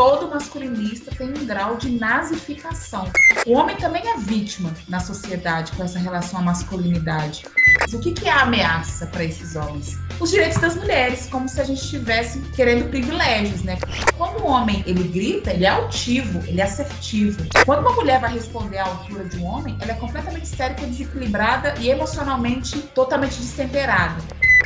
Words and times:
todo 0.00 0.30
masculinista 0.30 1.10
tem 1.14 1.28
um 1.28 1.44
grau 1.44 1.76
de 1.76 1.90
nazificação. 1.90 3.06
O 3.46 3.52
homem 3.52 3.76
também 3.76 4.02
é 4.08 4.16
vítima 4.16 4.72
na 4.88 4.98
sociedade 4.98 5.72
com 5.72 5.84
essa 5.84 5.98
relação 5.98 6.40
à 6.40 6.42
masculinidade. 6.42 7.44
Mas 7.78 7.92
o 7.92 7.98
que, 7.98 8.14
que 8.14 8.26
é 8.26 8.32
a 8.32 8.40
ameaça 8.40 9.06
para 9.08 9.24
esses 9.24 9.56
homens? 9.56 9.98
Os 10.18 10.30
direitos 10.30 10.58
das 10.58 10.74
mulheres, 10.74 11.26
como 11.26 11.46
se 11.46 11.60
a 11.60 11.64
gente 11.64 11.82
estivesse 11.82 12.40
querendo 12.56 12.88
privilégios, 12.88 13.62
né? 13.62 13.76
Quando 14.16 14.42
o 14.42 14.46
homem 14.46 14.82
ele 14.86 15.06
grita, 15.06 15.52
ele 15.52 15.66
é 15.66 15.68
altivo, 15.68 16.38
ele 16.48 16.62
é 16.62 16.64
assertivo. 16.64 17.44
Quando 17.66 17.80
uma 17.80 17.92
mulher 17.92 18.22
vai 18.22 18.32
responder 18.32 18.78
à 18.78 18.86
altura 18.86 19.24
de 19.26 19.36
um 19.36 19.44
homem, 19.44 19.76
ela 19.82 19.92
é 19.92 19.96
completamente 19.96 20.44
histérica, 20.44 20.86
desequilibrada 20.86 21.74
e 21.78 21.90
emocionalmente 21.90 22.78
totalmente 22.94 23.36
destemperada. 23.36 24.16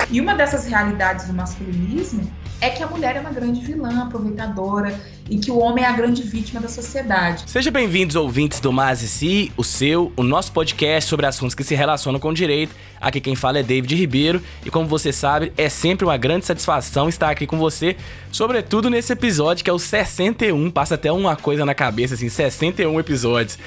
E 0.09 0.21
uma 0.21 0.37
dessas 0.37 0.65
realidades 0.65 1.27
do 1.27 1.33
masculinismo 1.33 2.31
é 2.65 2.71
que 2.71 2.83
a 2.83 2.87
mulher 2.87 3.15
é 3.15 3.21
uma 3.21 3.31
grande 3.31 3.61
vilã, 3.61 4.05
aproveitadora, 4.05 4.99
e 5.29 5.37
que 5.37 5.51
o 5.51 5.59
homem 5.59 5.85
é 5.85 5.87
a 5.87 5.93
grande 5.93 6.23
vítima 6.23 6.63
da 6.63 6.69
sociedade. 6.69 7.45
Seja 7.47 7.71
bem-vindos, 7.71 8.17
ouvintes 8.17 8.59
do 8.59 8.73
Mas 8.73 9.03
e 9.03 9.09
Si, 9.09 9.53
o 9.55 9.63
seu, 9.63 10.11
o 10.17 10.23
nosso 10.23 10.51
podcast 10.51 11.11
sobre 11.11 11.27
assuntos 11.27 11.55
que 11.55 11.63
se 11.63 11.75
relacionam 11.75 12.19
com 12.19 12.31
o 12.31 12.35
direito. 12.35 12.75
Aqui 12.99 13.21
quem 13.21 13.37
fala 13.37 13.59
é 13.59 13.63
David 13.63 13.95
Ribeiro, 13.95 14.43
e 14.65 14.71
como 14.71 14.89
você 14.89 15.13
sabe, 15.13 15.53
é 15.59 15.69
sempre 15.69 16.07
uma 16.07 16.17
grande 16.17 16.47
satisfação 16.47 17.07
estar 17.07 17.29
aqui 17.29 17.47
com 17.47 17.59
você, 17.59 17.99
sobretudo 18.33 18.89
nesse 18.89 19.13
episódio 19.13 19.63
que 19.63 19.69
é 19.69 19.73
o 19.73 19.79
61, 19.79 20.71
passa 20.71 20.95
até 20.95 21.13
uma 21.13 21.37
coisa 21.37 21.67
na 21.67 21.75
cabeça, 21.75 22.15
assim, 22.15 22.31
61 22.31 22.99
episódios 22.99 23.59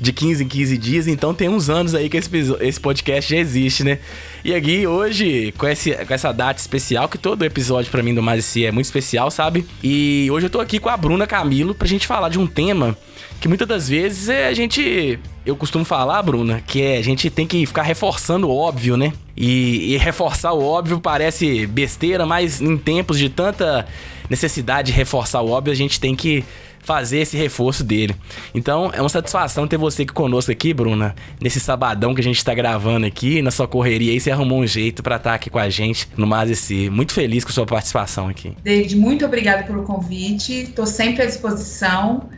de 0.00 0.12
15 0.12 0.44
em 0.44 0.48
15 0.48 0.78
dias, 0.78 1.06
então 1.06 1.34
tem 1.34 1.48
uns 1.48 1.70
anos 1.70 1.94
aí 1.94 2.08
que 2.08 2.16
esse, 2.16 2.30
esse 2.60 2.80
podcast 2.80 3.30
já 3.30 3.40
existe, 3.40 3.84
né? 3.84 3.98
E 4.44 4.54
aqui 4.54 4.86
hoje, 4.86 5.52
com, 5.56 5.66
esse, 5.66 5.92
com 5.92 6.12
essa 6.12 6.32
data 6.32 6.60
especial, 6.60 7.08
que 7.08 7.16
todo 7.16 7.44
episódio 7.44 7.90
para 7.90 8.02
mim 8.02 8.14
do 8.14 8.22
Mais 8.22 8.44
Si 8.44 8.64
é 8.64 8.72
muito 8.72 8.86
especial, 8.86 9.30
sabe? 9.30 9.66
E 9.82 10.28
hoje 10.30 10.46
eu 10.46 10.50
tô 10.50 10.60
aqui 10.60 10.78
com 10.78 10.88
a 10.88 10.96
Bruna 10.96 11.26
Camilo 11.26 11.74
pra 11.74 11.86
gente 11.86 12.06
falar 12.06 12.28
de 12.28 12.38
um 12.38 12.46
tema 12.46 12.96
que 13.40 13.48
muitas 13.48 13.68
das 13.68 13.88
vezes 13.88 14.28
é 14.28 14.46
a 14.48 14.54
gente. 14.54 15.18
Eu 15.44 15.54
costumo 15.54 15.84
falar, 15.84 16.22
Bruna, 16.22 16.62
que 16.66 16.80
é 16.80 16.96
a 16.96 17.02
gente 17.02 17.28
tem 17.28 17.46
que 17.46 17.66
ficar 17.66 17.82
reforçando 17.82 18.48
o 18.48 18.56
óbvio, 18.56 18.96
né? 18.96 19.12
E, 19.36 19.92
e 19.92 19.96
reforçar 19.98 20.52
o 20.52 20.64
óbvio 20.64 20.98
parece 21.00 21.66
besteira, 21.66 22.24
mas 22.24 22.60
em 22.60 22.76
tempos 22.76 23.18
de 23.18 23.28
tanta 23.28 23.86
necessidade 24.30 24.90
de 24.90 24.96
reforçar 24.96 25.42
o 25.42 25.50
óbvio, 25.50 25.72
a 25.72 25.76
gente 25.76 26.00
tem 26.00 26.14
que 26.14 26.44
fazer 26.84 27.18
esse 27.18 27.36
reforço 27.36 27.82
dele. 27.82 28.14
Então, 28.54 28.90
é 28.92 29.00
uma 29.00 29.08
satisfação 29.08 29.66
ter 29.66 29.76
você 29.76 30.02
aqui 30.02 30.12
conosco 30.12 30.52
aqui, 30.52 30.72
Bruna, 30.74 31.14
nesse 31.40 31.58
sabadão 31.58 32.14
que 32.14 32.20
a 32.20 32.24
gente 32.24 32.44
tá 32.44 32.54
gravando 32.54 33.06
aqui, 33.06 33.40
na 33.42 33.50
sua 33.50 33.66
correria 33.66 34.12
aí, 34.12 34.20
você 34.20 34.30
arrumou 34.30 34.60
um 34.60 34.66
jeito 34.66 35.02
para 35.02 35.16
estar 35.16 35.30
tá 35.30 35.36
aqui 35.36 35.48
com 35.48 35.58
a 35.58 35.68
gente 35.68 36.08
no 36.16 36.26
Mazeci. 36.26 36.90
Muito 36.90 37.12
feliz 37.12 37.42
com 37.42 37.50
a 37.50 37.54
sua 37.54 37.66
participação 37.66 38.28
aqui. 38.28 38.56
David, 38.62 38.96
muito 38.96 39.24
obrigada 39.24 39.64
pelo 39.64 39.82
convite, 39.82 40.72
tô 40.76 40.84
sempre 40.86 41.22
à 41.22 41.26
disposição. 41.26 42.28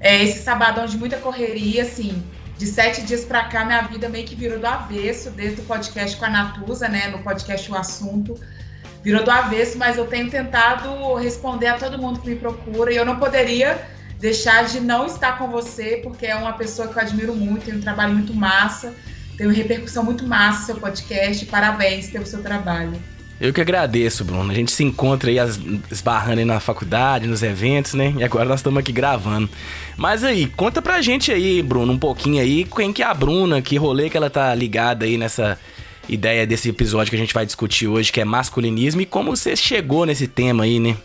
É, 0.00 0.22
esse 0.24 0.42
sabadão 0.42 0.84
de 0.84 0.98
muita 0.98 1.16
correria, 1.16 1.82
assim, 1.82 2.20
de 2.58 2.66
sete 2.66 3.02
dias 3.02 3.24
para 3.24 3.44
cá, 3.44 3.64
minha 3.64 3.82
vida 3.82 4.08
meio 4.08 4.26
que 4.26 4.34
virou 4.34 4.58
do 4.58 4.66
avesso, 4.66 5.30
desde 5.30 5.60
o 5.60 5.64
podcast 5.64 6.16
com 6.16 6.24
a 6.24 6.30
Natuza, 6.30 6.88
né, 6.88 7.06
no 7.08 7.18
podcast 7.20 7.70
O 7.70 7.76
Assunto, 7.76 8.34
virou 9.02 9.24
do 9.24 9.30
avesso, 9.30 9.78
mas 9.78 9.96
eu 9.96 10.06
tenho 10.06 10.30
tentado 10.30 11.14
responder 11.14 11.68
a 11.68 11.74
todo 11.74 11.98
mundo 11.98 12.20
que 12.20 12.30
me 12.30 12.36
procura 12.36 12.92
e 12.92 12.96
eu 12.96 13.04
não 13.04 13.16
poderia 13.16 13.80
deixar 14.20 14.64
de 14.64 14.80
não 14.80 15.06
estar 15.06 15.36
com 15.36 15.48
você, 15.48 16.00
porque 16.02 16.26
é 16.26 16.36
uma 16.36 16.52
pessoa 16.52 16.86
que 16.88 16.96
eu 16.96 17.02
admiro 17.02 17.34
muito, 17.34 17.64
tem 17.64 17.74
um 17.74 17.80
trabalho 17.80 18.14
muito 18.14 18.32
massa, 18.32 18.94
tem 19.36 19.46
uma 19.46 19.52
repercussão 19.52 20.04
muito 20.04 20.24
massa 20.24 20.66
seu 20.66 20.76
podcast. 20.76 21.44
Parabéns 21.46 22.08
pelo 22.08 22.24
seu 22.24 22.40
trabalho. 22.40 22.92
Eu 23.40 23.52
que 23.52 23.60
agradeço, 23.60 24.24
Bruno. 24.24 24.52
A 24.52 24.54
gente 24.54 24.70
se 24.70 24.84
encontra 24.84 25.28
aí 25.28 25.36
esbarrando 25.90 26.38
aí 26.38 26.44
na 26.44 26.60
faculdade, 26.60 27.26
nos 27.26 27.42
eventos, 27.42 27.94
né? 27.94 28.14
E 28.16 28.22
agora 28.22 28.44
nós 28.44 28.60
estamos 28.60 28.78
aqui 28.78 28.92
gravando. 28.92 29.50
Mas 29.96 30.22
aí, 30.22 30.46
conta 30.46 30.80
pra 30.80 31.02
gente 31.02 31.32
aí, 31.32 31.60
Bruno, 31.60 31.92
um 31.92 31.98
pouquinho 31.98 32.40
aí, 32.40 32.64
quem 32.64 32.92
que 32.92 33.02
é 33.02 33.06
a 33.06 33.12
Bruna, 33.12 33.60
que 33.60 33.76
rolê 33.76 34.08
que 34.08 34.16
ela 34.16 34.30
tá 34.30 34.54
ligada 34.54 35.04
aí 35.04 35.18
nessa 35.18 35.58
ideia 36.08 36.46
desse 36.46 36.68
episódio 36.68 37.10
que 37.10 37.16
a 37.16 37.18
gente 37.18 37.34
vai 37.34 37.46
discutir 37.46 37.86
hoje, 37.86 38.12
que 38.12 38.20
é 38.20 38.24
masculinismo, 38.24 39.00
e 39.00 39.06
como 39.06 39.34
você 39.34 39.54
chegou 39.56 40.04
nesse 40.04 40.26
tema 40.26 40.64
aí, 40.64 40.78
né? 40.80 40.96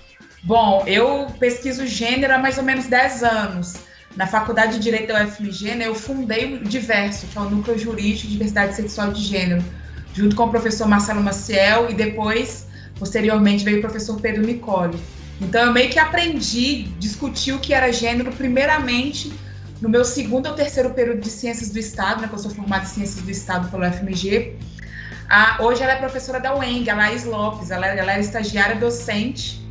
Bom, 0.43 0.83
eu 0.87 1.27
pesquiso 1.39 1.85
gênero 1.85 2.33
há 2.33 2.37
mais 2.37 2.57
ou 2.57 2.63
menos 2.63 2.85
10 2.87 3.23
anos. 3.23 3.75
Na 4.15 4.25
Faculdade 4.25 4.73
de 4.73 4.79
Direito 4.79 5.07
da 5.07 5.25
UFMG, 5.25 5.75
né, 5.75 5.87
eu 5.87 5.93
fundei 5.93 6.55
o 6.55 6.63
Diverso, 6.63 7.27
que 7.27 7.37
é 7.37 7.41
o 7.41 7.49
Núcleo 7.49 7.77
Jurídico 7.77 8.25
de 8.27 8.33
Diversidade 8.33 8.75
Sexual 8.75 9.11
e 9.11 9.13
de 9.13 9.21
Gênero, 9.21 9.63
junto 10.13 10.35
com 10.35 10.45
o 10.45 10.49
professor 10.49 10.87
Marcelo 10.87 11.21
Maciel 11.21 11.89
e 11.89 11.93
depois, 11.93 12.67
posteriormente, 12.97 13.63
veio 13.63 13.77
o 13.77 13.81
professor 13.81 14.19
Pedro 14.19 14.41
Nicole. 14.41 14.97
Então, 15.39 15.65
eu 15.65 15.71
meio 15.71 15.89
que 15.89 15.99
aprendi, 15.99 16.83
discuti 16.97 17.51
o 17.51 17.59
que 17.59 17.73
era 17.73 17.91
gênero, 17.91 18.31
primeiramente, 18.31 19.31
no 19.79 19.87
meu 19.87 20.03
segundo 20.03 20.47
ou 20.47 20.55
terceiro 20.55 20.89
período 20.89 21.21
de 21.21 21.29
Ciências 21.29 21.69
do 21.69 21.77
Estado, 21.77 22.21
né, 22.21 22.27
que 22.27 22.33
eu 22.33 22.39
sou 22.39 22.49
formada 22.49 22.85
em 22.85 22.87
Ciências 22.87 23.23
do 23.23 23.29
Estado 23.29 23.69
pela 23.69 23.89
UFMG, 23.89 24.55
a, 25.29 25.57
hoje 25.61 25.83
ela 25.83 25.93
é 25.93 25.95
professora 25.97 26.39
da 26.39 26.55
UENG, 26.55 26.89
a 26.89 26.95
Laís 26.95 27.23
Lopes, 27.25 27.71
ela, 27.71 27.87
ela 27.87 28.13
é 28.15 28.19
estagiária 28.19 28.75
docente 28.75 29.61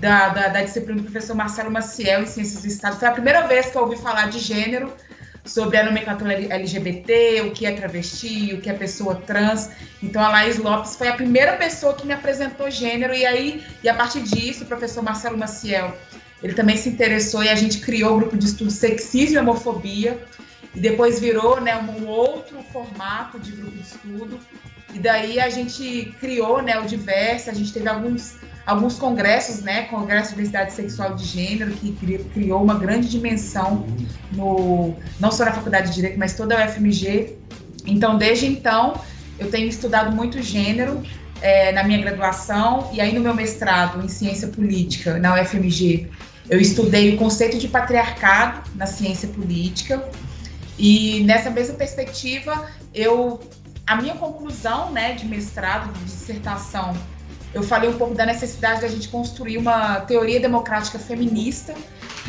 da, 0.00 0.28
da, 0.28 0.48
da, 0.48 0.62
disciplina 0.62 1.00
do 1.00 1.04
professor 1.04 1.34
Marcelo 1.34 1.70
Maciel 1.70 2.22
em 2.22 2.26
Ciências 2.26 2.62
do 2.62 2.68
Estado. 2.68 2.98
Foi 2.98 3.08
a 3.08 3.12
primeira 3.12 3.46
vez 3.46 3.66
que 3.70 3.76
eu 3.76 3.82
ouvi 3.82 3.96
falar 3.96 4.28
de 4.28 4.38
gênero, 4.38 4.92
sobre 5.44 5.76
a 5.76 5.84
nomenclatura 5.84 6.34
LGBT, 6.34 7.42
o 7.42 7.50
que 7.52 7.66
é 7.66 7.72
travesti, 7.72 8.54
o 8.54 8.60
que 8.60 8.70
é 8.70 8.72
pessoa 8.72 9.16
trans. 9.16 9.70
Então 10.02 10.22
a 10.22 10.28
Laís 10.28 10.58
Lopes 10.58 10.96
foi 10.96 11.08
a 11.08 11.14
primeira 11.14 11.56
pessoa 11.56 11.94
que 11.94 12.06
me 12.06 12.12
apresentou 12.12 12.70
gênero, 12.70 13.14
e 13.14 13.26
aí, 13.26 13.64
e 13.82 13.88
a 13.88 13.94
partir 13.94 14.22
disso, 14.22 14.64
o 14.64 14.66
professor 14.66 15.02
Marcelo 15.02 15.36
Maciel, 15.36 15.96
ele 16.42 16.54
também 16.54 16.76
se 16.76 16.88
interessou 16.88 17.42
e 17.42 17.48
a 17.48 17.54
gente 17.54 17.80
criou 17.80 18.14
o 18.14 18.18
grupo 18.18 18.36
de 18.36 18.46
estudo 18.46 18.70
Sexismo 18.70 19.36
e 19.36 19.38
Homofobia, 19.38 20.22
e 20.74 20.80
depois 20.80 21.20
virou 21.20 21.60
né, 21.60 21.76
um 21.76 22.06
outro 22.06 22.62
formato 22.72 23.38
de 23.38 23.52
grupo 23.52 23.76
de 23.76 23.82
estudo. 23.82 24.40
E 24.94 24.98
daí 24.98 25.40
a 25.40 25.48
gente 25.48 26.14
criou 26.20 26.62
né, 26.62 26.78
o 26.78 26.86
Diverso, 26.86 27.50
a 27.50 27.54
gente 27.54 27.72
teve 27.72 27.88
alguns, 27.88 28.36
alguns 28.66 28.98
congressos, 28.98 29.62
né? 29.62 29.82
Congresso 29.84 30.30
de 30.30 30.36
Diversidade 30.36 30.72
Sexual 30.72 31.14
de 31.14 31.24
Gênero, 31.24 31.72
que 31.72 31.92
criou 32.34 32.62
uma 32.62 32.78
grande 32.78 33.08
dimensão 33.08 33.86
no, 34.32 34.94
não 35.18 35.30
só 35.30 35.44
na 35.44 35.52
Faculdade 35.52 35.88
de 35.88 35.94
Direito, 35.94 36.18
mas 36.18 36.34
toda 36.34 36.56
a 36.56 36.66
UFMG. 36.66 37.36
Então, 37.86 38.18
desde 38.18 38.46
então, 38.46 39.00
eu 39.38 39.50
tenho 39.50 39.68
estudado 39.68 40.14
muito 40.14 40.40
gênero 40.42 41.02
é, 41.40 41.72
na 41.72 41.82
minha 41.82 42.00
graduação 42.00 42.88
e 42.92 43.00
aí 43.00 43.12
no 43.12 43.20
meu 43.20 43.34
mestrado 43.34 44.04
em 44.04 44.08
Ciência 44.08 44.48
Política 44.48 45.18
na 45.18 45.40
UFMG, 45.40 46.08
eu 46.48 46.60
estudei 46.60 47.14
o 47.14 47.16
conceito 47.16 47.58
de 47.58 47.68
patriarcado 47.68 48.68
na 48.76 48.86
ciência 48.86 49.28
política 49.28 50.08
e 50.78 51.22
nessa 51.24 51.50
mesma 51.50 51.74
perspectiva 51.74 52.68
eu 52.94 53.40
a 53.86 53.96
minha 53.96 54.14
conclusão, 54.14 54.92
né, 54.92 55.12
de 55.12 55.26
mestrado, 55.26 55.92
de 55.92 56.04
dissertação, 56.04 56.96
eu 57.54 57.62
falei 57.62 57.90
um 57.90 57.98
pouco 57.98 58.14
da 58.14 58.24
necessidade 58.24 58.80
da 58.80 58.88
gente 58.88 59.08
construir 59.08 59.58
uma 59.58 60.00
teoria 60.00 60.40
democrática 60.40 60.98
feminista. 60.98 61.74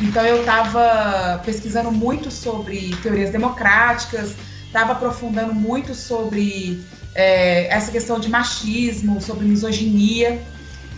Então 0.00 0.24
eu 0.24 0.40
estava 0.40 1.40
pesquisando 1.44 1.90
muito 1.90 2.30
sobre 2.30 2.94
teorias 3.02 3.30
democráticas, 3.30 4.34
estava 4.66 4.92
aprofundando 4.92 5.54
muito 5.54 5.94
sobre 5.94 6.84
é, 7.14 7.68
essa 7.68 7.90
questão 7.90 8.20
de 8.20 8.28
machismo, 8.28 9.20
sobre 9.20 9.46
misoginia. 9.46 10.42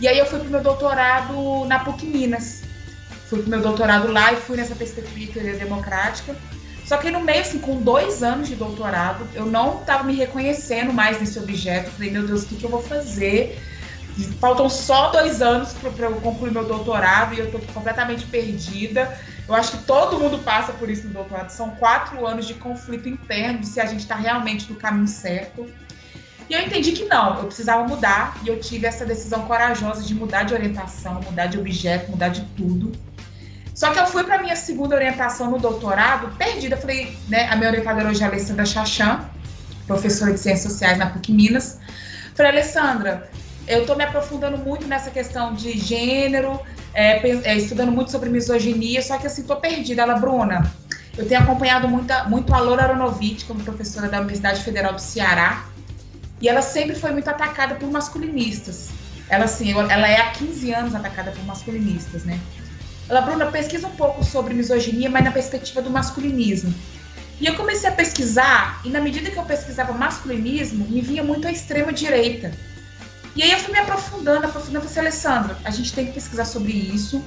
E 0.01 0.07
aí 0.07 0.17
eu 0.19 0.25
fui 0.25 0.39
para 0.39 0.47
o 0.47 0.51
meu 0.51 0.61
doutorado 0.61 1.65
na 1.65 1.79
PUC 1.79 2.05
Minas. 2.05 2.63
Fui 3.29 3.39
para 3.39 3.47
o 3.47 3.49
meu 3.49 3.61
doutorado 3.61 4.11
lá 4.11 4.33
e 4.33 4.35
fui 4.37 4.57
nessa 4.57 4.75
perspectiva 4.75 5.19
de 5.19 5.27
teoria 5.27 5.55
democrática. 5.55 6.35
Só 6.87 6.95
que 6.95 7.11
no 7.11 7.19
meio, 7.19 7.41
assim, 7.41 7.59
com 7.59 7.81
dois 7.81 8.23
anos 8.23 8.47
de 8.47 8.55
doutorado, 8.55 9.27
eu 9.33 9.45
não 9.45 9.81
estava 9.81 10.05
me 10.05 10.15
reconhecendo 10.15 10.93
mais 10.93 11.19
nesse 11.19 11.37
objeto. 11.37 11.91
Falei, 11.91 12.09
meu 12.09 12.25
Deus, 12.25 12.43
o 12.43 12.45
que, 12.47 12.55
que 12.55 12.63
eu 12.63 12.69
vou 12.69 12.81
fazer? 12.81 13.61
Faltam 14.39 14.69
só 14.69 15.11
dois 15.11 15.41
anos 15.41 15.73
para 15.73 16.05
eu 16.05 16.15
concluir 16.21 16.49
meu 16.49 16.63
doutorado 16.63 17.33
e 17.33 17.39
eu 17.39 17.45
estou 17.47 17.59
completamente 17.73 18.25
perdida. 18.27 19.19
Eu 19.45 19.53
acho 19.53 19.71
que 19.71 19.83
todo 19.83 20.17
mundo 20.17 20.39
passa 20.39 20.71
por 20.71 20.89
isso 20.89 21.07
no 21.07 21.13
doutorado. 21.13 21.49
São 21.49 21.71
quatro 21.71 22.25
anos 22.25 22.47
de 22.47 22.53
conflito 22.53 23.09
interno 23.09 23.59
de 23.59 23.67
se 23.67 23.81
a 23.81 23.85
gente 23.85 23.99
está 23.99 24.15
realmente 24.15 24.71
no 24.71 24.77
caminho 24.77 25.09
certo. 25.09 25.67
E 26.49 26.53
eu 26.53 26.61
entendi 26.61 26.93
que 26.93 27.03
não, 27.03 27.39
eu 27.39 27.47
precisava 27.47 27.85
mudar 27.85 28.39
e 28.45 28.47
eu 28.47 28.61
tive 28.61 28.87
essa 28.87 29.05
decisão 29.05 29.41
corajosa 29.41 30.01
de 30.03 30.15
mudar 30.15 30.43
de 30.43 30.53
orientação, 30.53 31.15
mudar 31.15 31.47
de 31.47 31.59
objeto, 31.59 32.09
mudar 32.11 32.29
de 32.29 32.43
tudo. 32.55 32.93
Só 33.77 33.93
que 33.93 33.99
eu 33.99 34.07
fui 34.07 34.23
para 34.23 34.41
minha 34.41 34.55
segunda 34.55 34.95
orientação 34.95 35.51
no 35.51 35.59
doutorado 35.59 36.35
perdida. 36.35 36.75
Falei, 36.75 37.15
né, 37.29 37.47
a 37.47 37.55
minha 37.55 37.69
orientadora 37.69 38.09
hoje 38.09 38.23
é 38.23 38.25
a 38.25 38.27
Alessandra 38.27 38.65
Chachan, 38.65 39.23
professora 39.85 40.33
de 40.33 40.39
Ciências 40.39 40.71
Sociais 40.71 40.97
na 40.97 41.05
PUC 41.11 41.31
Minas. 41.31 41.77
Falei, 42.33 42.53
Alessandra, 42.53 43.29
eu 43.67 43.81
estou 43.81 43.95
me 43.95 44.03
aprofundando 44.03 44.57
muito 44.57 44.87
nessa 44.87 45.11
questão 45.11 45.53
de 45.53 45.77
gênero, 45.77 46.59
é, 46.91 47.19
é, 47.29 47.55
estudando 47.55 47.91
muito 47.91 48.09
sobre 48.09 48.31
misoginia, 48.31 48.99
só 48.99 49.15
que 49.19 49.27
assim, 49.27 49.41
estou 49.41 49.57
perdida. 49.57 50.01
Ela, 50.01 50.15
Bruna, 50.15 50.73
eu 51.15 51.27
tenho 51.27 51.39
acompanhado 51.39 51.87
muita, 51.87 52.23
muito 52.23 52.51
a 52.55 52.57
Laura 52.57 52.81
Aronovitch 52.81 53.45
como 53.45 53.63
professora 53.63 54.09
da 54.09 54.17
Universidade 54.17 54.63
Federal 54.63 54.93
do 54.93 55.01
Ceará, 55.01 55.67
e 56.41 56.49
ela 56.49 56.63
sempre 56.63 56.95
foi 56.95 57.11
muito 57.11 57.29
atacada 57.29 57.75
por 57.75 57.91
masculinistas. 57.91 58.89
Ela, 59.29 59.45
assim, 59.45 59.69
ela 59.71 60.07
é 60.07 60.19
há 60.19 60.31
15 60.31 60.73
anos 60.73 60.95
atacada 60.95 61.29
por 61.29 61.45
masculinistas, 61.45 62.23
né? 62.23 62.39
Ela, 63.09 63.21
Bruna, 63.21 63.45
pesquisa 63.47 63.87
um 63.87 63.95
pouco 63.95 64.23
sobre 64.23 64.53
misoginia, 64.53 65.09
mas 65.09 65.23
na 65.23 65.31
perspectiva 65.31 65.81
do 65.81 65.89
masculinismo. 65.89 66.73
E 67.39 67.45
eu 67.45 67.55
comecei 67.55 67.87
a 67.89 67.93
pesquisar, 67.93 68.81
e 68.83 68.89
na 68.89 68.99
medida 68.99 69.29
que 69.29 69.37
eu 69.37 69.43
pesquisava 69.43 69.93
masculinismo, 69.93 70.85
me 70.89 71.01
vinha 71.01 71.23
muito 71.23 71.47
a 71.47 71.51
extrema 71.51 71.93
direita. 71.93 72.51
E 73.35 73.43
aí 73.43 73.51
eu 73.51 73.59
fui 73.59 73.71
me 73.71 73.79
aprofundando, 73.79 74.45
aprofundando, 74.45 74.87
falei, 74.87 75.09
Alessandra, 75.11 75.57
a 75.63 75.69
gente 75.69 75.93
tem 75.93 76.07
que 76.07 76.13
pesquisar 76.13 76.45
sobre 76.45 76.73
isso. 76.73 77.23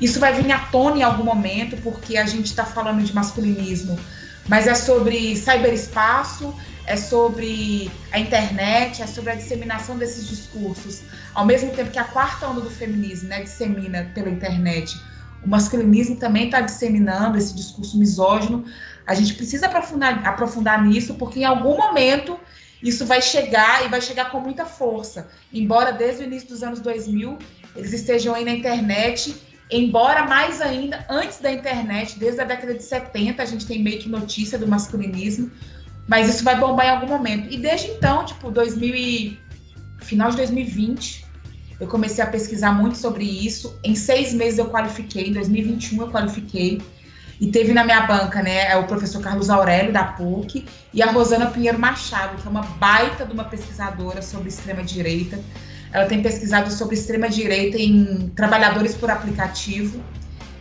Isso 0.00 0.20
vai 0.20 0.32
vir 0.32 0.50
à 0.52 0.60
tona 0.60 0.98
em 0.98 1.02
algum 1.02 1.24
momento, 1.24 1.76
porque 1.82 2.16
a 2.16 2.24
gente 2.24 2.46
está 2.46 2.64
falando 2.64 3.02
de 3.02 3.12
masculinismo, 3.12 3.98
mas 4.46 4.68
é 4.68 4.74
sobre 4.74 5.36
cyberespaço, 5.36 6.54
é 6.86 6.96
sobre 6.96 7.90
a 8.12 8.20
internet, 8.20 9.02
é 9.02 9.06
sobre 9.06 9.32
a 9.32 9.34
disseminação 9.34 9.98
desses 9.98 10.26
discursos. 10.26 11.02
Ao 11.34 11.44
mesmo 11.44 11.72
tempo 11.72 11.90
que 11.90 11.98
a 11.98 12.04
quarta 12.04 12.46
onda 12.46 12.60
do 12.60 12.70
feminismo 12.70 13.28
né, 13.28 13.42
dissemina 13.42 14.08
pela 14.14 14.30
internet, 14.30 14.96
o 15.44 15.48
masculinismo 15.48 16.16
também 16.16 16.46
está 16.46 16.60
disseminando 16.60 17.38
esse 17.38 17.54
discurso 17.54 17.98
misógino. 17.98 18.64
A 19.06 19.14
gente 19.14 19.34
precisa 19.34 19.66
aprofundar, 19.66 20.26
aprofundar 20.26 20.84
nisso, 20.84 21.14
porque 21.14 21.40
em 21.40 21.44
algum 21.44 21.76
momento 21.76 22.38
isso 22.82 23.06
vai 23.06 23.20
chegar 23.20 23.84
e 23.84 23.88
vai 23.88 24.00
chegar 24.00 24.30
com 24.30 24.40
muita 24.40 24.64
força. 24.64 25.28
Embora 25.52 25.92
desde 25.92 26.22
o 26.22 26.26
início 26.26 26.48
dos 26.48 26.62
anos 26.62 26.80
2000 26.80 27.38
eles 27.76 27.92
estejam 27.92 28.34
aí 28.34 28.44
na 28.44 28.50
internet, 28.50 29.36
embora 29.70 30.26
mais 30.26 30.60
ainda 30.60 31.04
antes 31.08 31.38
da 31.38 31.52
internet, 31.52 32.18
desde 32.18 32.40
a 32.40 32.44
década 32.44 32.74
de 32.74 32.82
70, 32.82 33.42
a 33.42 33.46
gente 33.46 33.66
tem 33.66 33.82
meio 33.82 34.00
que 34.00 34.08
notícia 34.08 34.58
do 34.58 34.66
masculinismo, 34.66 35.50
mas 36.08 36.28
isso 36.28 36.42
vai 36.42 36.58
bombar 36.58 36.86
em 36.86 36.90
algum 36.90 37.06
momento. 37.06 37.52
E 37.52 37.58
desde 37.58 37.88
então, 37.88 38.24
tipo, 38.24 38.50
2000 38.50 38.94
e... 38.94 39.38
final 40.00 40.30
de 40.30 40.38
2020, 40.38 41.27
eu 41.80 41.86
comecei 41.86 42.22
a 42.22 42.26
pesquisar 42.26 42.72
muito 42.72 42.98
sobre 42.98 43.24
isso. 43.24 43.78
Em 43.84 43.94
seis 43.94 44.34
meses 44.34 44.58
eu 44.58 44.66
qualifiquei, 44.66 45.28
em 45.28 45.32
2021 45.32 46.02
eu 46.02 46.10
qualifiquei. 46.10 46.82
E 47.40 47.46
teve 47.52 47.72
na 47.72 47.84
minha 47.84 48.00
banca, 48.00 48.42
né, 48.42 48.72
é 48.72 48.76
o 48.76 48.84
professor 48.84 49.22
Carlos 49.22 49.48
Aurélio, 49.48 49.92
da 49.92 50.02
PUC, 50.02 50.66
e 50.92 51.00
a 51.00 51.10
Rosana 51.12 51.46
Pinheiro 51.46 51.78
Machado, 51.78 52.36
que 52.36 52.48
é 52.48 52.50
uma 52.50 52.62
baita 52.62 53.24
de 53.24 53.32
uma 53.32 53.44
pesquisadora 53.44 54.20
sobre 54.22 54.48
extrema-direita. 54.48 55.38
Ela 55.92 56.06
tem 56.06 56.20
pesquisado 56.20 56.70
sobre 56.72 56.96
extrema-direita 56.96 57.78
em 57.78 58.28
trabalhadores 58.34 58.94
por 58.94 59.08
aplicativo. 59.08 60.02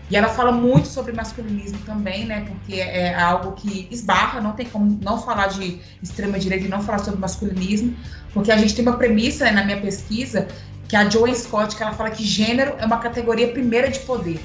E 0.10 0.16
ela 0.16 0.30
fala 0.30 0.54
muito 0.54 0.88
sobre 0.88 1.12
masculinismo 1.12 1.80
também, 1.80 2.26
né? 2.26 2.46
Porque 2.48 2.76
é 2.76 3.14
algo 3.14 3.52
que 3.54 3.90
esbarra, 3.92 4.40
não 4.40 4.54
tem 4.54 4.66
como 4.66 4.98
não 5.02 5.22
falar 5.22 5.48
de 5.48 5.82
extrema-direita 6.02 6.66
e 6.66 6.70
não 6.70 6.82
falar 6.82 7.00
sobre 7.00 7.20
masculinismo, 7.20 7.94
porque 8.34 8.52
a 8.52 8.58
gente 8.58 8.74
tem 8.74 8.86
uma 8.88 8.98
premissa 8.98 9.46
né, 9.46 9.52
na 9.52 9.66
minha 9.66 9.82
pesquisa, 9.82 10.48
que 10.88 10.96
é 10.96 11.00
a 11.00 11.10
Joan 11.10 11.34
Scott, 11.34 11.76
que 11.76 11.84
ela 11.84 11.94
fala 11.94 12.10
que 12.10 12.24
gênero 12.24 12.76
é 12.78 12.86
uma 12.86 12.98
categoria 12.98 13.50
primeira 13.50 13.90
de 13.90 14.00
poder. 14.00 14.40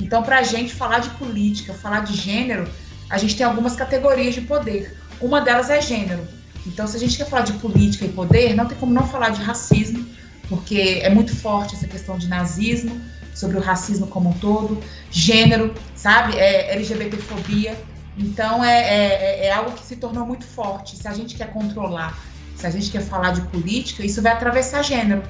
Então, 0.00 0.22
para 0.22 0.38
a 0.38 0.42
gente 0.42 0.74
falar 0.74 1.00
de 1.00 1.10
política, 1.10 1.74
falar 1.74 2.00
de 2.00 2.14
gênero, 2.14 2.68
a 3.10 3.18
gente 3.18 3.36
tem 3.36 3.46
algumas 3.46 3.76
categorias 3.76 4.34
de 4.34 4.42
poder. 4.42 4.96
Uma 5.20 5.40
delas 5.40 5.70
é 5.70 5.80
gênero. 5.80 6.26
Então, 6.66 6.86
se 6.86 6.96
a 6.96 7.00
gente 7.00 7.16
quer 7.16 7.26
falar 7.26 7.42
de 7.42 7.52
política 7.54 8.04
e 8.04 8.08
poder, 8.08 8.54
não 8.54 8.66
tem 8.66 8.76
como 8.76 8.92
não 8.92 9.06
falar 9.06 9.30
de 9.30 9.42
racismo, 9.42 10.06
porque 10.48 11.00
é 11.02 11.10
muito 11.10 11.34
forte 11.34 11.74
essa 11.74 11.86
questão 11.86 12.18
de 12.18 12.28
nazismo, 12.28 13.00
sobre 13.34 13.56
o 13.56 13.60
racismo 13.60 14.06
como 14.06 14.30
um 14.30 14.32
todo, 14.32 14.82
gênero, 15.10 15.72
sabe? 15.94 16.36
É 16.36 16.74
LGBTfobia. 16.74 17.78
Então, 18.16 18.64
é, 18.64 18.80
é, 18.80 19.46
é 19.46 19.52
algo 19.52 19.72
que 19.72 19.84
se 19.84 19.96
tornou 19.96 20.26
muito 20.26 20.44
forte. 20.44 20.96
Se 20.96 21.06
a 21.06 21.12
gente 21.12 21.36
quer 21.36 21.52
controlar, 21.52 22.18
se 22.56 22.66
a 22.66 22.70
gente 22.70 22.90
quer 22.90 23.02
falar 23.02 23.32
de 23.32 23.42
política, 23.42 24.04
isso 24.04 24.20
vai 24.20 24.32
atravessar 24.32 24.82
gênero. 24.82 25.22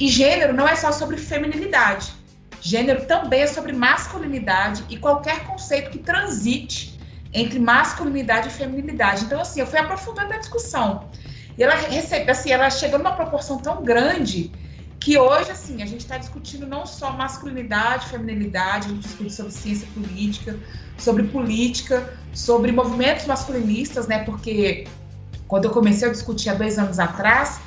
E 0.00 0.08
gênero 0.08 0.54
não 0.54 0.66
é 0.66 0.74
só 0.74 0.90
sobre 0.90 1.18
feminilidade. 1.18 2.10
Gênero 2.58 3.04
também 3.04 3.42
é 3.42 3.46
sobre 3.46 3.72
masculinidade 3.72 4.82
e 4.88 4.96
qualquer 4.96 5.44
conceito 5.44 5.90
que 5.90 5.98
transite 5.98 6.98
entre 7.34 7.58
masculinidade 7.58 8.48
e 8.48 8.50
feminilidade. 8.50 9.24
Então, 9.26 9.42
assim, 9.42 9.60
eu 9.60 9.66
fui 9.66 9.78
aprofundando 9.78 10.32
a 10.32 10.38
discussão. 10.38 11.10
E 11.56 11.62
ela 11.62 11.74
recebe, 11.74 12.30
assim, 12.30 12.50
ela 12.50 12.70
chegou 12.70 12.98
numa 12.98 13.12
proporção 13.12 13.58
tão 13.58 13.84
grande 13.84 14.50
que 14.98 15.18
hoje, 15.18 15.50
assim, 15.50 15.82
a 15.82 15.86
gente 15.86 16.00
está 16.00 16.16
discutindo 16.16 16.66
não 16.66 16.86
só 16.86 17.12
masculinidade, 17.12 18.08
feminilidade, 18.08 18.86
a 18.86 18.90
gente 18.90 19.02
discute 19.02 19.32
sobre 19.32 19.52
ciência 19.52 19.86
política, 19.94 20.58
sobre 20.96 21.24
política, 21.24 22.12
sobre 22.32 22.72
movimentos 22.72 23.26
masculinistas, 23.26 24.06
né? 24.06 24.24
Porque 24.24 24.86
quando 25.46 25.66
eu 25.66 25.70
comecei 25.70 26.08
a 26.08 26.12
discutir 26.12 26.48
há 26.48 26.54
dois 26.54 26.78
anos 26.78 26.98
atrás, 26.98 27.60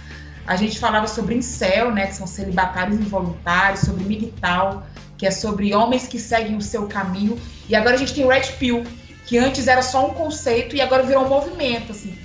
a 0.46 0.56
gente 0.56 0.80
falava 0.80 1.08
sobre 1.08 1.36
incel, 1.36 1.92
né? 1.92 2.08
Que 2.08 2.16
são 2.16 2.28
celibatários 2.28 3.00
involuntários, 3.00 3.82
sobre 3.82 4.04
migtal, 4.04 4.86
que 5.18 5.26
é 5.26 5.32
sobre 5.32 5.74
homens 5.74 6.08
que 6.08 6.20
seguem 6.20 6.58
o 6.58 6.62
seu 6.62 6.88
caminho. 6.88 7.40
E 7.70 7.76
agora 7.76 7.96
a 7.96 7.98
gente 7.98 8.14
tem 8.14 8.26
o 8.26 8.30
Red 8.30 8.52
Pill, 8.60 8.84
que 9.26 9.38
antes 9.38 9.68
era 9.68 9.82
só 9.82 10.10
um 10.10 10.14
conceito 10.14 10.76
e 10.76 10.82
agora 10.82 11.04
virou 11.04 11.26
um 11.26 11.30
movimento, 11.30 11.92
assim, 11.92 12.18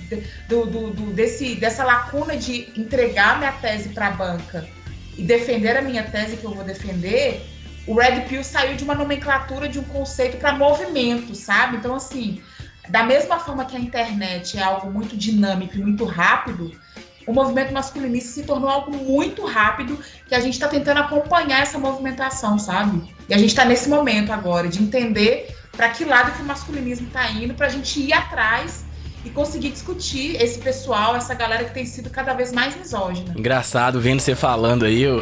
do, 0.47 0.65
do, 0.65 0.91
do 0.91 1.13
desse, 1.13 1.55
dessa 1.55 1.83
lacuna 1.83 2.35
de 2.35 2.67
entregar 2.75 3.39
minha 3.39 3.53
tese 3.53 3.89
para 3.89 4.07
a 4.07 4.11
banca 4.11 4.67
e 5.17 5.23
defender 5.23 5.77
a 5.77 5.81
minha 5.81 6.03
tese 6.03 6.37
que 6.37 6.45
eu 6.45 6.53
vou 6.53 6.63
defender, 6.63 7.45
o 7.85 7.93
Red 7.93 8.21
Pill 8.21 8.43
saiu 8.43 8.75
de 8.75 8.83
uma 8.83 8.95
nomenclatura 8.95 9.67
de 9.67 9.79
um 9.79 9.83
conceito 9.83 10.37
para 10.37 10.53
movimento, 10.53 11.35
sabe? 11.35 11.77
Então, 11.77 11.95
assim, 11.95 12.41
da 12.87 13.03
mesma 13.03 13.39
forma 13.39 13.65
que 13.65 13.75
a 13.75 13.79
internet 13.79 14.57
é 14.57 14.63
algo 14.63 14.89
muito 14.91 15.17
dinâmico 15.17 15.75
e 15.75 15.81
muito 15.81 16.05
rápido, 16.05 16.71
o 17.29 17.33
movimento 17.33 17.71
masculinista 17.71 18.31
se 18.31 18.43
tornou 18.43 18.67
algo 18.67 18.91
muito 18.91 19.45
rápido 19.45 19.99
que 20.27 20.33
a 20.33 20.39
gente 20.39 20.53
está 20.53 20.67
tentando 20.67 20.99
acompanhar 20.99 21.61
essa 21.61 21.77
movimentação, 21.77 22.57
sabe? 22.57 23.03
E 23.29 23.33
a 23.35 23.37
gente 23.37 23.49
está 23.49 23.63
nesse 23.63 23.87
momento 23.87 24.31
agora 24.31 24.67
de 24.67 24.81
entender 24.81 25.55
para 25.71 25.89
que 25.89 26.03
lado 26.05 26.31
que 26.35 26.41
o 26.41 26.45
masculinismo 26.45 27.05
está 27.05 27.29
indo, 27.29 27.53
para 27.53 27.67
a 27.67 27.69
gente 27.69 27.99
ir 28.01 28.13
atrás 28.13 28.83
e 29.23 29.29
conseguir 29.29 29.69
discutir 29.69 30.41
esse 30.41 30.57
pessoal, 30.57 31.15
essa 31.15 31.35
galera 31.35 31.65
que 31.65 31.73
tem 31.73 31.85
sido 31.85 32.09
cada 32.09 32.33
vez 32.33 32.51
mais 32.51 32.75
misógina. 32.75 33.35
Engraçado 33.37 34.01
vendo 34.01 34.21
você 34.21 34.33
falando 34.33 34.85
aí 34.85 35.03
eu... 35.03 35.21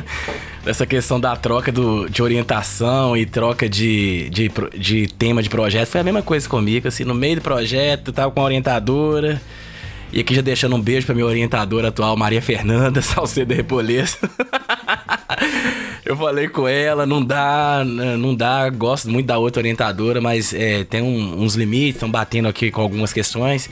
dessa 0.62 0.84
questão 0.84 1.18
da 1.18 1.34
troca 1.34 1.72
do, 1.72 2.10
de 2.10 2.22
orientação 2.22 3.16
e 3.16 3.24
troca 3.24 3.66
de, 3.66 4.28
de, 4.28 4.50
de 4.78 5.08
tema 5.08 5.42
de 5.42 5.48
projeto. 5.48 5.88
Foi 5.88 6.02
a 6.02 6.04
mesma 6.04 6.20
coisa 6.20 6.46
comigo, 6.46 6.88
assim, 6.88 7.04
no 7.04 7.14
meio 7.14 7.36
do 7.36 7.42
projeto, 7.42 8.12
tava 8.12 8.30
com 8.30 8.40
a 8.42 8.44
orientadora. 8.44 9.40
E 10.12 10.20
aqui 10.20 10.34
já 10.34 10.40
deixando 10.40 10.74
um 10.74 10.80
beijo 10.80 11.06
pra 11.06 11.14
minha 11.14 11.26
orientadora 11.26 11.88
atual, 11.88 12.16
Maria 12.16 12.40
Fernanda, 12.40 13.00
Salcedo 13.02 13.52
Repoleza. 13.52 14.16
eu 16.04 16.16
falei 16.16 16.48
com 16.48 16.66
ela, 16.66 17.04
não 17.04 17.22
dá, 17.22 17.84
não 17.84 18.34
dá, 18.34 18.70
gosto 18.70 19.10
muito 19.10 19.26
da 19.26 19.38
outra 19.38 19.60
orientadora, 19.60 20.20
mas 20.20 20.54
é, 20.54 20.84
tem 20.84 21.02
um, 21.02 21.42
uns 21.42 21.54
limites, 21.54 21.96
estão 21.96 22.10
batendo 22.10 22.48
aqui 22.48 22.70
com 22.70 22.80
algumas 22.80 23.12
questões. 23.12 23.68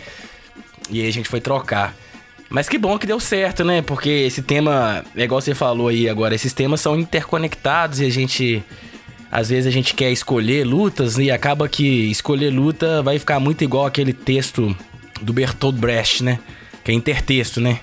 E 0.90 1.00
aí 1.00 1.09
a 1.09 1.12
gente 1.12 1.28
foi 1.28 1.40
trocar. 1.40 1.95
Mas 2.49 2.69
que 2.69 2.78
bom 2.78 2.99
que 2.99 3.07
deu 3.07 3.19
certo, 3.19 3.64
né? 3.64 3.83
Porque 3.83 4.09
esse 4.09 4.43
tema, 4.43 5.05
é 5.16 5.25
igual 5.25 5.40
você 5.40 5.55
falou 5.55 5.88
aí 5.88 6.09
agora, 6.09 6.35
esses 6.35 6.52
temas 6.52 6.81
são 6.81 6.99
interconectados 6.99 8.00
e 8.00 8.05
a 8.05 8.11
gente. 8.11 8.62
Às 9.33 9.49
vezes 9.49 9.66
a 9.66 9.71
gente 9.71 9.93
quer 9.93 10.12
escolher 10.12 10.64
lutas 10.64 11.19
e 11.19 11.33
acaba 11.33 11.69
que 11.69 12.09
escolher 12.11 12.50
luta 12.50 13.02
vai 13.02 13.19
ficar 13.19 13.40
muito 13.40 13.64
igual 13.64 13.85
aquele 13.85 14.12
texto 14.12 14.75
do 15.20 15.32
Bertolt 15.32 15.76
Brecht, 15.76 16.23
né? 16.23 16.38
Que 16.85 16.92
é 16.92 16.94
intertexto, 16.94 17.61
né? 17.61 17.80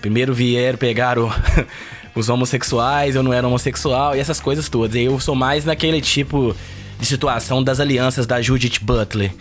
Primeiro 0.00 0.32
vieram, 0.34 0.78
pegaram 0.78 1.32
os 2.14 2.28
homossexuais, 2.28 3.14
eu 3.14 3.22
não 3.22 3.32
era 3.32 3.46
homossexual 3.46 4.16
e 4.16 4.20
essas 4.20 4.40
coisas 4.40 4.68
todas. 4.68 4.94
E 4.94 5.04
eu 5.04 5.18
sou 5.20 5.34
mais 5.34 5.64
naquele 5.64 6.00
tipo 6.00 6.54
de 6.98 7.06
situação 7.06 7.62
das 7.62 7.80
alianças 7.80 8.26
da 8.26 8.40
Judith 8.40 8.80
Butler. 8.80 9.32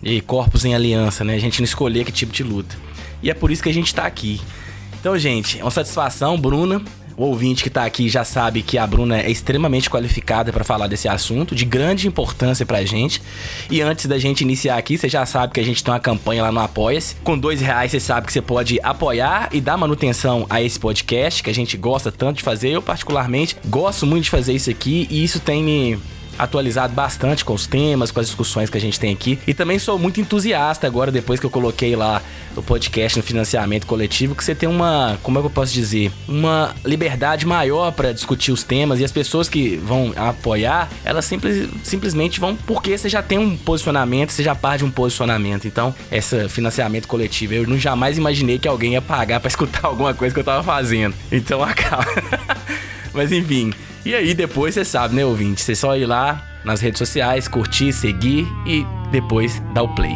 De 0.00 0.20
corpos 0.20 0.64
em 0.64 0.74
aliança, 0.74 1.24
né? 1.24 1.34
A 1.34 1.40
gente 1.40 1.60
não 1.60 1.64
escolher 1.64 2.04
que 2.04 2.12
tipo 2.12 2.32
de 2.32 2.44
luta. 2.44 2.76
E 3.20 3.30
é 3.30 3.34
por 3.34 3.50
isso 3.50 3.62
que 3.62 3.68
a 3.68 3.74
gente 3.74 3.92
tá 3.92 4.04
aqui. 4.04 4.40
Então, 5.00 5.18
gente, 5.18 5.58
é 5.58 5.64
uma 5.64 5.70
satisfação, 5.70 6.38
Bruna. 6.40 6.80
O 7.18 7.24
ouvinte 7.24 7.64
que 7.64 7.68
está 7.68 7.84
aqui 7.84 8.08
já 8.08 8.22
sabe 8.22 8.62
que 8.62 8.78
a 8.78 8.86
Bruna 8.86 9.18
é 9.18 9.28
extremamente 9.28 9.90
qualificada 9.90 10.52
para 10.52 10.62
falar 10.62 10.86
desse 10.86 11.08
assunto, 11.08 11.52
de 11.52 11.64
grande 11.64 12.06
importância 12.06 12.64
para 12.64 12.78
a 12.78 12.84
gente. 12.84 13.20
E 13.68 13.82
antes 13.82 14.06
da 14.06 14.16
gente 14.20 14.42
iniciar 14.42 14.78
aqui, 14.78 14.96
você 14.96 15.08
já 15.08 15.26
sabe 15.26 15.52
que 15.52 15.58
a 15.58 15.64
gente 15.64 15.82
tem 15.82 15.92
uma 15.92 15.98
campanha 15.98 16.44
lá 16.44 16.52
no 16.52 16.60
Apoia-se. 16.60 17.16
Com 17.24 17.36
dois 17.36 17.60
reais 17.60 17.90
você 17.90 17.98
sabe 17.98 18.28
que 18.28 18.32
você 18.32 18.40
pode 18.40 18.78
apoiar 18.84 19.48
e 19.50 19.60
dar 19.60 19.76
manutenção 19.76 20.46
a 20.48 20.62
esse 20.62 20.78
podcast, 20.78 21.42
que 21.42 21.50
a 21.50 21.54
gente 21.54 21.76
gosta 21.76 22.12
tanto 22.12 22.36
de 22.36 22.44
fazer. 22.44 22.68
Eu, 22.68 22.80
particularmente, 22.80 23.56
gosto 23.66 24.06
muito 24.06 24.22
de 24.24 24.30
fazer 24.30 24.52
isso 24.52 24.70
aqui 24.70 25.08
e 25.10 25.24
isso 25.24 25.40
tem 25.40 25.60
me 25.64 25.98
atualizado 26.38 26.94
bastante 26.94 27.44
com 27.44 27.54
os 27.54 27.66
temas, 27.66 28.10
com 28.10 28.20
as 28.20 28.26
discussões 28.26 28.70
que 28.70 28.78
a 28.78 28.80
gente 28.80 28.98
tem 28.98 29.12
aqui. 29.12 29.38
E 29.46 29.54
também 29.54 29.78
sou 29.78 29.98
muito 29.98 30.20
entusiasta 30.20 30.86
agora, 30.86 31.10
depois 31.10 31.40
que 31.40 31.46
eu 31.46 31.50
coloquei 31.50 31.96
lá 31.96 32.22
o 32.56 32.62
podcast 32.62 33.18
no 33.18 33.24
financiamento 33.24 33.86
coletivo, 33.86 34.34
que 34.34 34.44
você 34.44 34.54
tem 34.54 34.68
uma, 34.68 35.18
como 35.22 35.38
é 35.38 35.40
que 35.40 35.46
eu 35.46 35.50
posso 35.50 35.72
dizer, 35.72 36.12
uma 36.26 36.74
liberdade 36.84 37.46
maior 37.46 37.92
para 37.92 38.12
discutir 38.12 38.52
os 38.52 38.62
temas 38.62 39.00
e 39.00 39.04
as 39.04 39.12
pessoas 39.12 39.48
que 39.48 39.76
vão 39.76 40.12
apoiar, 40.16 40.88
elas 41.04 41.24
simples, 41.24 41.68
simplesmente 41.82 42.40
vão 42.40 42.56
porque 42.56 42.96
você 42.96 43.08
já 43.08 43.22
tem 43.22 43.38
um 43.38 43.56
posicionamento, 43.56 44.30
você 44.30 44.42
já 44.42 44.54
parte 44.54 44.78
de 44.78 44.84
um 44.84 44.90
posicionamento. 44.90 45.66
Então, 45.66 45.94
esse 46.10 46.48
financiamento 46.48 47.06
coletivo, 47.06 47.54
eu 47.54 47.66
não 47.66 47.78
jamais 47.78 48.18
imaginei 48.18 48.58
que 48.58 48.68
alguém 48.68 48.92
ia 48.92 49.02
pagar 49.02 49.40
para 49.40 49.48
escutar 49.48 49.86
alguma 49.86 50.14
coisa 50.14 50.34
que 50.34 50.40
eu 50.40 50.44
tava 50.44 50.62
fazendo. 50.62 51.14
Então, 51.30 51.62
acaba. 51.62 52.06
Mas 53.12 53.32
enfim, 53.32 53.72
E 54.04 54.14
aí 54.14 54.34
depois 54.34 54.74
você 54.74 54.84
sabe, 54.84 55.14
né, 55.14 55.24
ouvinte? 55.24 55.60
Você 55.60 55.74
só 55.74 55.96
ir 55.96 56.06
lá 56.06 56.42
nas 56.64 56.80
redes 56.80 56.98
sociais, 56.98 57.48
curtir, 57.48 57.92
seguir 57.92 58.46
e 58.66 58.84
depois 59.10 59.60
dar 59.74 59.82
o 59.82 59.94
play. 59.94 60.14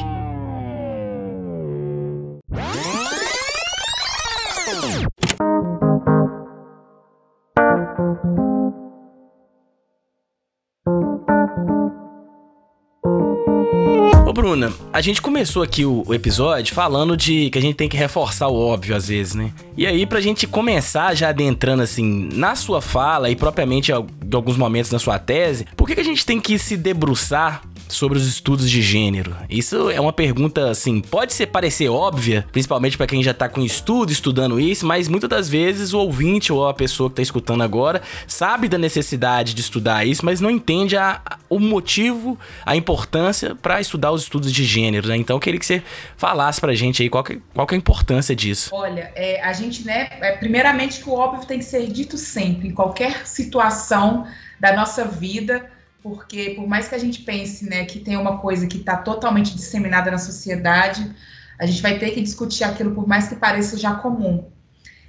Bruna, 14.53 14.71
a 14.93 15.01
gente 15.01 15.23
começou 15.23 15.63
aqui 15.63 15.87
o, 15.87 16.05
o, 16.07 16.13
episódio 16.13 16.75
falando 16.75 17.17
de 17.17 17.49
que 17.49 17.59
a 17.59 17.63
gente 17.63 17.75
tem 17.75 17.89
que 17.89 17.97
reforçar 17.97 18.49
o 18.49 18.55
óbvio 18.55 18.95
às 18.95 19.09
vezes, 19.09 19.35
né? 19.35 19.51
E 19.79 19.87
aí, 19.87 20.05
pra 20.05 20.21
gente 20.21 20.47
começar 20.47 21.15
já 21.15 21.31
adentrando 21.31 21.83
assim 21.83 22.29
na 22.35 22.55
sua 22.55 22.83
fala 22.83 23.31
e 23.31 23.37
propriamente 23.37 23.91
em 23.91 23.95
alguns 24.35 24.59
momentos 24.59 24.91
na 24.91 24.99
sua 24.99 25.19
tese, 25.19 25.67
por 25.75 25.89
que, 25.89 25.95
que 25.95 26.03
a 26.03 26.05
gente 26.05 26.27
tem 26.27 26.39
que 26.39 26.59
se 26.59 26.77
debruçar 26.77 27.63
sobre 27.93 28.19
os 28.19 28.27
estudos 28.27 28.71
de 28.71 28.83
gênero? 28.83 29.37
Isso 29.49 29.91
é 29.91 30.01
uma 30.01 30.13
pergunta 30.13 30.71
assim, 30.71 31.01
pode 31.01 31.33
ser 31.33 31.47
parecer 31.47 31.89
óbvia, 31.89 32.47
principalmente 32.53 32.97
para 32.97 33.07
quem 33.07 33.23
já 33.23 33.35
tá 33.35 33.49
com 33.49 33.63
estudo, 33.63 34.11
estudando 34.11 34.59
isso, 34.59 34.87
mas 34.87 35.09
muitas 35.09 35.29
das 35.29 35.49
vezes 35.49 35.93
o 35.93 35.99
ouvinte 35.99 36.53
ou 36.53 36.67
a 36.67 36.75
pessoa 36.75 37.11
que 37.11 37.17
tá 37.17 37.23
escutando 37.23 37.63
agora 37.63 38.03
sabe 38.27 38.69
da 38.69 38.79
necessidade 38.79 39.55
de 39.55 39.61
estudar 39.61 40.07
isso, 40.07 40.25
mas 40.25 40.41
não 40.41 40.51
entende 40.51 40.97
a, 40.97 41.21
o 41.49 41.59
motivo, 41.59 42.39
a 42.65 42.75
importância 42.77 43.55
para 43.55 43.81
estudar 43.81 44.13
os 44.13 44.23
estudos 44.23 44.53
de 44.53 44.65
gênero, 44.65 45.09
né? 45.09 45.17
Então 45.17 45.37
eu 45.37 45.41
queria 45.41 45.61
que 45.61 45.67
você 45.67 45.83
falasse 46.17 46.61
pra 46.61 46.75
gente 46.75 47.03
aí 47.03 47.11
qual 47.11 47.23
que, 47.23 47.41
qual 47.55 47.67
que 47.67 47.75
é 47.75 47.77
a 47.77 47.79
importância 47.79 48.35
disso. 48.35 48.71
Olha, 48.73 49.13
é, 49.15 49.43
a 49.43 49.53
gente, 49.53 49.85
né, 49.85 50.09
é, 50.21 50.33
primeiramente 50.37 51.03
que 51.03 51.09
o 51.09 51.13
óbvio 51.13 51.47
tem 51.47 51.59
que 51.59 51.65
ser 51.65 51.87
dito 51.89 52.17
sempre, 52.17 52.69
em 52.69 52.73
qualquer 52.73 53.27
situação 53.27 54.27
da 54.59 54.75
nossa 54.75 55.05
vida, 55.05 55.71
porque 56.03 56.51
por 56.51 56.67
mais 56.67 56.89
que 56.89 56.95
a 56.95 56.99
gente 56.99 57.23
pense 57.23 57.69
né, 57.69 57.85
que 57.85 58.01
tem 58.01 58.17
uma 58.17 58.39
coisa 58.39 58.67
que 58.67 58.79
está 58.79 58.97
totalmente 58.97 59.55
disseminada 59.55 60.11
na 60.11 60.19
sociedade, 60.19 61.11
a 61.59 61.67
gente 61.67 61.81
vai 61.81 61.99
ter 61.99 62.11
que 62.11 62.21
discutir 62.21 62.65
aquilo 62.65 62.95
por 62.95 63.07
mais 63.07 63.29
que 63.29 63.37
pareça 63.37 63.79
já 63.79 63.95
comum. 63.95 64.51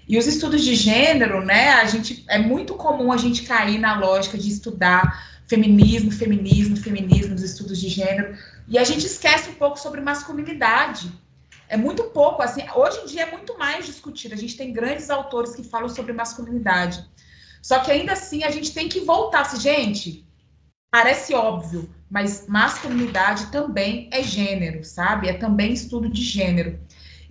E 0.08 0.18
os 0.18 0.28
estudos 0.28 0.62
de 0.64 0.76
gênero, 0.76 1.44
né, 1.44 1.70
a 1.72 1.86
gente 1.86 2.24
é 2.28 2.38
muito 2.38 2.76
comum 2.76 3.12
a 3.12 3.18
gente 3.18 3.44
cair 3.44 3.80
na 3.80 3.98
lógica 3.98 4.38
de 4.38 4.50
estudar 4.50 5.34
feminismo, 5.48 6.12
feminismo, 6.12 6.76
feminismo, 6.76 7.34
nos 7.34 7.44
estudos 7.44 7.80
de 7.80 7.90
gênero, 7.90 8.38
e 8.68 8.78
a 8.78 8.84
gente 8.84 9.06
esquece 9.06 9.50
um 9.50 9.54
pouco 9.54 9.80
sobre 9.80 10.02
masculinidade. 10.02 11.12
É 11.68 11.78
muito 11.78 12.04
pouco, 12.06 12.42
assim, 12.42 12.62
hoje 12.76 13.00
em 13.02 13.06
dia 13.08 13.24
é 13.24 13.32
muito 13.32 13.58
mais 13.58 13.86
discutido. 13.86 14.34
A 14.34 14.38
gente 14.38 14.56
tem 14.56 14.72
grandes 14.72 15.10
autores 15.10 15.56
que 15.56 15.64
falam 15.64 15.90
sobre 15.90 16.14
masculinidade. 16.14 17.04
Só 17.62 17.80
que 17.80 17.92
ainda 17.92 18.14
assim 18.14 18.44
a 18.44 18.52
gente 18.52 18.74
tem 18.74 18.90
que 18.90 19.00
voltar, 19.00 19.42
assim, 19.42 19.60
gente, 19.60 20.28
Parece 20.94 21.34
óbvio, 21.34 21.90
mas 22.08 22.46
masculinidade 22.48 23.48
também 23.48 24.08
é 24.14 24.22
gênero, 24.22 24.84
sabe? 24.84 25.28
É 25.28 25.34
também 25.34 25.74
estudo 25.74 26.08
de 26.08 26.22
gênero. 26.22 26.80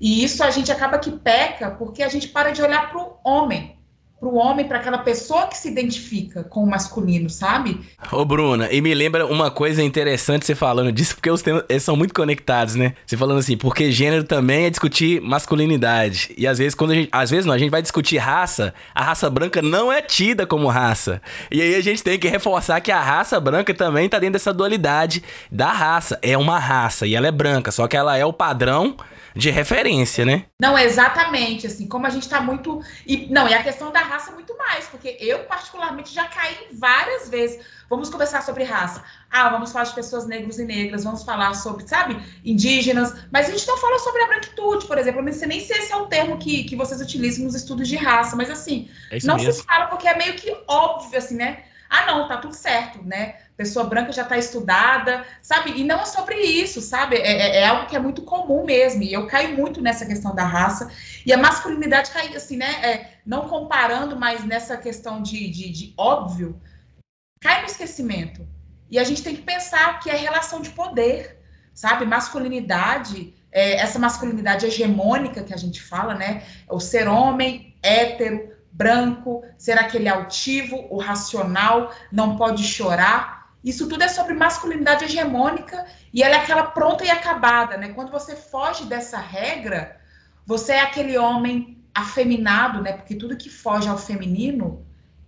E 0.00 0.24
isso 0.24 0.42
a 0.42 0.50
gente 0.50 0.72
acaba 0.72 0.98
que 0.98 1.12
peca 1.12 1.70
porque 1.70 2.02
a 2.02 2.08
gente 2.08 2.26
para 2.26 2.50
de 2.50 2.60
olhar 2.60 2.90
para 2.90 3.00
o 3.00 3.20
homem 3.22 3.78
para 4.22 4.28
o 4.28 4.36
homem, 4.36 4.64
para 4.68 4.78
aquela 4.78 4.98
pessoa 4.98 5.48
que 5.48 5.58
se 5.58 5.68
identifica 5.68 6.44
com 6.44 6.62
o 6.62 6.66
masculino, 6.66 7.28
sabe? 7.28 7.80
Ô, 8.12 8.24
Bruna, 8.24 8.68
e 8.70 8.80
me 8.80 8.94
lembra 8.94 9.26
uma 9.26 9.50
coisa 9.50 9.82
interessante 9.82 10.46
você 10.46 10.54
falando 10.54 10.92
disso, 10.92 11.16
porque 11.16 11.28
os 11.28 11.42
temas 11.42 11.64
eles 11.68 11.82
são 11.82 11.96
muito 11.96 12.14
conectados, 12.14 12.76
né? 12.76 12.94
Você 13.04 13.16
falando 13.16 13.40
assim, 13.40 13.56
porque 13.56 13.90
gênero 13.90 14.22
também 14.22 14.66
é 14.66 14.70
discutir 14.70 15.20
masculinidade. 15.20 16.32
E 16.38 16.46
às 16.46 16.58
vezes, 16.58 16.72
quando 16.72 16.92
a 16.92 16.94
gente. 16.94 17.08
Às 17.10 17.30
vezes 17.30 17.46
não, 17.46 17.52
a 17.52 17.58
gente 17.58 17.70
vai 17.70 17.82
discutir 17.82 18.18
raça, 18.18 18.72
a 18.94 19.02
raça 19.02 19.28
branca 19.28 19.60
não 19.60 19.92
é 19.92 20.00
tida 20.00 20.46
como 20.46 20.68
raça. 20.68 21.20
E 21.50 21.60
aí 21.60 21.74
a 21.74 21.80
gente 21.80 22.04
tem 22.04 22.16
que 22.16 22.28
reforçar 22.28 22.80
que 22.80 22.92
a 22.92 23.00
raça 23.00 23.40
branca 23.40 23.74
também 23.74 24.08
tá 24.08 24.20
dentro 24.20 24.34
dessa 24.34 24.52
dualidade 24.52 25.20
da 25.50 25.72
raça. 25.72 26.16
É 26.22 26.38
uma 26.38 26.60
raça 26.60 27.08
e 27.08 27.16
ela 27.16 27.26
é 27.26 27.32
branca, 27.32 27.72
só 27.72 27.88
que 27.88 27.96
ela 27.96 28.16
é 28.16 28.24
o 28.24 28.32
padrão 28.32 28.96
de 29.34 29.50
referência, 29.50 30.24
né? 30.24 30.46
Não, 30.60 30.78
exatamente, 30.78 31.66
assim, 31.66 31.86
como 31.86 32.06
a 32.06 32.10
gente 32.10 32.28
tá 32.28 32.40
muito. 32.40 32.80
E, 33.06 33.26
não, 33.32 33.48
e 33.48 33.54
a 33.54 33.62
questão 33.62 33.90
da 33.90 34.00
raça 34.00 34.32
muito 34.32 34.56
mais, 34.56 34.86
porque 34.86 35.16
eu, 35.20 35.40
particularmente, 35.44 36.12
já 36.12 36.24
caí 36.24 36.68
várias 36.72 37.28
vezes. 37.28 37.60
Vamos 37.88 38.08
conversar 38.08 38.42
sobre 38.42 38.64
raça. 38.64 39.04
Ah, 39.30 39.50
vamos 39.50 39.70
falar 39.72 39.84
de 39.84 39.94
pessoas 39.94 40.26
negras 40.26 40.58
e 40.58 40.64
negras, 40.64 41.04
vamos 41.04 41.24
falar 41.24 41.54
sobre, 41.54 41.86
sabe, 41.86 42.18
indígenas, 42.44 43.14
mas 43.30 43.48
a 43.48 43.52
gente 43.52 43.66
não 43.66 43.76
fala 43.76 43.98
sobre 43.98 44.22
a 44.22 44.26
branquitude, 44.28 44.86
por 44.86 44.98
exemplo. 44.98 45.20
Eu 45.20 45.24
não 45.24 45.32
sei 45.32 45.48
nem 45.48 45.60
se 45.60 45.72
esse 45.72 45.92
é 45.92 45.96
o 45.96 46.06
termo 46.06 46.38
que, 46.38 46.64
que 46.64 46.76
vocês 46.76 47.00
utilizam 47.00 47.44
nos 47.44 47.54
estudos 47.54 47.88
de 47.88 47.96
raça, 47.96 48.34
mas 48.34 48.50
assim, 48.50 48.88
é 49.10 49.18
não 49.24 49.36
mesmo. 49.36 49.52
se 49.52 49.64
fala 49.64 49.86
porque 49.86 50.08
é 50.08 50.16
meio 50.16 50.34
que 50.34 50.56
óbvio, 50.66 51.18
assim, 51.18 51.36
né? 51.36 51.64
Ah, 51.94 52.06
não, 52.06 52.26
tá 52.26 52.38
tudo 52.38 52.54
certo, 52.54 53.04
né? 53.04 53.34
Pessoa 53.54 53.84
branca 53.84 54.10
já 54.12 54.24
tá 54.24 54.38
estudada, 54.38 55.26
sabe? 55.42 55.78
E 55.78 55.84
não 55.84 56.00
é 56.00 56.06
sobre 56.06 56.36
isso, 56.36 56.80
sabe? 56.80 57.16
É, 57.16 57.20
é, 57.20 57.56
é, 57.58 57.66
algo 57.66 57.86
que 57.86 57.94
é 57.94 57.98
muito 57.98 58.22
comum 58.22 58.64
mesmo. 58.64 59.02
E 59.02 59.12
eu 59.12 59.26
caio 59.26 59.54
muito 59.54 59.82
nessa 59.82 60.06
questão 60.06 60.34
da 60.34 60.42
raça. 60.42 60.90
E 61.26 61.34
a 61.34 61.36
masculinidade 61.36 62.10
cai, 62.10 62.34
assim, 62.34 62.56
né? 62.56 62.70
É, 62.82 63.10
não 63.26 63.46
comparando, 63.46 64.18
mas 64.18 64.42
nessa 64.42 64.74
questão 64.78 65.20
de, 65.20 65.50
de, 65.50 65.68
de 65.68 65.94
óbvio, 65.98 66.58
cai 67.42 67.60
no 67.60 67.66
esquecimento. 67.66 68.48
E 68.90 68.98
a 68.98 69.04
gente 69.04 69.22
tem 69.22 69.36
que 69.36 69.42
pensar 69.42 70.00
que 70.00 70.08
é 70.08 70.16
relação 70.16 70.62
de 70.62 70.70
poder, 70.70 71.42
sabe? 71.74 72.06
Masculinidade, 72.06 73.34
é, 73.52 73.74
essa 73.74 73.98
masculinidade 73.98 74.64
hegemônica 74.64 75.44
que 75.44 75.52
a 75.52 75.58
gente 75.58 75.82
fala, 75.82 76.14
né? 76.14 76.42
O 76.70 76.80
ser 76.80 77.06
homem, 77.06 77.76
hétero, 77.82 78.50
branco, 78.72 79.44
ser 79.58 79.78
aquele 79.78 80.08
altivo, 80.08 80.86
o 80.90 80.98
racional, 80.98 81.92
não 82.10 82.36
pode 82.36 82.64
chorar. 82.64 83.52
Isso 83.62 83.88
tudo 83.88 84.02
é 84.02 84.08
sobre 84.08 84.34
masculinidade 84.34 85.04
hegemônica 85.04 85.84
e 86.12 86.22
ela 86.22 86.36
é 86.36 86.38
aquela 86.38 86.64
pronta 86.64 87.04
e 87.04 87.10
acabada, 87.10 87.76
né? 87.76 87.90
Quando 87.90 88.10
você 88.10 88.34
foge 88.34 88.86
dessa 88.86 89.18
regra, 89.18 90.00
você 90.46 90.72
é 90.72 90.80
aquele 90.80 91.16
homem 91.16 91.78
afeminado, 91.94 92.80
né? 92.82 92.92
Porque 92.92 93.14
tudo 93.14 93.36
que 93.36 93.50
foge 93.50 93.88
ao 93.88 93.98
feminino 93.98 94.84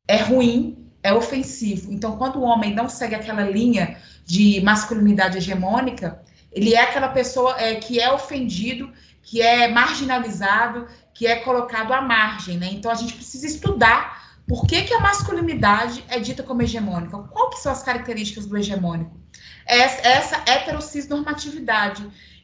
é 0.09 0.17
ruim, 0.17 0.91
é 1.03 1.13
ofensivo. 1.13 1.93
Então, 1.93 2.17
quando 2.17 2.37
o 2.37 2.43
homem 2.43 2.75
não 2.75 2.89
segue 2.89 3.15
aquela 3.15 3.43
linha 3.43 3.99
de 4.25 4.61
masculinidade 4.63 5.37
hegemônica, 5.37 6.21
ele 6.51 6.75
é 6.75 6.81
aquela 6.81 7.09
pessoa 7.09 7.61
é, 7.61 7.75
que 7.75 8.01
é 8.01 8.11
ofendido, 8.11 8.91
que 9.23 9.43
é 9.43 9.69
marginalizado, 9.69 10.87
que 11.15 11.27
é 11.27 11.37
colocado 11.37 11.93
à 11.93 12.03
margem, 12.03 12.59
né? 12.59 12.69
Então 12.73 12.91
a 12.91 12.95
gente 12.95 13.15
precisa 13.15 13.47
estudar 13.47 14.25
por 14.47 14.67
que, 14.67 14.83
que 14.83 14.93
a 14.93 15.01
masculinidade 15.01 16.05
é 16.09 16.19
dita 16.19 16.43
como 16.43 16.61
hegemônica. 16.61 17.17
Qual 17.17 17.51
que 17.51 17.59
são 17.59 17.73
as 17.73 17.83
características 17.83 18.47
do 18.47 18.57
hegemônico? 18.57 19.17
Essa, 19.65 20.07
essa. 20.07 20.45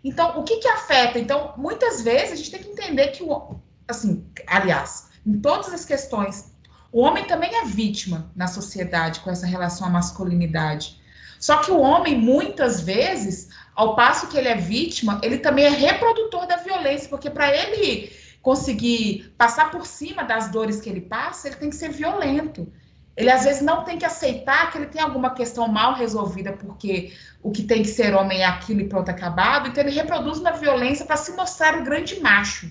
Então, 0.02 0.40
o 0.40 0.44
que 0.44 0.56
que 0.56 0.68
afeta? 0.68 1.18
Então, 1.18 1.52
muitas 1.58 2.00
vezes 2.00 2.32
a 2.32 2.36
gente 2.36 2.50
tem 2.50 2.62
que 2.62 2.70
entender 2.70 3.08
que 3.08 3.22
o, 3.22 3.60
assim, 3.86 4.26
aliás, 4.46 5.10
em 5.26 5.38
todas 5.40 5.74
as 5.74 5.84
questões, 5.84 6.54
o 6.90 7.02
homem 7.02 7.24
também 7.24 7.54
é 7.54 7.64
vítima 7.66 8.32
na 8.34 8.46
sociedade 8.46 9.20
com 9.20 9.30
essa 9.30 9.46
relação 9.46 9.86
à 9.86 9.90
masculinidade. 9.90 10.98
Só 11.38 11.58
que 11.58 11.70
o 11.70 11.78
homem, 11.80 12.18
muitas 12.18 12.80
vezes, 12.80 13.48
ao 13.74 13.94
passo 13.94 14.28
que 14.28 14.38
ele 14.38 14.48
é 14.48 14.56
vítima, 14.56 15.20
ele 15.22 15.38
também 15.38 15.66
é 15.66 15.70
reprodutor 15.70 16.46
da 16.46 16.56
violência, 16.56 17.08
porque 17.08 17.28
para 17.28 17.54
ele 17.54 18.10
conseguir 18.42 19.34
passar 19.36 19.70
por 19.70 19.86
cima 19.86 20.24
das 20.24 20.50
dores 20.50 20.80
que 20.80 20.88
ele 20.88 21.00
passa, 21.00 21.48
ele 21.48 21.56
tem 21.56 21.70
que 21.70 21.76
ser 21.76 21.90
violento. 21.90 22.72
Ele 23.16 23.30
às 23.30 23.44
vezes 23.44 23.60
não 23.60 23.84
tem 23.84 23.98
que 23.98 24.04
aceitar 24.04 24.70
que 24.70 24.78
ele 24.78 24.86
tem 24.86 25.02
alguma 25.02 25.34
questão 25.34 25.68
mal 25.68 25.94
resolvida, 25.94 26.52
porque 26.52 27.12
o 27.42 27.50
que 27.50 27.64
tem 27.64 27.82
que 27.82 27.88
ser 27.88 28.14
homem 28.14 28.40
é 28.40 28.46
aquilo 28.46 28.80
e 28.80 28.88
pronto, 28.88 29.10
acabado. 29.10 29.68
Então 29.68 29.82
ele 29.82 29.94
reproduz 29.94 30.38
uma 30.38 30.52
violência 30.52 31.04
para 31.04 31.16
se 31.16 31.32
mostrar 31.32 31.78
o 31.78 31.84
grande 31.84 32.18
macho. 32.20 32.70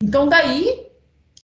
Então 0.00 0.28
daí 0.28 0.86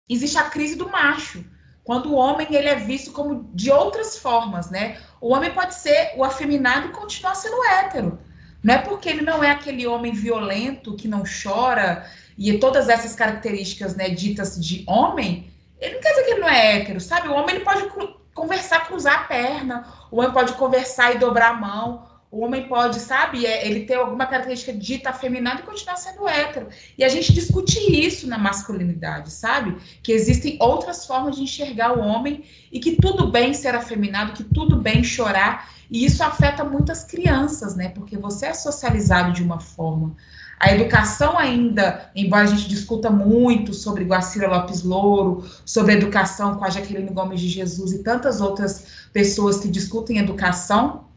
existe 0.08 0.36
a 0.36 0.50
crise 0.50 0.76
do 0.76 0.90
macho, 0.90 1.42
quando 1.84 2.10
o 2.10 2.14
homem 2.14 2.46
ele 2.50 2.68
é 2.68 2.76
visto 2.76 3.12
como 3.12 3.50
de 3.54 3.70
outras 3.70 4.18
formas, 4.18 4.70
né? 4.70 4.98
O 5.20 5.32
homem 5.32 5.52
pode 5.52 5.74
ser 5.74 6.12
o 6.16 6.22
afeminado 6.22 6.88
e 6.88 6.92
continuar 6.92 7.34
sendo 7.34 7.64
hétero. 7.64 8.18
Não 8.62 8.74
é 8.74 8.78
porque 8.78 9.08
ele 9.08 9.22
não 9.22 9.42
é 9.42 9.50
aquele 9.50 9.86
homem 9.86 10.12
violento 10.12 10.94
que 10.94 11.08
não 11.08 11.24
chora, 11.24 12.06
e 12.50 12.58
todas 12.58 12.88
essas 12.88 13.14
características 13.14 13.94
né, 13.94 14.08
ditas 14.08 14.58
de 14.58 14.84
homem, 14.86 15.50
ele 15.80 15.94
não 15.94 16.00
quer 16.00 16.10
dizer 16.10 16.24
que 16.24 16.30
ele 16.32 16.40
não 16.40 16.48
é 16.48 16.76
hétero, 16.76 17.00
sabe? 17.00 17.28
O 17.28 17.34
homem 17.34 17.56
ele 17.56 17.64
pode 17.64 17.88
conversar, 18.34 18.86
cruzar 18.86 19.20
a 19.20 19.24
perna, 19.24 19.86
o 20.10 20.18
homem 20.18 20.32
pode 20.32 20.54
conversar 20.54 21.14
e 21.14 21.18
dobrar 21.18 21.50
a 21.50 21.54
mão, 21.54 22.06
o 22.32 22.40
homem 22.40 22.66
pode, 22.66 22.98
sabe, 22.98 23.44
é, 23.44 23.68
ele 23.68 23.80
ter 23.84 23.96
alguma 23.96 24.24
característica 24.24 24.72
dita 24.72 25.10
afeminada 25.10 25.60
e 25.60 25.64
continuar 25.64 25.96
sendo 25.96 26.26
hétero. 26.26 26.68
E 26.96 27.04
a 27.04 27.08
gente 27.10 27.30
discute 27.30 27.78
isso 27.78 28.26
na 28.26 28.38
masculinidade, 28.38 29.30
sabe? 29.30 29.76
Que 30.02 30.12
existem 30.12 30.56
outras 30.58 31.04
formas 31.04 31.36
de 31.36 31.42
enxergar 31.42 31.92
o 31.92 32.00
homem 32.00 32.42
e 32.72 32.80
que 32.80 32.96
tudo 32.96 33.30
bem 33.30 33.52
ser 33.52 33.74
afeminado, 33.74 34.32
que 34.32 34.44
tudo 34.44 34.76
bem 34.76 35.04
chorar. 35.04 35.70
E 35.90 36.06
isso 36.06 36.24
afeta 36.24 36.64
muitas 36.64 37.04
crianças, 37.04 37.76
né? 37.76 37.90
Porque 37.90 38.16
você 38.16 38.46
é 38.46 38.54
socializado 38.54 39.34
de 39.34 39.42
uma 39.42 39.60
forma. 39.60 40.16
A 40.58 40.72
educação 40.72 41.38
ainda, 41.38 42.10
embora 42.16 42.44
a 42.44 42.46
gente 42.46 42.66
discuta 42.66 43.10
muito 43.10 43.74
sobre 43.74 44.04
Guacira 44.04 44.48
Lopes 44.48 44.82
Louro, 44.82 45.44
sobre 45.66 45.92
educação 45.92 46.56
com 46.56 46.64
a 46.64 46.70
Jaqueline 46.70 47.10
Gomes 47.10 47.42
de 47.42 47.48
Jesus 47.48 47.92
e 47.92 48.02
tantas 48.02 48.40
outras 48.40 48.86
pessoas 49.12 49.58
que 49.58 49.68
discutem 49.68 50.16
educação, 50.16 51.11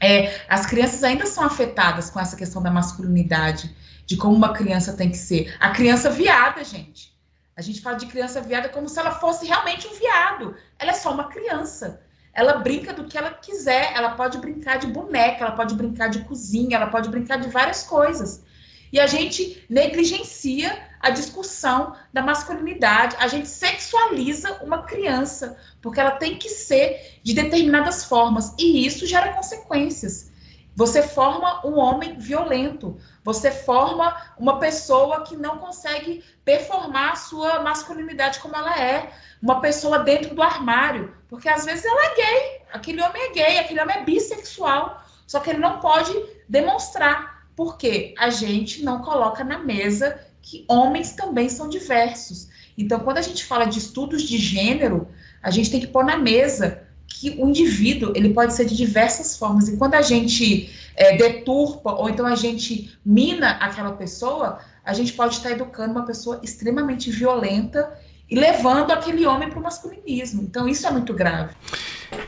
é, 0.00 0.40
as 0.48 0.66
crianças 0.66 1.02
ainda 1.02 1.26
são 1.26 1.44
afetadas 1.44 2.10
com 2.10 2.20
essa 2.20 2.36
questão 2.36 2.62
da 2.62 2.70
masculinidade, 2.70 3.74
de 4.06 4.16
como 4.16 4.34
uma 4.34 4.52
criança 4.52 4.92
tem 4.92 5.10
que 5.10 5.16
ser. 5.16 5.54
A 5.60 5.70
criança 5.70 6.10
viada, 6.10 6.64
gente. 6.64 7.16
A 7.56 7.60
gente 7.60 7.80
fala 7.80 7.96
de 7.96 8.06
criança 8.06 8.40
viada 8.40 8.68
como 8.68 8.88
se 8.88 8.98
ela 8.98 9.10
fosse 9.10 9.44
realmente 9.44 9.86
um 9.86 9.94
viado. 9.94 10.56
Ela 10.78 10.92
é 10.92 10.94
só 10.94 11.12
uma 11.12 11.24
criança. 11.24 12.00
Ela 12.32 12.54
brinca 12.58 12.92
do 12.92 13.04
que 13.04 13.18
ela 13.18 13.32
quiser. 13.32 13.92
Ela 13.94 14.10
pode 14.10 14.38
brincar 14.38 14.78
de 14.78 14.86
boneca, 14.86 15.44
ela 15.44 15.56
pode 15.56 15.74
brincar 15.74 16.08
de 16.08 16.20
cozinha, 16.20 16.76
ela 16.76 16.86
pode 16.86 17.08
brincar 17.08 17.38
de 17.38 17.48
várias 17.48 17.82
coisas. 17.82 18.44
E 18.92 18.98
a 18.98 19.06
gente 19.06 19.64
negligencia 19.68 20.88
a 21.00 21.10
discussão 21.10 21.94
da 22.12 22.22
masculinidade, 22.22 23.16
a 23.18 23.28
gente 23.28 23.48
sexualiza 23.48 24.62
uma 24.62 24.82
criança, 24.82 25.56
porque 25.80 26.00
ela 26.00 26.12
tem 26.12 26.36
que 26.36 26.48
ser 26.48 27.20
de 27.22 27.34
determinadas 27.34 28.04
formas, 28.04 28.54
e 28.58 28.86
isso 28.86 29.06
gera 29.06 29.32
consequências. 29.32 30.32
Você 30.74 31.02
forma 31.02 31.66
um 31.66 31.76
homem 31.76 32.16
violento, 32.18 32.96
você 33.24 33.50
forma 33.50 34.16
uma 34.38 34.60
pessoa 34.60 35.24
que 35.24 35.36
não 35.36 35.58
consegue 35.58 36.24
performar 36.44 37.12
a 37.12 37.16
sua 37.16 37.60
masculinidade 37.64 38.38
como 38.38 38.54
ela 38.54 38.80
é, 38.80 39.12
uma 39.42 39.60
pessoa 39.60 39.98
dentro 39.98 40.36
do 40.36 40.42
armário, 40.42 41.12
porque 41.28 41.48
às 41.48 41.64
vezes 41.64 41.84
ela 41.84 42.06
é 42.06 42.14
gay, 42.14 42.62
aquele 42.72 43.02
homem 43.02 43.22
é 43.22 43.32
gay, 43.32 43.58
aquele 43.58 43.80
homem 43.80 43.96
é 43.96 44.04
bissexual, 44.04 45.02
só 45.26 45.40
que 45.40 45.50
ele 45.50 45.58
não 45.58 45.80
pode 45.80 46.12
demonstrar, 46.48 47.37
porque 47.58 48.14
a 48.16 48.30
gente 48.30 48.84
não 48.84 49.02
coloca 49.02 49.42
na 49.42 49.58
mesa 49.58 50.16
que 50.40 50.64
homens 50.68 51.10
também 51.10 51.48
são 51.48 51.68
diversos. 51.68 52.48
Então, 52.78 53.00
quando 53.00 53.18
a 53.18 53.22
gente 53.22 53.44
fala 53.44 53.64
de 53.64 53.80
estudos 53.80 54.22
de 54.22 54.38
gênero, 54.38 55.08
a 55.42 55.50
gente 55.50 55.68
tem 55.68 55.80
que 55.80 55.88
pôr 55.88 56.04
na 56.04 56.16
mesa 56.16 56.84
que 57.08 57.30
o 57.30 57.48
indivíduo 57.48 58.12
ele 58.14 58.32
pode 58.32 58.54
ser 58.54 58.64
de 58.64 58.76
diversas 58.76 59.36
formas. 59.36 59.68
E 59.68 59.76
quando 59.76 59.94
a 59.94 60.02
gente 60.02 60.72
é, 60.94 61.16
deturpa 61.16 61.90
ou 61.94 62.08
então 62.08 62.26
a 62.26 62.36
gente 62.36 62.96
mina 63.04 63.50
aquela 63.58 63.90
pessoa, 63.90 64.60
a 64.84 64.92
gente 64.92 65.12
pode 65.14 65.34
estar 65.34 65.50
educando 65.50 65.90
uma 65.90 66.06
pessoa 66.06 66.38
extremamente 66.44 67.10
violenta 67.10 67.92
e 68.30 68.36
levando 68.36 68.92
aquele 68.92 69.26
homem 69.26 69.50
para 69.50 69.58
o 69.58 69.62
masculinismo. 69.62 70.42
Então 70.42 70.68
isso 70.68 70.86
é 70.86 70.92
muito 70.92 71.12
grave. 71.12 71.54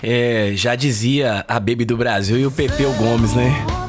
É, 0.02 0.54
já 0.56 0.74
dizia 0.74 1.44
a 1.46 1.60
Baby 1.60 1.84
do 1.84 1.96
Brasil 1.96 2.36
e 2.36 2.44
o 2.44 2.50
Pepeu 2.50 2.92
Gomes, 2.94 3.32
né? 3.32 3.79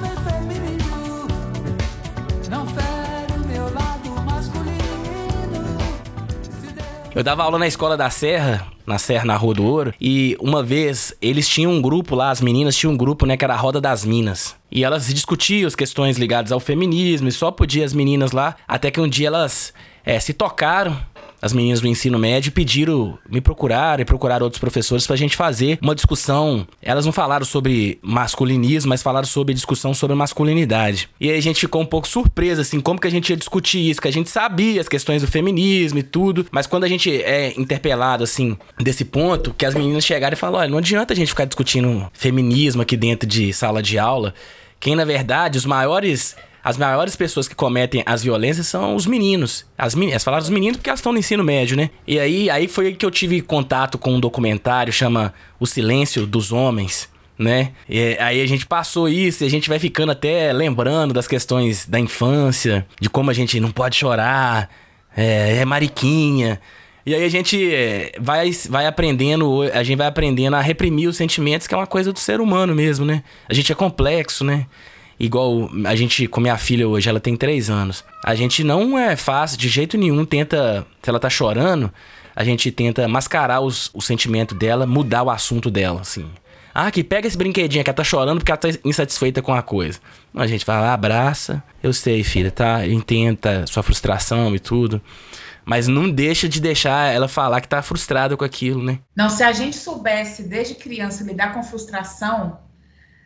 Eu 7.14 7.24
dava 7.24 7.44
aula 7.44 7.60
na 7.60 7.68
escola 7.68 7.98
da 7.98 8.10
Serra, 8.10 8.66
na 8.86 8.98
Serra, 8.98 9.26
na 9.26 9.36
Rua 9.36 9.54
do 9.54 9.66
Ouro, 9.66 9.94
e 10.00 10.38
uma 10.40 10.64
vez 10.64 11.14
eles 11.22 11.46
tinham 11.48 11.70
um 11.70 11.82
grupo 11.82 12.16
lá, 12.16 12.32
as 12.32 12.40
meninas 12.40 12.76
tinham 12.76 12.94
um 12.94 12.98
grupo, 12.98 13.26
né, 13.26 13.36
que 13.36 13.44
era 13.44 13.54
a 13.54 13.58
Roda 13.58 13.82
das 13.82 14.06
Minas. 14.06 14.56
E 14.72 14.86
elas 14.86 15.14
discutiam 15.14 15.68
as 15.68 15.76
questões 15.76 16.18
ligadas 16.18 16.54
ao 16.54 16.60
feminismo, 16.60 17.28
e 17.28 17.32
só 17.32 17.52
podia 17.52 17.84
as 17.84 17.94
meninas 17.94 18.32
lá, 18.32 18.56
até 18.66 18.90
que 18.90 19.02
um 19.02 19.10
dia 19.10 19.28
elas 19.28 19.74
é, 20.06 20.22
se 20.22 20.32
tocaram 20.32 20.98
as 21.42 21.54
meninas 21.54 21.82
do 21.82 21.88
ensino 21.88 22.20
médio 22.20 22.52
pediram, 22.52 23.18
me 23.30 23.42
procuraram 23.42 24.02
e 24.02 24.06
procuraram 24.06 24.44
outros 24.44 24.60
professores 24.60 25.08
pra 25.08 25.16
gente 25.16 25.36
fazer 25.36 25.80
uma 25.82 25.96
discussão. 25.96 26.68
Elas 26.82 27.06
não 27.06 27.12
falaram 27.12 27.46
sobre 27.46 27.98
masculinismo, 28.02 28.90
mas 28.90 29.02
falaram 29.02 29.28
sobre 29.28 29.54
discussão 29.54 29.94
sobre 29.94 30.16
masculinidade. 30.16 31.10
E 31.20 31.30
aí 31.30 31.38
a 31.38 31.42
gente 31.42 31.60
ficou 31.60 31.82
um 31.82 31.86
pouco 31.86 32.08
surpresa, 32.08 32.62
assim, 32.62 32.80
como 32.80 33.00
que 33.00 33.08
a 33.08 33.12
gente 33.12 33.30
ia 33.30 33.38
discutir 33.38 33.90
isso, 33.90 34.02
que 34.02 34.08
a 34.08 34.14
gente 34.14 34.30
sabia 34.30 34.80
as 34.80 34.88
questões 34.88 35.22
do 35.22 35.28
feminismo 35.28 36.00
e 36.00 36.04
tudo, 36.04 36.46
mas 36.52 36.68
quando 36.68 36.84
a 36.84 36.88
gente 36.88 37.10
é 37.10 37.54
interpelado, 37.58 38.24
assim, 38.24 38.58
desse 38.80 39.06
ponto, 39.06 39.54
que 39.58 39.66
as 39.66 39.74
meninas 39.74 40.06
chegaram 40.06 40.34
e 40.34 40.38
falaram, 40.38 40.60
olha, 40.60 40.70
não 40.70 40.78
adianta 40.78 41.14
a 41.14 41.16
gente 41.16 41.30
ficar 41.30 41.46
discutindo 41.46 42.10
feminismo 42.14 42.82
aqui 42.82 42.96
dentro 42.96 43.28
de 43.28 43.52
sala 43.54 43.82
de 43.82 43.98
aula, 43.98 44.34
quem 44.80 44.96
na 44.96 45.06
verdade 45.06 45.58
os 45.58 45.66
maiores 45.66 46.36
as 46.64 46.78
maiores 46.78 47.16
pessoas 47.16 47.48
que 47.48 47.56
cometem 47.56 48.04
as 48.06 48.24
violências 48.24 48.68
são 48.68 48.96
os 48.96 49.06
meninos. 49.06 49.66
As 49.78 49.96
meninas, 49.96 50.24
falaram 50.24 50.44
dos 50.44 50.50
meninos 50.50 50.78
porque 50.78 50.90
elas 50.90 51.00
estão 51.00 51.12
no 51.12 51.18
ensino 51.18 51.44
médio, 51.44 51.76
né? 51.76 51.90
E 52.06 52.20
aí, 52.20 52.50
aí 52.50 52.68
foi 52.68 52.94
que 52.94 53.06
eu 53.06 53.12
tive 53.12 53.42
contato 53.42 53.98
com 53.98 54.14
um 54.14 54.20
documentário 54.20 54.94
chama 54.94 55.34
O 55.60 55.66
Silêncio 55.66 56.26
dos 56.28 56.52
Homens, 56.52 57.10
né? 57.38 57.72
E 57.90 58.16
aí 58.20 58.42
a 58.42 58.46
gente 58.46 58.68
passou 58.68 59.10
isso 59.10 59.44
e 59.44 59.48
a 59.48 59.50
gente 59.50 59.68
vai 59.68 59.80
ficando 59.80 60.12
até 60.12 60.54
lembrando 60.54 61.14
das 61.14 61.28
questões 61.28 61.88
da 61.88 62.00
infância, 62.00 62.86
de 63.00 63.10
como 63.10 63.32
a 63.32 63.34
gente 63.34 63.60
não 63.60 63.72
pode 63.72 63.96
chorar, 63.96 64.70
é, 65.18 65.58
é 65.58 65.66
mariquinha. 65.66 66.60
E 67.04 67.16
aí 67.16 67.24
a 67.24 67.30
gente 67.30 67.74
é, 67.74 68.12
vai, 68.20 68.52
vai 68.70 68.86
aprendendo, 68.86 69.64
a 69.74 69.82
gente 69.82 69.98
vai 69.98 70.06
aprendendo 70.06 70.56
a 70.56 70.62
reprimir 70.62 71.10
os 71.10 71.18
sentimentos, 71.18 71.66
que 71.66 71.74
é 71.74 71.78
uma 71.78 71.88
coisa 71.88 72.14
do 72.14 72.20
ser 72.20 72.40
humano 72.40 72.76
mesmo, 72.76 73.04
né? 73.04 73.24
A 73.50 73.54
gente 73.56 73.72
é 73.72 73.76
complexo, 73.76 74.44
né? 74.44 74.68
Igual 75.22 75.70
a 75.86 75.96
gente, 75.96 76.28
com 76.28 76.42
minha 76.42 76.58
filha 76.58 76.88
hoje, 76.88 77.08
ela 77.08 77.20
tem 77.20 77.36
três 77.36 77.70
anos. 77.70 78.04
A 78.26 78.34
gente 78.34 78.64
não 78.64 78.98
é 78.98 79.16
fácil, 79.16 79.58
de 79.58 79.70
jeito 79.70 79.98
nenhum, 79.98 80.26
tenta, 80.26 80.86
se 81.02 81.10
ela 81.10 81.20
tá 81.20 81.30
chorando, 81.30 81.94
a 82.36 82.44
gente 82.44 82.72
tenta 82.72 83.08
mascarar 83.08 83.62
os, 83.62 83.92
o 83.94 84.02
sentimento 84.02 84.56
dela, 84.56 84.88
mudar 84.88 85.22
o 85.22 85.30
assunto 85.30 85.70
dela, 85.70 86.02
assim. 86.02 86.26
Ah, 86.74 86.90
que 86.90 87.04
pega 87.04 87.28
esse 87.28 87.38
brinquedinho 87.38 87.84
que 87.84 87.90
ela 87.90 87.96
tá 87.96 88.04
chorando 88.04 88.40
porque 88.40 88.52
ela 88.52 88.58
tá 88.58 88.70
insatisfeita 88.84 89.42
com 89.42 89.54
a 89.54 89.62
coisa. 89.62 90.00
A 90.34 90.48
gente 90.48 90.66
lá, 90.68 90.94
abraça. 90.94 91.62
Eu 91.84 91.92
sei, 91.92 92.24
filha, 92.24 92.50
tá? 92.50 92.88
Intenta 92.88 93.66
sua 93.68 93.84
frustração 93.84 94.56
e 94.56 94.60
tudo. 94.60 95.02
Mas 95.66 95.88
não 95.88 96.10
deixa 96.10 96.50
de 96.50 96.60
deixar 96.60 97.14
ela 97.14 97.28
falar 97.28 97.62
que 97.62 97.68
tá 97.68 97.82
frustrada 97.82 98.36
com 98.36 98.46
aquilo, 98.46 98.82
né? 98.82 99.00
Não, 99.16 99.30
se 99.30 99.44
a 99.44 99.52
gente 99.52 99.76
soubesse 99.76 100.44
desde 100.44 100.74
criança 100.74 101.24
lidar 101.24 101.54
com 101.54 101.62
frustração, 101.62 102.58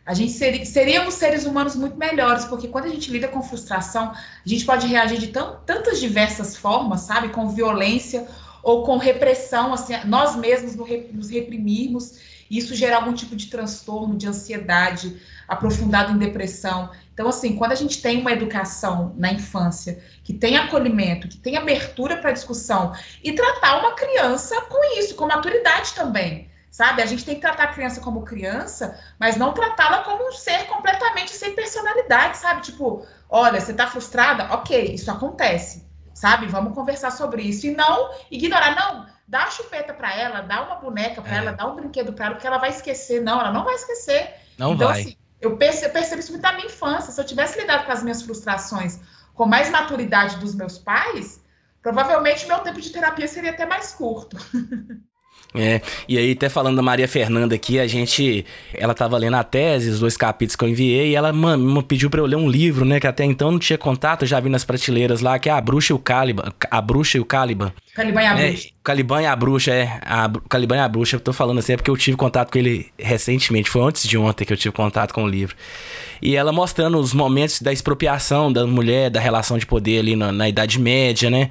a 0.06 0.14
gente 0.14 0.32
seria, 0.32 0.64
seríamos 0.64 1.14
seres 1.14 1.44
humanos 1.44 1.74
muito 1.74 1.96
melhores, 1.96 2.44
porque 2.44 2.68
quando 2.68 2.84
a 2.84 2.88
gente 2.88 3.10
lida 3.10 3.26
com 3.26 3.42
frustração, 3.42 4.12
a 4.12 4.48
gente 4.48 4.64
pode 4.64 4.86
reagir 4.86 5.18
de 5.18 5.26
tão, 5.26 5.58
tantas 5.66 5.98
diversas 5.98 6.56
formas, 6.56 7.00
sabe? 7.00 7.30
Com 7.30 7.48
violência 7.48 8.24
ou 8.62 8.84
com 8.84 8.98
repressão, 8.98 9.74
assim, 9.74 9.94
nós 10.04 10.36
mesmos 10.36 10.76
nos 11.12 11.28
reprimirmos, 11.28 12.20
e 12.48 12.56
isso 12.56 12.72
gera 12.76 12.96
algum 12.96 13.12
tipo 13.12 13.34
de 13.34 13.46
transtorno, 13.46 14.16
de 14.16 14.28
ansiedade, 14.28 15.20
aprofundado 15.48 16.12
em 16.12 16.18
depressão. 16.18 16.88
Então, 17.12 17.28
assim, 17.28 17.56
quando 17.56 17.72
a 17.72 17.76
gente 17.76 18.00
tem 18.00 18.20
uma 18.20 18.32
educação 18.32 19.12
na 19.16 19.32
infância 19.32 19.98
que 20.22 20.32
tem 20.32 20.56
acolhimento, 20.56 21.26
que 21.26 21.36
tem 21.36 21.56
abertura 21.56 22.18
para 22.18 22.30
discussão, 22.30 22.92
e 23.24 23.32
tratar 23.32 23.80
uma 23.80 23.96
criança 23.96 24.60
com 24.62 25.00
isso, 25.00 25.16
com 25.16 25.26
maturidade 25.26 25.94
também 25.94 26.48
sabe? 26.76 27.00
A 27.00 27.06
gente 27.06 27.24
tem 27.24 27.36
que 27.36 27.40
tratar 27.40 27.62
a 27.64 27.72
criança 27.72 28.02
como 28.02 28.20
criança, 28.20 29.00
mas 29.18 29.38
não 29.38 29.54
tratá-la 29.54 30.02
como 30.02 30.28
um 30.28 30.32
ser 30.32 30.66
completamente 30.66 31.30
sem 31.30 31.54
personalidade, 31.54 32.36
sabe? 32.36 32.60
Tipo, 32.60 33.02
olha, 33.30 33.58
você 33.58 33.72
tá 33.72 33.86
frustrada? 33.86 34.52
Ok, 34.52 34.92
isso 34.92 35.10
acontece, 35.10 35.88
sabe? 36.12 36.44
Vamos 36.48 36.74
conversar 36.74 37.12
sobre 37.12 37.40
isso 37.40 37.66
e 37.66 37.70
não 37.70 38.10
ignorar, 38.30 38.76
não. 38.76 39.06
Dá 39.26 39.44
a 39.44 39.50
chupeta 39.50 39.94
para 39.94 40.14
ela, 40.14 40.42
dá 40.42 40.66
uma 40.66 40.74
boneca 40.74 41.22
para 41.22 41.34
é. 41.34 41.38
ela, 41.38 41.52
dá 41.52 41.66
um 41.66 41.76
brinquedo 41.76 42.12
para 42.12 42.26
ela, 42.26 42.34
porque 42.34 42.46
ela 42.46 42.58
vai 42.58 42.68
esquecer. 42.68 43.22
Não, 43.22 43.40
ela 43.40 43.50
não 43.50 43.64
vai 43.64 43.74
esquecer. 43.74 44.34
Não 44.58 44.74
então, 44.74 44.88
vai. 44.88 45.00
Assim, 45.00 45.16
eu 45.40 45.56
percebo, 45.56 45.86
eu 45.86 45.92
percebo 45.92 46.20
isso 46.20 46.32
muito 46.32 46.42
na 46.42 46.52
minha 46.52 46.66
infância. 46.66 47.10
Se 47.10 47.18
eu 47.18 47.24
tivesse 47.24 47.58
lidado 47.58 47.86
com 47.86 47.92
as 47.92 48.02
minhas 48.02 48.20
frustrações 48.20 49.00
com 49.32 49.46
mais 49.46 49.70
maturidade 49.70 50.36
dos 50.36 50.54
meus 50.54 50.76
pais, 50.76 51.42
provavelmente 51.80 52.46
meu 52.46 52.58
tempo 52.58 52.82
de 52.82 52.90
terapia 52.90 53.26
seria 53.26 53.52
até 53.52 53.64
mais 53.64 53.94
curto. 53.94 54.36
É, 55.56 55.80
e 56.08 56.18
aí 56.18 56.32
até 56.32 56.48
falando 56.48 56.76
da 56.76 56.82
Maria 56.82 57.08
Fernanda 57.08 57.54
aqui, 57.54 57.78
a 57.78 57.86
gente, 57.86 58.44
ela 58.74 58.94
tava 58.94 59.16
lendo 59.16 59.34
a 59.34 59.42
tese, 59.42 59.90
os 59.90 60.00
dois 60.00 60.16
capítulos 60.16 60.56
que 60.56 60.64
eu 60.64 60.68
enviei, 60.68 61.10
e 61.10 61.14
ela 61.14 61.32
me 61.32 61.82
pediu 61.82 62.10
para 62.10 62.20
eu 62.20 62.26
ler 62.26 62.36
um 62.36 62.48
livro, 62.48 62.84
né, 62.84 63.00
que 63.00 63.06
até 63.06 63.24
então 63.24 63.50
não 63.50 63.58
tinha 63.58 63.78
contato, 63.78 64.26
já 64.26 64.38
vi 64.38 64.48
nas 64.48 64.64
prateleiras 64.64 65.20
lá, 65.20 65.38
que 65.38 65.48
é 65.48 65.52
A 65.52 65.60
Bruxa 65.60 65.92
e 65.92 65.96
o 65.96 65.98
Caliban, 65.98 66.52
A 66.70 66.80
Bruxa 66.80 67.18
e 67.18 67.20
o 67.20 67.24
Caliban. 67.24 67.72
Caliban 67.94 68.22
e 68.22 68.26
a 68.26 68.38
é, 68.38 68.50
Bruxa. 68.50 68.68
Caliban 68.84 69.22
e 69.22 69.26
a 69.26 69.36
Bruxa, 69.36 69.72
é, 69.72 70.00
a 70.02 70.30
Caliban 70.48 70.76
e 70.76 70.80
a 70.80 70.88
Bruxa, 70.88 71.16
eu 71.16 71.20
tô 71.20 71.32
falando 71.32 71.58
assim, 71.58 71.72
é 71.72 71.76
porque 71.76 71.90
eu 71.90 71.96
tive 71.96 72.16
contato 72.16 72.52
com 72.52 72.58
ele 72.58 72.86
recentemente, 72.98 73.70
foi 73.70 73.82
antes 73.82 74.06
de 74.06 74.18
ontem 74.18 74.44
que 74.44 74.52
eu 74.52 74.56
tive 74.56 74.74
contato 74.74 75.12
com 75.12 75.24
o 75.24 75.28
livro. 75.28 75.56
E 76.20 76.36
ela 76.36 76.52
mostrando 76.52 76.98
os 76.98 77.14
momentos 77.14 77.60
da 77.60 77.72
expropriação 77.72 78.52
da 78.52 78.66
mulher, 78.66 79.10
da 79.10 79.20
relação 79.20 79.58
de 79.58 79.66
poder 79.66 80.00
ali 80.00 80.16
na, 80.16 80.30
na 80.30 80.48
Idade 80.48 80.78
Média, 80.78 81.30
né, 81.30 81.50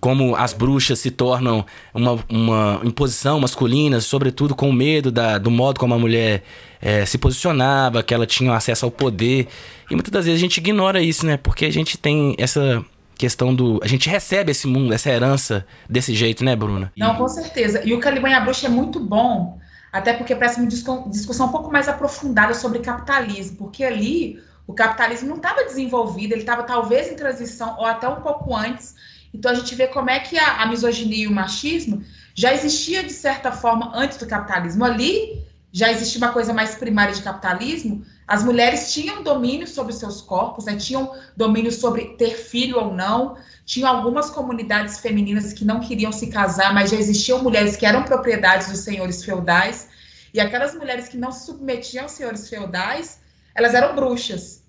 como 0.00 0.36
as 0.36 0.52
bruxas 0.52 0.98
se 0.98 1.10
tornam 1.10 1.64
uma, 1.92 2.18
uma 2.28 2.80
imposição 2.84 3.40
masculina, 3.40 4.00
sobretudo 4.00 4.54
com 4.54 4.72
medo 4.72 5.10
da, 5.10 5.38
do 5.38 5.50
modo 5.50 5.80
como 5.80 5.92
a 5.94 5.98
mulher 5.98 6.42
é, 6.80 7.04
se 7.04 7.18
posicionava, 7.18 8.02
que 8.02 8.14
ela 8.14 8.26
tinha 8.26 8.54
acesso 8.54 8.84
ao 8.84 8.90
poder. 8.90 9.48
E 9.90 9.94
muitas 9.94 10.12
das 10.12 10.24
vezes 10.24 10.38
a 10.38 10.40
gente 10.40 10.58
ignora 10.58 11.02
isso, 11.02 11.26
né? 11.26 11.36
Porque 11.36 11.64
a 11.66 11.72
gente 11.72 11.98
tem 11.98 12.34
essa 12.38 12.84
questão 13.18 13.54
do. 13.54 13.80
A 13.82 13.88
gente 13.88 14.08
recebe 14.08 14.52
esse 14.52 14.66
mundo, 14.66 14.94
essa 14.94 15.10
herança 15.10 15.66
desse 15.88 16.14
jeito, 16.14 16.44
né, 16.44 16.54
Bruna? 16.56 16.92
Não, 16.96 17.16
com 17.16 17.28
certeza. 17.28 17.82
E 17.84 17.92
o 17.92 18.00
Caliban 18.00 18.36
a 18.36 18.40
Bruxa 18.40 18.66
é 18.66 18.70
muito 18.70 19.00
bom, 19.00 19.58
até 19.92 20.12
porque 20.12 20.34
parece 20.34 20.60
uma 20.60 20.68
discussão 20.68 21.46
um 21.46 21.52
pouco 21.52 21.70
mais 21.72 21.88
aprofundada 21.88 22.54
sobre 22.54 22.78
capitalismo, 22.78 23.56
porque 23.56 23.84
ali 23.84 24.38
O 24.66 24.72
capitalismo 24.72 25.28
não 25.28 25.36
estava 25.36 25.64
desenvolvido, 25.64 26.32
ele 26.32 26.40
estava 26.40 26.62
talvez 26.62 27.10
em 27.10 27.16
transição 27.16 27.76
ou 27.78 27.84
até 27.84 28.08
um 28.08 28.20
pouco 28.20 28.54
antes. 28.54 28.94
Então 29.32 29.50
a 29.50 29.54
gente 29.54 29.74
vê 29.74 29.86
como 29.86 30.10
é 30.10 30.20
que 30.20 30.38
a, 30.38 30.62
a 30.62 30.66
misoginia 30.66 31.24
e 31.24 31.26
o 31.26 31.32
machismo 31.32 32.02
já 32.34 32.52
existia 32.52 33.02
de 33.02 33.12
certa 33.12 33.50
forma 33.50 33.92
antes 33.94 34.18
do 34.18 34.26
capitalismo. 34.26 34.84
Ali 34.84 35.42
já 35.72 35.90
existia 35.90 36.18
uma 36.18 36.32
coisa 36.32 36.52
mais 36.52 36.74
primária 36.74 37.14
de 37.14 37.22
capitalismo. 37.22 38.04
As 38.28 38.44
mulheres 38.44 38.92
tinham 38.92 39.22
domínio 39.22 39.66
sobre 39.66 39.92
seus 39.94 40.20
corpos, 40.20 40.66
né? 40.66 40.76
tinham 40.76 41.14
domínio 41.36 41.72
sobre 41.72 42.16
ter 42.16 42.36
filho 42.36 42.78
ou 42.78 42.94
não. 42.94 43.36
Tinham 43.64 43.88
algumas 43.88 44.28
comunidades 44.28 45.00
femininas 45.00 45.52
que 45.52 45.64
não 45.64 45.80
queriam 45.80 46.12
se 46.12 46.26
casar, 46.26 46.74
mas 46.74 46.90
já 46.90 46.96
existiam 46.96 47.42
mulheres 47.42 47.76
que 47.76 47.86
eram 47.86 48.02
propriedades 48.02 48.68
dos 48.68 48.80
senhores 48.80 49.24
feudais. 49.24 49.88
E 50.34 50.40
aquelas 50.40 50.74
mulheres 50.74 51.08
que 51.08 51.16
não 51.16 51.32
se 51.32 51.46
submetiam 51.46 52.04
aos 52.04 52.12
senhores 52.12 52.48
feudais, 52.48 53.20
elas 53.54 53.74
eram 53.74 53.94
bruxas. 53.94 54.61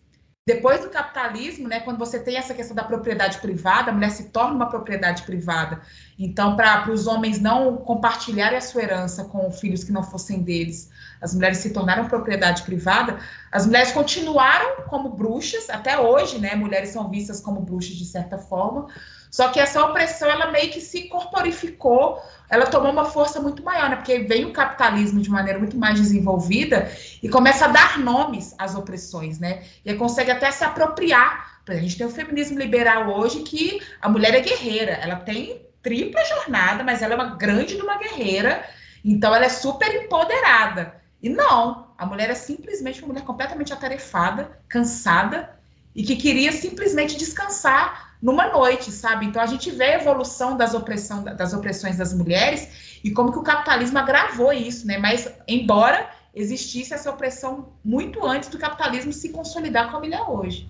Depois 0.46 0.82
do 0.82 0.90
capitalismo, 0.90 1.70
né, 1.70 1.80
quando 1.80 1.98
você 1.98 2.20
tem 2.20 2.36
essa 2.36 2.54
questão 2.54 2.76
da 2.76 2.84
propriedade 2.84 3.38
privada, 3.38 3.92
a 3.92 3.94
mulher 3.94 4.12
se 4.12 4.26
torna 4.26 4.54
uma 4.54 4.70
propriedade 4.70 5.24
privada. 5.24 5.82
Então, 6.20 6.58
para 6.58 6.92
os 6.92 7.08
homens 7.08 7.40
não 7.40 7.78
compartilharem 7.78 8.58
a 8.58 8.62
sua 8.62 8.84
herança 8.84 9.24
com 9.24 9.50
filhos 9.54 9.86
que 9.86 9.92
não 9.94 10.04
fossem 10.04 10.42
deles, 10.42 10.92
as 11.22 11.34
mulheres 11.34 11.60
se 11.60 11.70
tornaram 11.70 12.10
propriedade 12.10 12.64
privada. 12.64 13.20
As 13.50 13.66
mulheres 13.66 13.94
continuaram 13.94 14.84
como 14.90 15.12
bruxas, 15.12 15.70
até 15.70 15.98
hoje, 15.98 16.38
né? 16.40 16.56
Mulheres 16.56 16.90
são 16.90 17.10
vistas 17.10 17.40
como 17.40 17.62
bruxas 17.62 17.96
de 17.96 18.06
certa 18.06 18.38
forma, 18.38 18.88
só 19.34 19.48
que 19.48 19.60
essa 19.60 19.84
opressão, 19.84 20.30
ela 20.30 20.52
meio 20.52 20.70
que 20.70 20.80
se 20.80 21.06
corporificou, 21.06 22.22
ela 22.48 22.68
tomou 22.68 22.92
uma 22.92 23.06
força 23.06 23.42
muito 23.42 23.64
maior, 23.64 23.90
né? 23.90 23.96
Porque 23.96 24.20
vem 24.20 24.46
o 24.46 24.54
capitalismo 24.54 25.20
de 25.20 25.28
maneira 25.32 25.58
muito 25.58 25.76
mais 25.76 26.00
desenvolvida 26.00 26.92
e 27.22 27.28
começa 27.28 27.66
a 27.66 27.70
dar 27.70 27.98
nomes 27.98 28.54
às 28.60 28.76
opressões, 28.76 29.40
né? 29.40 29.64
E 29.84 29.92
consegue 29.96 30.30
até 30.30 30.52
se 30.52 30.64
apropriar. 30.64 31.64
A 31.68 31.74
gente 31.74 31.98
tem 31.98 32.06
o 32.06 32.12
feminismo 32.12 32.60
liberal 32.60 33.10
hoje 33.10 33.40
que 33.40 33.82
a 34.00 34.08
mulher 34.08 34.36
é 34.36 34.40
guerreira, 34.40 34.92
ela 35.02 35.16
tem 35.16 35.66
tripla 35.82 36.24
jornada, 36.26 36.84
mas 36.84 37.02
ela 37.02 37.14
é 37.14 37.16
uma 37.16 37.36
grande 37.36 37.76
de 37.76 37.82
uma 37.82 37.98
guerreira, 37.98 38.64
então 39.04 39.34
ela 39.34 39.46
é 39.46 39.50
super 39.50 39.96
empoderada. 39.96 41.02
E 41.24 41.28
não, 41.28 41.88
a 41.98 42.06
mulher 42.06 42.30
é 42.30 42.36
simplesmente 42.36 43.00
uma 43.00 43.08
mulher 43.08 43.24
completamente 43.24 43.74
atarefada, 43.74 44.60
cansada 44.70 45.58
e 45.96 46.04
que 46.04 46.16
queria 46.16 46.52
simplesmente 46.52 47.18
descansar 47.18 48.13
numa 48.24 48.48
noite, 48.48 48.90
sabe? 48.90 49.26
Então 49.26 49.42
a 49.42 49.46
gente 49.46 49.70
vê 49.70 49.84
a 49.84 49.96
evolução 49.96 50.56
das, 50.56 50.74
opressão, 50.74 51.26
das 51.26 51.54
opressões 51.54 51.98
das 51.98 52.14
mulheres 52.14 52.98
e 53.04 53.12
como 53.12 53.34
que 53.34 53.38
o 53.38 53.44
capitalismo 53.44 53.98
agravou 54.00 54.54
isso, 54.54 54.88
né? 54.88 54.98
Mas 54.98 55.30
embora 55.46 56.10
existisse 56.34 56.94
essa 56.94 57.12
opressão 57.12 57.74
muito 57.84 58.26
antes 58.26 58.48
do 58.48 58.58
capitalismo 58.58 59.12
se 59.12 59.28
consolidar 59.30 59.92
como 59.92 60.06
ele 60.06 60.16
é 60.16 60.24
hoje. 60.24 60.70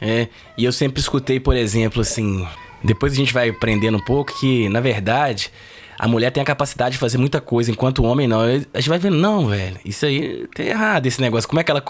É, 0.00 0.28
e 0.56 0.64
eu 0.64 0.72
sempre 0.72 1.00
escutei, 1.00 1.40
por 1.40 1.56
exemplo, 1.56 2.00
assim, 2.00 2.46
depois 2.84 3.12
a 3.12 3.16
gente 3.16 3.32
vai 3.32 3.48
aprendendo 3.48 3.98
um 3.98 4.04
pouco 4.04 4.32
que, 4.38 4.68
na 4.68 4.80
verdade, 4.80 5.50
a 5.98 6.06
mulher 6.06 6.30
tem 6.30 6.40
a 6.40 6.46
capacidade 6.46 6.92
de 6.92 6.98
fazer 6.98 7.18
muita 7.18 7.40
coisa, 7.40 7.70
enquanto 7.70 7.98
o 7.98 8.04
homem 8.04 8.28
não. 8.28 8.40
A 8.40 8.78
gente 8.78 8.88
vai 8.88 8.98
vendo, 8.98 9.16
não, 9.16 9.48
velho, 9.48 9.78
isso 9.84 10.06
aí 10.06 10.46
tá 10.54 10.62
errado, 10.62 11.06
esse 11.06 11.20
negócio. 11.20 11.48
Como 11.48 11.60
é 11.60 11.64
que 11.64 11.70
ela. 11.70 11.82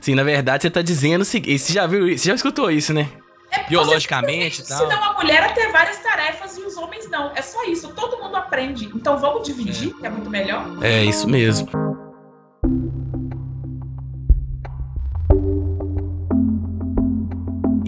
Assim, 0.00 0.14
na 0.14 0.22
verdade, 0.22 0.62
você 0.62 0.70
tá 0.70 0.82
dizendo. 0.82 1.24
Você 1.24 1.42
já 1.72 1.86
viu, 1.86 2.16
você 2.16 2.28
já 2.28 2.34
escutou 2.34 2.70
isso, 2.70 2.92
né? 2.92 3.08
É 3.56 3.68
biologicamente 3.68 4.62
e 4.62 4.64
tal. 4.64 4.78
Senão 4.78 5.02
a 5.02 5.12
mulher 5.14 5.42
a 5.42 5.52
ter 5.52 5.70
várias 5.70 5.98
tarefas 5.98 6.56
e 6.56 6.62
os 6.62 6.76
homens 6.76 7.08
não. 7.10 7.32
É 7.34 7.42
só 7.42 7.64
isso. 7.64 7.88
Todo 7.88 8.22
mundo 8.22 8.36
aprende. 8.36 8.86
Então 8.94 9.18
vamos 9.18 9.46
dividir, 9.46 9.94
é. 9.96 10.00
que 10.00 10.06
é 10.06 10.10
muito 10.10 10.30
melhor. 10.30 10.64
É 10.82 11.04
isso 11.04 11.28
mesmo. 11.28 12.05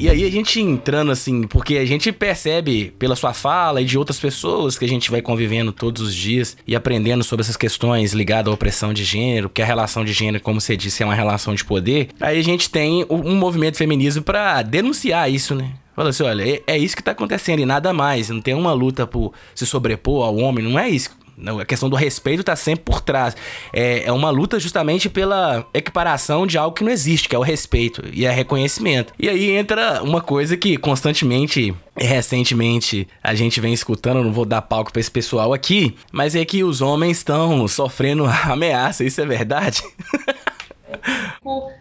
E 0.01 0.09
aí 0.09 0.25
a 0.25 0.31
gente 0.31 0.61
entrando 0.61 1.11
assim, 1.11 1.43
porque 1.43 1.77
a 1.77 1.85
gente 1.85 2.13
percebe 2.13 2.95
pela 3.01 3.17
sua 3.17 3.35
fala 3.35 3.83
e 3.83 3.85
de 3.85 3.99
outras 3.99 4.21
pessoas 4.21 4.79
que 4.79 4.85
a 4.85 4.89
gente 4.89 5.11
vai 5.11 5.21
convivendo 5.21 5.73
todos 5.73 6.01
os 6.01 6.15
dias 6.15 6.57
e 6.65 6.77
aprendendo 6.77 7.25
sobre 7.25 7.43
essas 7.43 7.57
questões 7.57 8.13
ligadas 8.13 8.49
à 8.49 8.55
opressão 8.55 8.95
de 8.95 9.03
gênero, 9.03 9.51
que 9.51 9.61
a 9.61 9.67
relação 9.67 10.05
de 10.05 10.13
gênero, 10.13 10.41
como 10.41 10.61
você 10.61 10.77
disse, 10.77 11.03
é 11.03 11.07
uma 11.07 11.17
relação 11.17 11.53
de 11.53 11.65
poder. 11.65 12.11
Aí 12.21 12.39
a 12.39 12.45
gente 12.45 12.71
tem 12.71 13.05
um 13.11 13.35
movimento 13.35 13.77
feminismo 13.77 14.23
para 14.23 14.63
denunciar 14.63 15.29
isso, 15.29 15.53
né? 15.53 15.73
Fala 15.97 16.11
assim, 16.11 16.23
olha, 16.23 16.49
é, 16.49 16.63
é 16.65 16.79
isso 16.79 16.95
que 16.95 17.03
tá 17.03 17.11
acontecendo 17.11 17.59
e 17.59 17.67
nada 17.67 17.93
mais. 17.93 18.29
Não 18.31 18.41
tem 18.41 18.55
uma 18.55 18.73
luta 18.73 19.05
por 19.05 19.33
se 19.53 19.67
sobrepor 19.67 20.25
ao 20.25 20.37
homem, 20.37 20.65
não 20.65 20.79
é 20.79 20.89
isso 20.89 21.18
a 21.61 21.65
questão 21.65 21.89
do 21.89 21.97
respeito 21.97 22.41
está 22.41 22.57
sempre 22.57 22.85
por 22.85 23.01
trás. 23.01 23.37
É, 23.73 24.05
é 24.05 24.13
uma 24.13 24.31
luta 24.31 24.59
justamente 24.59 25.09
pela 25.09 25.67
equiparação 25.73 26.47
de 26.47 26.59
algo 26.59 26.75
que 26.75 26.85
não 26.85 26.91
existe, 26.91 27.29
que 27.29 27.37
é 27.37 27.39
o 27.39 27.43
respeito 27.43 28.03
e 28.13 28.25
é 28.25 28.31
reconhecimento. 28.31 29.13
E 29.19 29.29
aí 29.29 29.51
entra 29.51 30.03
uma 30.03 30.21
coisa 30.21 30.57
que 30.57 30.77
constantemente 30.77 31.75
recentemente 31.97 33.09
a 33.23 33.35
gente 33.35 33.61
vem 33.61 33.73
escutando, 33.73 34.23
não 34.23 34.33
vou 34.33 34.45
dar 34.45 34.63
palco 34.63 34.93
para 34.93 35.01
esse 35.01 35.11
pessoal 35.11 35.53
aqui, 35.53 35.97
mas 36.13 36.37
é 36.37 36.45
que 36.45 36.63
os 36.63 36.81
homens 36.81 37.19
estão 37.19 37.67
sofrendo 37.67 38.25
ameaça, 38.45 39.05
isso 39.05 39.21
é 39.21 39.27
verdade? 39.27 39.83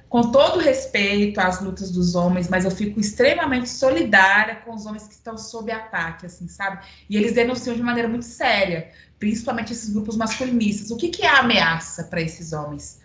com 0.10 0.32
todo 0.32 0.60
respeito 0.60 1.40
às 1.40 1.62
lutas 1.62 1.92
dos 1.92 2.16
homens, 2.16 2.50
mas 2.50 2.66
eu 2.66 2.72
fico 2.72 3.00
extremamente 3.00 3.70
solidária 3.70 4.56
com 4.56 4.74
os 4.74 4.86
homens 4.86 5.08
que 5.08 5.14
estão 5.14 5.38
sob 5.38 5.72
ataque, 5.72 6.26
assim, 6.26 6.48
sabe? 6.48 6.86
E 7.10 7.18
eles 7.18 7.34
denunciam 7.34 7.76
de 7.76 7.84
maneira 7.84 8.08
muito 8.08 8.26
séria, 8.26 8.90
principalmente 9.20 9.74
esses 9.74 9.90
grupos 9.92 10.16
masculinistas. 10.16 10.92
O 10.92 10.98
que, 10.98 11.10
que 11.10 11.24
é 11.24 11.28
a 11.28 11.40
ameaça 11.40 12.04
para 12.04 12.22
esses 12.22 12.54
homens? 12.54 13.02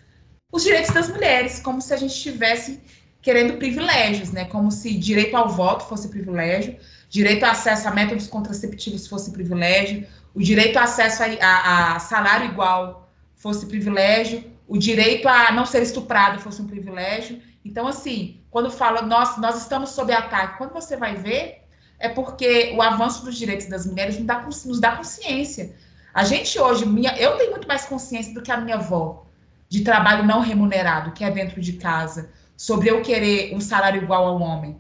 Os 0.53 0.63
direitos 0.63 0.93
das 0.93 1.09
mulheres, 1.09 1.61
como 1.61 1.81
se 1.81 1.95
a 1.95 1.97
gente 1.97 2.15
estivesse 2.15 2.81
querendo 3.23 3.57
privilégios, 3.57 4.33
né? 4.33 4.45
Como 4.47 4.71
se 4.71 4.93
direito 4.95 5.37
ao 5.37 5.49
voto 5.49 5.85
fosse 5.85 6.09
privilégio, 6.09 6.77
direito 7.09 7.45
ao 7.45 7.53
acesso 7.53 7.89
a 7.89 7.91
métodos 7.93 8.27
contraceptivos 8.27 9.07
fosse 9.07 9.31
privilégio, 9.31 10.07
o 10.35 10.43
direito 10.43 10.77
ao 10.77 10.85
acesso 10.85 11.23
a, 11.23 11.47
a, 11.47 11.97
a 11.97 11.99
salário 12.01 12.51
igual 12.51 13.09
fosse 13.37 13.67
privilégio, 13.67 14.45
o 14.67 14.77
direito 14.77 15.29
a 15.29 15.53
não 15.53 15.65
ser 15.65 15.83
estuprado 15.83 16.41
fosse 16.41 16.61
um 16.61 16.67
privilégio. 16.67 17.41
Então, 17.65 17.87
assim, 17.87 18.41
quando 18.51 18.71
fala, 18.71 19.03
nós, 19.03 19.39
nós 19.39 19.61
estamos 19.61 19.91
sob 19.91 20.13
ataque, 20.13 20.59
quando 20.59 20.73
você 20.73 20.97
vai 20.97 21.15
ver, 21.15 21.63
é 21.99 22.09
porque 22.09 22.73
o 22.77 22.83
avanço 22.83 23.25
dos 23.25 23.37
direitos 23.37 23.67
das 23.67 23.87
mulheres 23.87 24.17
nos 24.17 24.27
dá, 24.27 24.43
nos 24.43 24.81
dá 24.81 24.97
consciência. 24.97 25.75
A 26.15 26.25
gente 26.25 26.59
hoje, 26.59 26.85
minha, 26.85 27.17
eu 27.17 27.37
tenho 27.37 27.51
muito 27.51 27.67
mais 27.67 27.85
consciência 27.85 28.35
do 28.35 28.43
que 28.43 28.53
a 28.53 28.61
minha 28.61 28.77
avó 28.77 29.27
de 29.69 29.81
trabalho 29.81 30.27
não 30.27 30.41
remunerado, 30.41 31.13
que 31.13 31.25
é 31.25 31.31
dentro 31.31 31.61
de 31.61 31.75
casa, 31.75 32.31
sobre 32.55 32.91
eu 32.91 33.01
querer 33.01 33.55
um 33.55 33.61
salário 33.61 34.03
igual 34.03 34.27
ao 34.27 34.41
homem. 34.41 34.79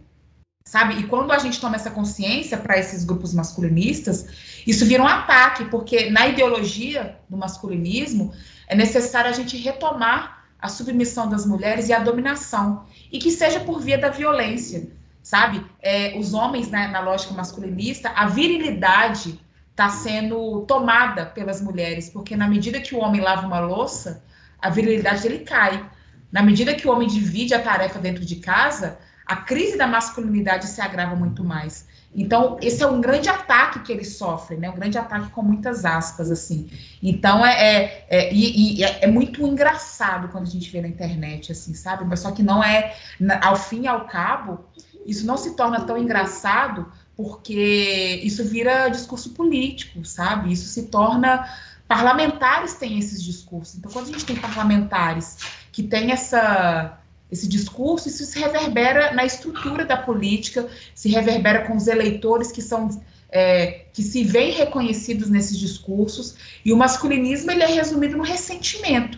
Sabe? 0.66 1.00
E 1.00 1.06
quando 1.06 1.32
a 1.32 1.38
gente 1.38 1.58
toma 1.58 1.76
essa 1.76 1.90
consciência 1.90 2.58
para 2.58 2.78
esses 2.78 3.02
grupos 3.02 3.32
masculinistas, 3.32 4.26
isso 4.66 4.84
vira 4.84 5.02
um 5.02 5.06
ataque, 5.06 5.64
porque 5.64 6.10
na 6.10 6.28
ideologia 6.28 7.18
do 7.28 7.36
masculinismo, 7.36 8.32
é 8.68 8.74
necessário 8.74 9.30
a 9.30 9.32
gente 9.32 9.56
retomar 9.56 10.44
a 10.60 10.68
submissão 10.68 11.28
das 11.28 11.44
mulheres 11.44 11.88
e 11.88 11.92
a 11.92 11.98
dominação, 11.98 12.84
e 13.10 13.18
que 13.18 13.30
seja 13.30 13.60
por 13.60 13.80
via 13.80 13.98
da 13.98 14.10
violência, 14.10 14.90
sabe? 15.22 15.66
É, 15.80 16.16
os 16.18 16.34
homens, 16.34 16.68
né, 16.68 16.86
na 16.88 17.00
lógica 17.00 17.34
masculinista, 17.34 18.10
a 18.10 18.26
virilidade 18.26 19.40
está 19.72 19.88
sendo 19.88 20.60
tomada 20.66 21.26
pelas 21.26 21.60
mulheres, 21.60 22.08
porque 22.08 22.36
na 22.36 22.46
medida 22.46 22.80
que 22.80 22.94
o 22.94 22.98
homem 22.98 23.20
lava 23.20 23.46
uma 23.46 23.58
louça, 23.58 24.22
a 24.60 24.70
virilidade 24.70 25.22
dele 25.22 25.40
cai. 25.40 25.84
Na 26.30 26.42
medida 26.42 26.74
que 26.74 26.86
o 26.86 26.92
homem 26.92 27.08
divide 27.08 27.52
a 27.54 27.60
tarefa 27.60 27.98
dentro 27.98 28.24
de 28.24 28.36
casa, 28.36 28.98
a 29.26 29.36
crise 29.36 29.76
da 29.76 29.86
masculinidade 29.86 30.66
se 30.66 30.80
agrava 30.80 31.16
muito 31.16 31.42
mais. 31.42 31.86
Então, 32.14 32.58
esse 32.60 32.82
é 32.82 32.86
um 32.86 33.00
grande 33.00 33.30
ataque 33.30 33.80
que 33.80 33.90
eles 33.90 34.16
sofrem, 34.16 34.58
né? 34.58 34.68
Um 34.68 34.74
grande 34.74 34.98
ataque 34.98 35.30
com 35.30 35.40
muitas 35.40 35.84
aspas, 35.86 36.30
assim. 36.30 36.70
Então, 37.02 37.44
é, 37.44 37.52
é, 37.54 38.06
é, 38.10 38.34
e 38.34 38.84
é, 38.84 39.04
é 39.04 39.06
muito 39.06 39.40
engraçado 39.46 40.28
quando 40.28 40.46
a 40.46 40.50
gente 40.50 40.70
vê 40.70 40.82
na 40.82 40.88
internet, 40.88 41.52
assim, 41.52 41.72
sabe? 41.72 42.04
Mas 42.04 42.20
só 42.20 42.30
que 42.30 42.42
não 42.42 42.62
é, 42.62 42.94
ao 43.40 43.56
fim 43.56 43.82
e 43.82 43.86
ao 43.86 44.06
cabo, 44.06 44.66
isso 45.06 45.26
não 45.26 45.38
se 45.38 45.56
torna 45.56 45.80
tão 45.80 45.96
engraçado 45.96 46.92
porque 47.22 48.20
isso 48.24 48.44
vira 48.44 48.88
discurso 48.88 49.30
político, 49.30 50.04
sabe? 50.04 50.52
Isso 50.52 50.66
se 50.66 50.84
torna. 50.88 51.48
Parlamentares 51.86 52.74
têm 52.74 52.98
esses 52.98 53.22
discursos. 53.22 53.76
Então, 53.76 53.92
quando 53.92 54.08
a 54.08 54.12
gente 54.12 54.24
tem 54.24 54.36
parlamentares 54.36 55.38
que 55.70 55.82
têm 55.82 56.10
essa 56.10 56.98
esse 57.30 57.48
discurso, 57.48 58.08
isso 58.08 58.26
se 58.26 58.38
reverbera 58.38 59.14
na 59.14 59.24
estrutura 59.24 59.86
da 59.86 59.96
política, 59.96 60.68
se 60.94 61.08
reverbera 61.08 61.66
com 61.66 61.74
os 61.74 61.86
eleitores 61.86 62.52
que 62.52 62.60
são 62.60 62.90
é, 63.30 63.86
que 63.90 64.02
se 64.02 64.22
veem 64.22 64.52
reconhecidos 64.52 65.30
nesses 65.30 65.58
discursos, 65.58 66.34
e 66.62 66.74
o 66.74 66.76
masculinismo 66.76 67.50
ele 67.50 67.62
é 67.62 67.66
resumido 67.66 68.18
no 68.18 68.22
ressentimento. 68.22 69.16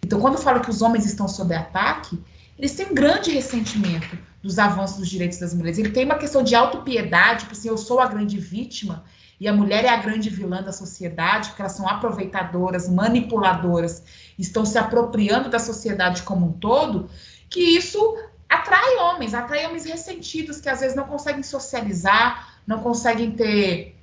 Então, 0.00 0.20
quando 0.20 0.34
eu 0.34 0.40
falo 0.40 0.60
que 0.60 0.70
os 0.70 0.80
homens 0.80 1.04
estão 1.04 1.26
sob 1.26 1.52
ataque, 1.52 2.20
eles 2.56 2.72
têm 2.74 2.86
um 2.86 2.94
grande 2.94 3.32
ressentimento 3.32 4.16
dos 4.42 4.58
avanços 4.58 4.98
dos 4.98 5.08
direitos 5.08 5.38
das 5.38 5.52
mulheres. 5.54 5.78
Ele 5.78 5.90
tem 5.90 6.04
uma 6.04 6.18
questão 6.18 6.42
de 6.42 6.54
autopiedade, 6.54 7.40
tipo 7.40 7.52
assim, 7.52 7.68
eu 7.68 7.76
sou 7.76 8.00
a 8.00 8.06
grande 8.06 8.38
vítima 8.38 9.04
e 9.38 9.48
a 9.48 9.52
mulher 9.52 9.84
é 9.84 9.88
a 9.88 9.96
grande 9.96 10.28
vilã 10.28 10.62
da 10.62 10.72
sociedade, 10.72 11.48
porque 11.48 11.62
elas 11.62 11.72
são 11.72 11.88
aproveitadoras, 11.88 12.88
manipuladoras, 12.88 14.02
estão 14.38 14.66
se 14.66 14.76
apropriando 14.76 15.48
da 15.48 15.58
sociedade 15.58 16.22
como 16.22 16.46
um 16.46 16.52
todo, 16.52 17.08
que 17.48 17.60
isso 17.60 18.18
atrai 18.48 18.96
homens, 18.96 19.32
atrai 19.32 19.66
homens 19.66 19.86
ressentidos 19.86 20.60
que 20.60 20.68
às 20.68 20.80
vezes 20.80 20.94
não 20.94 21.04
conseguem 21.04 21.42
socializar, 21.42 22.60
não 22.66 22.80
conseguem 22.80 23.30
ter 23.30 23.96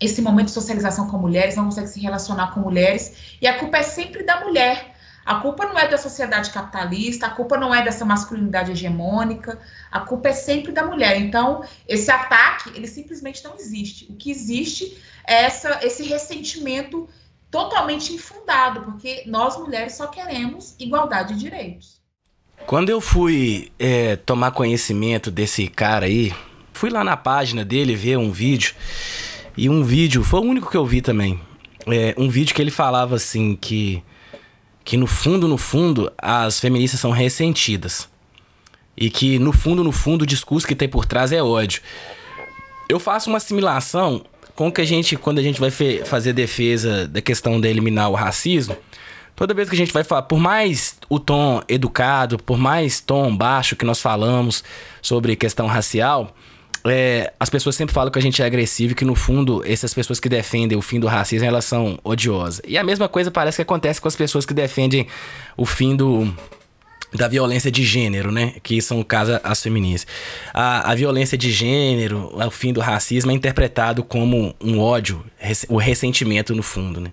esse 0.00 0.22
momento 0.22 0.46
de 0.46 0.52
socialização 0.52 1.08
com 1.08 1.18
mulheres, 1.18 1.56
não 1.56 1.64
conseguem 1.64 1.90
se 1.90 2.00
relacionar 2.00 2.52
com 2.52 2.60
mulheres, 2.60 3.36
e 3.40 3.46
a 3.48 3.58
culpa 3.58 3.78
é 3.78 3.82
sempre 3.82 4.22
da 4.22 4.44
mulher. 4.44 4.93
A 5.24 5.36
culpa 5.36 5.64
não 5.64 5.78
é 5.78 5.88
da 5.88 5.96
sociedade 5.96 6.50
capitalista, 6.50 7.26
a 7.26 7.30
culpa 7.30 7.56
não 7.56 7.74
é 7.74 7.82
dessa 7.82 8.04
masculinidade 8.04 8.72
hegemônica, 8.72 9.58
a 9.90 10.00
culpa 10.00 10.28
é 10.28 10.32
sempre 10.32 10.70
da 10.70 10.84
mulher. 10.84 11.18
Então, 11.18 11.64
esse 11.88 12.10
ataque, 12.10 12.70
ele 12.74 12.86
simplesmente 12.86 13.42
não 13.42 13.56
existe. 13.56 14.06
O 14.10 14.16
que 14.16 14.30
existe 14.30 14.98
é 15.26 15.44
essa, 15.44 15.80
esse 15.82 16.02
ressentimento 16.02 17.08
totalmente 17.50 18.12
infundado, 18.12 18.82
porque 18.82 19.22
nós 19.26 19.56
mulheres 19.56 19.94
só 19.94 20.08
queremos 20.08 20.74
igualdade 20.78 21.34
de 21.34 21.40
direitos. 21.40 22.02
Quando 22.66 22.90
eu 22.90 23.00
fui 23.00 23.72
é, 23.78 24.16
tomar 24.16 24.50
conhecimento 24.50 25.30
desse 25.30 25.68
cara 25.68 26.06
aí, 26.06 26.34
fui 26.72 26.90
lá 26.90 27.04
na 27.04 27.16
página 27.16 27.64
dele 27.64 27.94
ver 27.94 28.18
um 28.18 28.30
vídeo, 28.30 28.74
e 29.56 29.70
um 29.70 29.84
vídeo, 29.84 30.24
foi 30.24 30.40
o 30.40 30.44
único 30.44 30.70
que 30.70 30.76
eu 30.76 30.84
vi 30.84 31.00
também, 31.00 31.40
é, 31.86 32.14
um 32.18 32.28
vídeo 32.28 32.54
que 32.54 32.60
ele 32.60 32.70
falava 32.70 33.16
assim 33.16 33.56
que 33.56 34.02
que 34.84 34.96
no 34.96 35.06
fundo, 35.06 35.48
no 35.48 35.56
fundo, 35.56 36.12
as 36.18 36.60
feministas 36.60 37.00
são 37.00 37.10
ressentidas. 37.10 38.08
E 38.96 39.10
que 39.10 39.38
no 39.38 39.52
fundo, 39.52 39.82
no 39.82 39.90
fundo, 39.90 40.22
o 40.22 40.26
discurso 40.26 40.66
que 40.66 40.74
tem 40.76 40.88
por 40.88 41.06
trás 41.06 41.32
é 41.32 41.42
ódio. 41.42 41.80
Eu 42.88 43.00
faço 43.00 43.30
uma 43.30 43.38
assimilação 43.38 44.24
com 44.54 44.70
que 44.70 44.80
a 44.80 44.84
gente, 44.84 45.16
quando 45.16 45.38
a 45.38 45.42
gente 45.42 45.58
vai 45.58 45.70
fazer 45.70 46.32
defesa 46.32 47.08
da 47.08 47.20
questão 47.20 47.60
de 47.60 47.66
eliminar 47.66 48.10
o 48.10 48.14
racismo, 48.14 48.76
toda 49.34 49.54
vez 49.54 49.68
que 49.68 49.74
a 49.74 49.78
gente 49.78 49.92
vai 49.92 50.04
falar, 50.04 50.22
por 50.22 50.38
mais 50.38 50.96
o 51.08 51.18
tom 51.18 51.60
educado, 51.66 52.38
por 52.38 52.58
mais 52.58 53.00
tom 53.00 53.34
baixo 53.34 53.74
que 53.74 53.84
nós 53.84 54.00
falamos 54.00 54.62
sobre 55.02 55.34
questão 55.34 55.66
racial, 55.66 56.36
é, 56.86 57.32
as 57.40 57.48
pessoas 57.48 57.74
sempre 57.76 57.94
falam 57.94 58.10
que 58.10 58.18
a 58.18 58.22
gente 58.22 58.42
é 58.42 58.44
agressivo 58.44 58.92
e 58.92 58.94
que, 58.94 59.04
no 59.04 59.14
fundo, 59.14 59.62
essas 59.66 59.94
pessoas 59.94 60.20
que 60.20 60.28
defendem 60.28 60.76
o 60.76 60.82
fim 60.82 61.00
do 61.00 61.06
racismo, 61.06 61.46
elas 61.46 61.64
são 61.64 61.98
odiosas. 62.04 62.60
E 62.66 62.76
a 62.76 62.84
mesma 62.84 63.08
coisa 63.08 63.30
parece 63.30 63.56
que 63.56 63.62
acontece 63.62 64.00
com 64.00 64.08
as 64.08 64.16
pessoas 64.16 64.44
que 64.44 64.52
defendem 64.52 65.06
o 65.56 65.64
fim 65.64 65.96
do, 65.96 66.30
da 67.14 67.26
violência 67.26 67.70
de 67.70 67.82
gênero, 67.82 68.30
né? 68.30 68.54
Que 68.62 68.82
são, 68.82 68.98
no 68.98 69.04
caso, 69.04 69.40
as 69.42 69.62
feministas. 69.62 70.12
A, 70.52 70.90
a 70.90 70.94
violência 70.94 71.38
de 71.38 71.50
gênero, 71.50 72.30
o 72.34 72.50
fim 72.50 72.72
do 72.72 72.80
racismo 72.80 73.30
é 73.30 73.34
interpretado 73.34 74.04
como 74.04 74.54
um 74.60 74.78
ódio, 74.78 75.24
o 75.68 75.78
ressentimento 75.78 76.54
no 76.54 76.62
fundo, 76.62 77.00
né? 77.00 77.12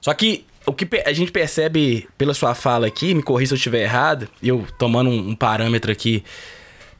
Só 0.00 0.14
que 0.14 0.44
o 0.64 0.72
que 0.72 0.88
a 1.04 1.12
gente 1.12 1.32
percebe 1.32 2.08
pela 2.16 2.34
sua 2.34 2.54
fala 2.54 2.86
aqui, 2.86 3.14
me 3.14 3.22
corrija 3.22 3.48
se 3.48 3.54
eu 3.54 3.56
estiver 3.56 3.82
errado, 3.82 4.28
eu 4.40 4.64
tomando 4.78 5.10
um, 5.10 5.30
um 5.30 5.34
parâmetro 5.34 5.90
aqui 5.90 6.22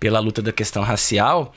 pela 0.00 0.18
luta 0.18 0.42
da 0.42 0.50
questão 0.50 0.82
racial, 0.82 1.54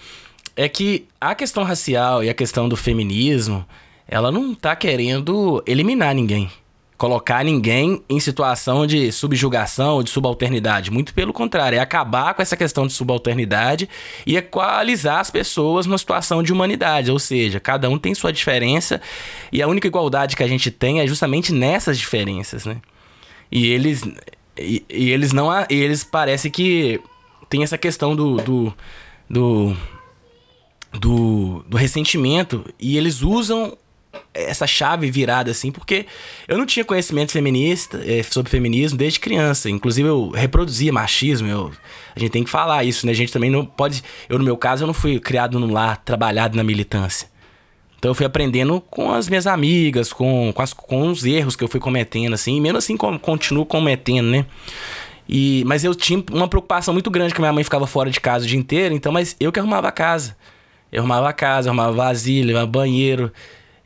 é 0.56 0.70
que 0.70 1.08
a 1.20 1.36
questão 1.36 1.63
racial 1.63 2.24
e 2.24 2.30
a 2.30 2.34
questão 2.34 2.70
do 2.70 2.78
feminismo, 2.78 3.65
ela 4.08 4.32
não 4.32 4.56
tá 4.56 4.76
querendo 4.76 5.62
eliminar 5.68 6.15
ninguém. 6.15 6.50
Colocar 6.98 7.44
ninguém 7.44 8.02
em 8.08 8.22
situação 8.22 8.88
de 8.88 9.12
subjugação 9.12 9.96
ou 9.96 10.04
de 10.04 10.10
subalternidade. 10.10 10.89
Muito 10.89 11.13
pelo 11.13 11.34
contrário, 11.34 11.78
é 11.78 11.82
acabar 11.82 12.34
com 12.34 12.41
essa 12.41 12.56
questão 12.56 12.88
de 12.88 12.94
subalternidade 12.94 13.89
e 14.26 14.38
equalizar 14.38 15.20
as 15.20 15.30
pessoas 15.30 15.86
numa 15.86 15.98
situação 15.98 16.41
de 16.41 16.54
humanidade. 16.54 17.12
Ou 17.12 17.20
seja, 17.20 17.60
cada 17.60 17.89
um 17.89 17.98
tem 17.98 18.15
sua 18.15 18.32
diferença 18.32 19.02
e 19.52 19.62
a 19.62 19.68
única 19.68 19.88
igualdade 19.88 20.38
que 20.38 20.44
a 20.44 20.48
gente 20.48 20.72
tem 20.72 21.02
é 21.02 21.08
justamente 21.08 21.52
nessas 21.52 21.98
diferenças, 21.98 22.65
né? 22.65 22.78
E 23.52 23.68
eles. 23.68 24.02
E, 24.58 24.86
e 24.89 25.12
eles 25.12 25.34
não. 25.34 25.50
E 25.70 25.76
eles 25.76 26.02
parece 26.02 26.50
que 26.50 27.02
tem 27.50 27.62
essa 27.62 27.78
questão 27.78 28.15
do, 28.15 28.38
do, 28.38 28.74
do 29.30 29.76
do, 30.99 31.63
do 31.67 31.77
ressentimento 31.77 32.65
e 32.79 32.97
eles 32.97 33.21
usam 33.21 33.77
essa 34.34 34.67
chave 34.67 35.10
virada 35.10 35.51
assim, 35.51 35.71
porque 35.71 36.05
eu 36.47 36.58
não 36.58 36.65
tinha 36.65 36.86
conhecimento 36.86 37.31
feminista 37.31 38.01
é, 38.05 38.21
sobre 38.23 38.49
feminismo 38.49 38.97
desde 38.97 39.19
criança. 39.19 39.69
Inclusive 39.69 40.08
eu 40.08 40.29
reproduzia 40.29 40.91
machismo. 40.91 41.47
Eu, 41.47 41.71
a 42.15 42.19
gente 42.19 42.31
tem 42.31 42.43
que 42.43 42.49
falar 42.49 42.84
isso, 42.84 43.05
né? 43.05 43.12
A 43.12 43.15
gente 43.15 43.31
também 43.31 43.49
não 43.49 43.65
pode. 43.65 44.03
Eu, 44.29 44.38
no 44.38 44.43
meu 44.43 44.58
caso, 44.58 44.84
eu 44.84 44.88
não 44.88 44.93
fui 44.93 45.19
criado 45.19 45.60
num 45.60 45.71
lar, 45.71 45.97
trabalhado 45.97 46.58
na 46.58 46.63
militância. 46.63 47.27
Então 47.97 48.12
eu 48.12 48.15
fui 48.15 48.25
aprendendo 48.25 48.79
com 48.81 49.12
as 49.12 49.27
minhas 49.27 49.47
amigas, 49.47 50.13
com, 50.13 50.51
com, 50.53 50.62
as, 50.62 50.73
com 50.73 51.08
os 51.08 51.25
erros 51.25 51.55
que 51.55 51.63
eu 51.63 51.67
fui 51.67 51.79
cometendo, 51.79 52.34
assim, 52.34 52.62
mesmo 52.62 52.77
assim 52.77 52.95
continuo 52.95 53.65
cometendo, 53.65 54.27
né? 54.27 54.45
E, 55.27 55.63
mas 55.65 55.84
eu 55.84 55.95
tinha 55.95 56.23
uma 56.31 56.47
preocupação 56.47 56.93
muito 56.93 57.10
grande 57.10 57.34
que 57.34 57.39
minha 57.39 57.51
mãe 57.51 57.63
ficava 57.63 57.88
fora 57.88 58.12
de 58.12 58.19
casa 58.19 58.45
o 58.45 58.47
dia 58.47 58.60
inteiro, 58.60 58.93
então, 58.93 59.12
mas 59.12 59.36
eu 59.39 59.51
que 59.51 59.60
arrumava 59.60 59.88
a 59.88 59.91
casa. 59.91 60.36
Eu 60.95 61.01
arrumava 61.01 61.27
a 61.27 61.34
casa, 61.34 61.67
arrumava 61.67 61.91
vasilha, 61.91 62.51
arrumava 62.51 62.71
banheiro. 62.71 63.29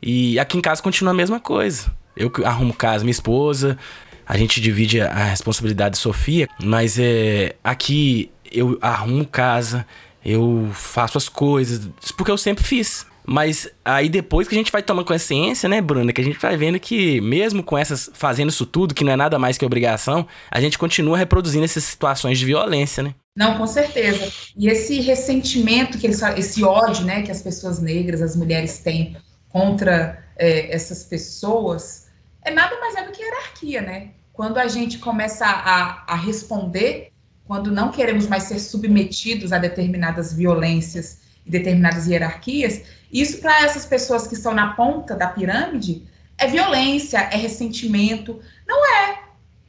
E 0.00 0.38
aqui 0.38 0.56
em 0.56 0.60
casa 0.60 0.80
continua 0.80 1.10
a 1.10 1.16
mesma 1.16 1.40
coisa. 1.40 1.90
Eu 2.16 2.30
arrumo 2.44 2.72
casa, 2.72 3.02
minha 3.02 3.10
esposa, 3.10 3.76
a 4.24 4.36
gente 4.38 4.60
divide 4.60 5.00
a 5.00 5.24
responsabilidade 5.24 5.96
de 5.96 5.98
Sofia, 5.98 6.48
mas 6.62 7.00
é, 7.00 7.56
aqui 7.64 8.30
eu 8.52 8.78
arrumo 8.80 9.26
casa, 9.26 9.84
eu 10.24 10.70
faço 10.72 11.18
as 11.18 11.28
coisas, 11.28 11.88
porque 12.16 12.30
eu 12.30 12.38
sempre 12.38 12.62
fiz. 12.62 13.04
Mas 13.24 13.70
aí 13.84 14.08
depois 14.08 14.48
que 14.48 14.54
a 14.54 14.58
gente 14.58 14.72
vai 14.72 14.82
tomando 14.82 15.06
consciência, 15.06 15.68
né, 15.68 15.80
Bruna, 15.80 16.12
que 16.12 16.20
a 16.20 16.24
gente 16.24 16.38
vai 16.38 16.56
vendo 16.56 16.78
que 16.80 17.20
mesmo 17.20 17.62
com 17.62 17.76
essas 17.76 18.10
fazendo 18.14 18.48
isso 18.48 18.66
tudo, 18.66 18.94
que 18.94 19.04
não 19.04 19.12
é 19.12 19.16
nada 19.16 19.38
mais 19.38 19.56
que 19.58 19.64
obrigação, 19.64 20.26
a 20.50 20.60
gente 20.60 20.78
continua 20.78 21.16
reproduzindo 21.16 21.64
essas 21.64 21.84
situações 21.84 22.38
de 22.38 22.44
violência, 22.44 23.02
né? 23.02 23.14
Não, 23.36 23.56
com 23.56 23.66
certeza. 23.66 24.30
E 24.56 24.68
esse 24.68 25.00
ressentimento, 25.00 25.98
que 25.98 26.06
eles, 26.06 26.20
esse 26.36 26.64
ódio 26.64 27.04
né, 27.04 27.22
que 27.22 27.30
as 27.30 27.40
pessoas 27.40 27.80
negras, 27.80 28.20
as 28.20 28.34
mulheres 28.34 28.78
têm 28.80 29.16
contra 29.48 30.24
é, 30.36 30.74
essas 30.74 31.04
pessoas, 31.04 32.08
é 32.42 32.50
nada 32.50 32.78
mais 32.80 32.96
é 32.96 33.04
do 33.04 33.12
que 33.12 33.22
hierarquia, 33.22 33.82
né? 33.82 34.10
Quando 34.32 34.58
a 34.58 34.68
gente 34.68 34.98
começa 34.98 35.46
a, 35.46 36.04
a 36.06 36.16
responder, 36.16 37.12
quando 37.44 37.70
não 37.70 37.90
queremos 37.90 38.26
mais 38.26 38.44
ser 38.44 38.58
submetidos 38.58 39.52
a 39.52 39.58
determinadas 39.58 40.32
violências 40.32 41.20
e 41.44 41.50
determinadas 41.50 42.06
hierarquias, 42.06 42.82
isso 43.12 43.38
para 43.38 43.62
essas 43.62 43.84
pessoas 43.84 44.26
que 44.26 44.34
estão 44.34 44.54
na 44.54 44.74
ponta 44.74 45.14
da 45.14 45.28
pirâmide 45.28 46.06
é 46.38 46.46
violência, 46.46 47.18
é 47.18 47.36
ressentimento. 47.36 48.40
Não 48.66 48.86
é. 48.96 49.22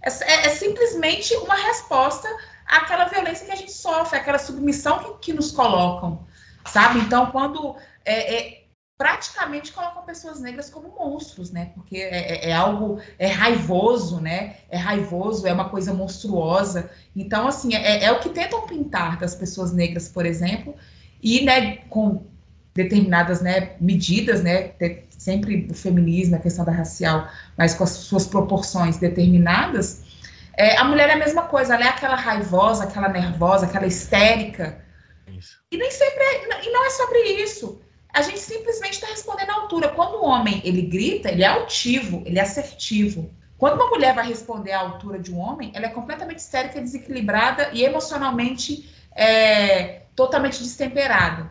É, 0.03 0.09
é, 0.09 0.45
é 0.47 0.49
simplesmente 0.49 1.35
uma 1.35 1.55
resposta 1.55 2.27
aquela 2.71 3.05
violência 3.05 3.45
que 3.45 3.51
a 3.51 3.55
gente 3.55 3.73
sofre, 3.73 4.17
aquela 4.17 4.39
submissão 4.39 4.99
que, 4.99 5.13
que 5.19 5.33
nos 5.33 5.51
colocam, 5.51 6.25
sabe? 6.65 6.99
Então, 6.99 7.29
quando 7.29 7.75
é, 8.05 8.35
é, 8.35 8.63
praticamente 8.97 9.73
colocam 9.73 10.03
pessoas 10.03 10.39
negras 10.39 10.69
como 10.69 10.95
monstros, 10.97 11.51
né? 11.51 11.71
Porque 11.75 11.97
é, 11.97 12.45
é, 12.45 12.49
é, 12.49 12.53
algo 12.53 13.01
é 13.19 13.27
raivoso, 13.27 14.21
né? 14.21 14.57
É 14.69 14.77
raivoso, 14.77 15.45
é 15.45 15.51
uma 15.51 15.69
coisa 15.69 15.93
monstruosa. 15.93 16.89
Então, 17.13 17.47
assim, 17.47 17.75
é, 17.75 18.05
é 18.05 18.11
o 18.11 18.19
que 18.19 18.29
tentam 18.29 18.65
pintar 18.65 19.19
das 19.19 19.35
pessoas 19.35 19.73
negras, 19.73 20.07
por 20.07 20.25
exemplo, 20.25 20.75
e 21.21 21.43
né, 21.43 21.77
com 21.89 22.25
determinadas 22.73 23.41
né, 23.41 23.71
medidas, 23.79 24.41
né? 24.43 24.71
Sempre 25.09 25.67
o 25.69 25.73
feminismo, 25.73 26.35
a 26.35 26.39
questão 26.39 26.65
da 26.65 26.71
racial, 26.71 27.27
mas 27.57 27.73
com 27.73 27.83
as 27.83 27.91
suas 27.91 28.25
proporções 28.25 28.97
determinadas 28.97 30.03
é, 30.61 30.77
a 30.77 30.83
mulher 30.83 31.09
é 31.09 31.13
a 31.13 31.17
mesma 31.17 31.43
coisa, 31.43 31.75
ela 31.75 31.85
é 31.85 31.87
aquela 31.87 32.15
raivosa, 32.15 32.83
aquela 32.83 33.09
nervosa, 33.09 33.65
aquela 33.65 33.87
histérica. 33.87 34.83
Isso. 35.27 35.57
E 35.71 35.77
nem 35.77 35.89
sempre 35.89 36.23
é, 36.23 36.65
e 36.65 36.71
não 36.71 36.85
é 36.85 36.89
sobre 36.89 37.19
isso. 37.43 37.81
A 38.13 38.21
gente 38.21 38.39
simplesmente 38.39 38.93
está 38.93 39.07
respondendo 39.07 39.49
à 39.49 39.53
altura. 39.53 39.89
Quando 39.89 40.15
o 40.15 40.25
homem 40.25 40.61
ele 40.65 40.81
grita, 40.81 41.31
ele 41.31 41.43
é 41.43 41.47
altivo, 41.47 42.21
ele 42.25 42.37
é 42.37 42.41
assertivo. 42.41 43.31
Quando 43.57 43.75
uma 43.75 43.89
mulher 43.89 44.13
vai 44.13 44.27
responder 44.27 44.73
à 44.73 44.79
altura 44.79 45.19
de 45.19 45.33
um 45.33 45.39
homem, 45.39 45.71
ela 45.73 45.85
é 45.85 45.89
completamente 45.89 46.39
histérica, 46.39 46.81
desequilibrada 46.81 47.69
e 47.73 47.83
emocionalmente 47.83 48.89
é, 49.15 50.00
totalmente 50.15 50.61
destemperada. 50.61 51.49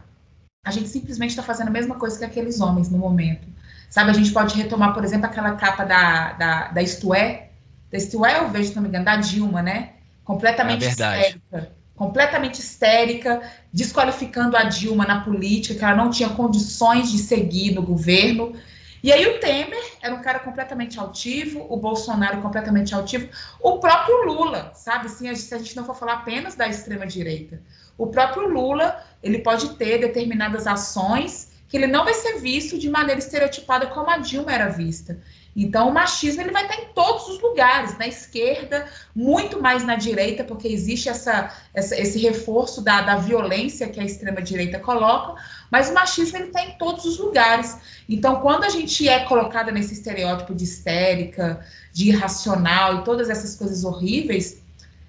A 0.65 0.71
gente 0.71 0.89
simplesmente 0.89 1.31
está 1.31 1.43
fazendo 1.43 1.69
a 1.69 1.73
mesma 1.73 1.95
coisa 1.97 2.19
que 2.19 2.25
aqueles 2.25 2.61
homens 2.61 2.91
no 2.91 2.99
momento. 2.99 3.49
Sabe, 3.89 4.11
a 4.11 4.15
gente 4.15 4.31
pode 4.31 4.55
retomar, 4.57 4.95
por 4.95 5.03
exemplo, 5.03 5.27
aquela 5.27 5.57
capa 5.57 5.85
da, 5.85 6.33
da, 6.35 6.69
da 6.69 6.83
Isto 6.83 7.15
É, 7.15 7.49
desse 7.91 8.15
eu 8.15 8.49
vejo, 8.49 8.69
se 8.69 8.77
não 8.77 8.83
me 8.83 8.89
engano, 8.89 9.05
da 9.05 9.17
Dilma, 9.17 9.63
né? 9.63 9.95
Completamente 10.23 10.85
é 10.85 10.89
histérica. 10.89 11.73
Completamente 11.97 12.61
histérica, 12.61 13.43
desqualificando 13.73 14.57
a 14.57 14.63
Dilma 14.63 15.05
na 15.05 15.23
política, 15.23 15.75
que 15.75 15.85
ela 15.85 15.97
não 15.97 16.11
tinha 16.11 16.29
condições 16.31 17.11
de 17.11 17.19
seguir 17.19 17.75
no 17.75 17.83
governo. 17.83 18.55
E 19.03 19.13
aí 19.13 19.27
o 19.27 19.41
Temer 19.41 19.83
era 20.01 20.15
um 20.15 20.23
cara 20.23 20.39
completamente 20.39 20.99
altivo, 20.99 21.67
o 21.69 21.77
Bolsonaro 21.77 22.41
completamente 22.41 22.95
altivo, 22.95 23.29
o 23.61 23.79
próprio 23.79 24.25
Lula, 24.25 24.73
sabe? 24.75 25.07
Assim, 25.07 25.35
se 25.35 25.55
a 25.55 25.59
gente 25.59 25.75
não 25.75 25.85
for 25.85 25.97
falar 25.97 26.15
apenas 26.15 26.55
da 26.55 26.69
extrema 26.69 27.07
direita, 27.07 27.61
o 28.01 28.07
próprio 28.07 28.49
Lula 28.49 28.99
ele 29.23 29.41
pode 29.41 29.77
ter 29.77 29.99
determinadas 29.99 30.67
ações 30.67 31.51
que 31.69 31.77
ele 31.77 31.87
não 31.87 32.05
vai 32.05 32.15
ser 32.15 32.41
visto 32.41 32.79
de 32.79 32.89
maneira 32.89 33.21
estereotipada 33.21 33.87
como 33.87 34.11
a 34.11 34.17
Dilma 34.17 34.53
era 34.53 34.69
vista. 34.69 35.21
Então, 35.55 35.89
o 35.89 35.93
machismo 35.93 36.43
ele 36.43 36.51
vai 36.51 36.63
estar 36.63 36.77
em 36.77 36.87
todos 36.95 37.29
os 37.29 37.41
lugares, 37.41 37.97
na 37.99 38.09
esquerda, 38.09 38.89
muito 39.15 39.61
mais 39.61 39.85
na 39.85 39.97
direita, 39.97 40.43
porque 40.43 40.67
existe 40.67 41.09
essa, 41.09 41.53
essa 41.75 41.95
esse 42.01 42.19
reforço 42.19 42.81
da, 42.83 43.03
da 43.03 43.17
violência 43.17 43.89
que 43.89 44.01
a 44.01 44.05
extrema-direita 44.05 44.79
coloca, 44.81 45.41
mas 45.71 45.91
o 45.91 45.95
machismo 45.95 46.39
ele 46.39 46.47
está 46.47 46.65
em 46.65 46.79
todos 46.79 47.05
os 47.05 47.19
lugares. 47.19 47.77
Então, 48.09 48.41
quando 48.41 48.65
a 48.65 48.69
gente 48.69 49.09
é 49.09 49.21
colocada 49.27 49.71
nesse 49.71 49.93
estereótipo 49.93 50.55
de 50.55 50.65
histérica, 50.65 51.65
de 51.93 52.09
irracional 52.09 52.97
e 52.97 53.05
todas 53.05 53.29
essas 53.29 53.55
coisas 53.55 53.85
horríveis, 53.85 54.61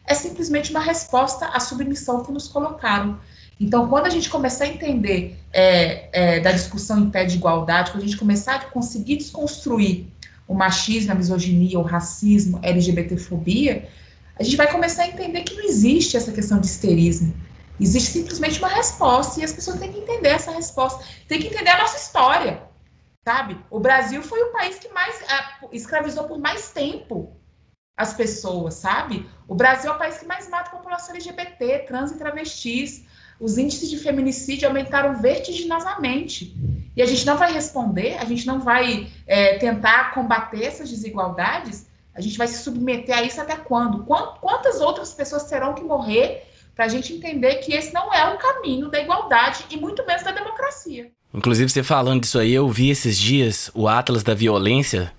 é 0.05 0.13
simplesmente 0.13 0.71
uma 0.71 0.79
resposta 0.79 1.47
à 1.47 1.59
submissão 1.59 2.23
que 2.23 2.31
nos 2.31 2.47
colocaram. 2.47 3.19
Então, 3.59 3.87
quando 3.87 4.07
a 4.07 4.09
gente 4.09 4.29
começar 4.29 4.65
a 4.65 4.67
entender 4.67 5.37
é, 5.53 6.09
é, 6.11 6.39
da 6.39 6.51
discussão 6.51 6.99
em 6.99 7.09
pé 7.09 7.25
de 7.25 7.35
igualdade, 7.35 7.91
quando 7.91 8.03
a 8.03 8.05
gente 8.07 8.17
começar 8.17 8.55
a 8.55 8.59
conseguir 8.65 9.17
desconstruir 9.17 10.07
o 10.47 10.53
machismo, 10.53 11.11
a 11.11 11.15
misoginia, 11.15 11.79
o 11.79 11.83
racismo, 11.83 12.59
a 12.63 12.67
LGBTfobia, 12.67 13.87
a 14.37 14.43
gente 14.43 14.57
vai 14.57 14.71
começar 14.71 15.03
a 15.03 15.07
entender 15.07 15.43
que 15.43 15.53
não 15.53 15.63
existe 15.63 16.17
essa 16.17 16.31
questão 16.31 16.59
de 16.59 16.65
histerismo. 16.65 17.33
Existe 17.79 18.11
simplesmente 18.11 18.59
uma 18.59 18.67
resposta 18.67 19.39
e 19.39 19.43
as 19.43 19.53
pessoas 19.53 19.79
têm 19.79 19.91
que 19.91 19.99
entender 19.99 20.29
essa 20.29 20.51
resposta, 20.51 21.03
têm 21.27 21.39
que 21.39 21.47
entender 21.47 21.69
a 21.69 21.79
nossa 21.79 21.97
história, 21.97 22.61
sabe? 23.23 23.57
O 23.69 23.79
Brasil 23.79 24.21
foi 24.23 24.41
o 24.41 24.51
país 24.51 24.77
que 24.77 24.89
mais 24.89 25.23
escravizou 25.71 26.25
por 26.25 26.39
mais 26.39 26.71
tempo 26.71 27.40
as 28.01 28.13
pessoas, 28.13 28.75
sabe? 28.75 29.27
O 29.47 29.55
Brasil 29.55 29.91
é 29.91 29.95
o 29.95 29.97
país 29.97 30.17
que 30.17 30.25
mais 30.25 30.49
mata 30.49 30.69
a 30.69 30.71
população 30.71 31.15
LGBT, 31.15 31.79
trans 31.87 32.11
e 32.11 32.17
travestis. 32.17 33.05
Os 33.39 33.57
índices 33.57 33.89
de 33.89 33.97
feminicídio 33.97 34.67
aumentaram 34.67 35.15
vertiginosamente. 35.15 36.55
E 36.95 37.01
a 37.01 37.05
gente 37.05 37.25
não 37.25 37.37
vai 37.37 37.51
responder, 37.53 38.17
a 38.17 38.25
gente 38.25 38.45
não 38.45 38.59
vai 38.59 39.07
é, 39.25 39.57
tentar 39.57 40.13
combater 40.13 40.63
essas 40.63 40.89
desigualdades, 40.89 41.87
a 42.13 42.21
gente 42.21 42.37
vai 42.37 42.47
se 42.47 42.61
submeter 42.63 43.17
a 43.17 43.23
isso 43.23 43.39
até 43.39 43.55
quando? 43.55 44.03
Quantas 44.03 44.81
outras 44.81 45.13
pessoas 45.13 45.45
terão 45.45 45.73
que 45.73 45.83
morrer 45.83 46.43
para 46.75 46.85
a 46.85 46.87
gente 46.87 47.13
entender 47.13 47.55
que 47.55 47.73
esse 47.73 47.93
não 47.93 48.13
é 48.13 48.33
o 48.33 48.37
caminho 48.37 48.89
da 48.89 48.99
igualdade 48.99 49.65
e 49.69 49.77
muito 49.77 50.05
menos 50.05 50.23
da 50.23 50.31
democracia? 50.31 51.09
Inclusive, 51.33 51.69
você 51.69 51.81
falando 51.81 52.21
disso 52.21 52.37
aí, 52.37 52.53
eu 52.53 52.67
vi 52.67 52.89
esses 52.89 53.17
dias 53.17 53.71
o 53.73 53.87
Atlas 53.87 54.23
da 54.23 54.33
Violência 54.33 55.13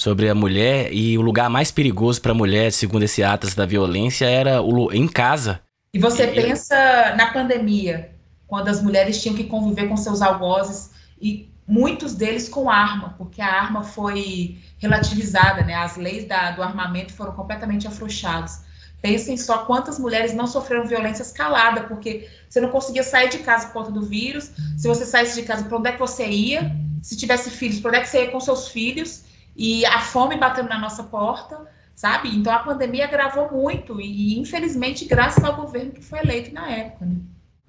sobre 0.00 0.30
a 0.30 0.34
mulher 0.34 0.90
e 0.94 1.18
o 1.18 1.20
lugar 1.20 1.50
mais 1.50 1.70
perigoso 1.70 2.22
para 2.22 2.32
a 2.32 2.34
mulher, 2.34 2.72
segundo 2.72 3.02
esse 3.02 3.22
Atlas 3.22 3.54
da 3.54 3.66
Violência, 3.66 4.24
era 4.24 4.62
o, 4.62 4.90
em 4.90 5.06
casa. 5.06 5.60
E 5.92 5.98
você 5.98 6.24
e 6.24 6.34
pensa 6.34 7.14
na 7.18 7.30
pandemia, 7.30 8.10
quando 8.46 8.68
as 8.68 8.82
mulheres 8.82 9.20
tinham 9.20 9.36
que 9.36 9.44
conviver 9.44 9.88
com 9.88 9.98
seus 9.98 10.22
algozes 10.22 10.92
e 11.20 11.50
muitos 11.68 12.14
deles 12.14 12.48
com 12.48 12.70
arma, 12.70 13.14
porque 13.18 13.42
a 13.42 13.46
arma 13.46 13.82
foi 13.82 14.56
relativizada, 14.78 15.62
né? 15.64 15.74
As 15.74 15.98
leis 15.98 16.26
da, 16.26 16.52
do 16.52 16.62
armamento 16.62 17.12
foram 17.12 17.32
completamente 17.32 17.86
afrouxadas. 17.86 18.62
Pensem 19.02 19.36
só 19.36 19.66
quantas 19.66 19.98
mulheres 19.98 20.32
não 20.32 20.46
sofreram 20.46 20.86
violência 20.86 21.22
escalada, 21.22 21.82
porque 21.82 22.26
você 22.48 22.58
não 22.58 22.70
conseguia 22.70 23.02
sair 23.02 23.28
de 23.28 23.38
casa 23.40 23.66
por 23.66 23.74
conta 23.74 23.90
do 23.90 24.00
vírus. 24.00 24.50
Se 24.78 24.88
você 24.88 25.04
saísse 25.04 25.38
de 25.38 25.46
casa, 25.46 25.64
para 25.64 25.76
onde 25.76 25.90
é 25.90 25.92
que 25.92 25.98
você 25.98 26.26
ia? 26.26 26.74
Se 27.02 27.18
tivesse 27.18 27.50
filhos, 27.50 27.80
para 27.80 27.90
onde 27.90 27.98
é 27.98 28.00
que 28.00 28.08
você 28.08 28.24
ia 28.24 28.30
com 28.30 28.40
seus 28.40 28.68
filhos? 28.68 29.28
E 29.56 29.84
a 29.86 30.00
fome 30.00 30.36
batendo 30.36 30.68
na 30.68 30.78
nossa 30.78 31.04
porta, 31.04 31.66
sabe? 31.94 32.34
Então 32.34 32.52
a 32.52 32.60
pandemia 32.60 33.04
agravou 33.04 33.50
muito, 33.50 34.00
e 34.00 34.38
infelizmente, 34.38 35.04
graças 35.04 35.42
ao 35.44 35.56
governo 35.56 35.92
que 35.92 36.02
foi 36.02 36.20
eleito 36.20 36.52
na 36.54 36.68
época. 36.70 37.06
Né? 37.06 37.16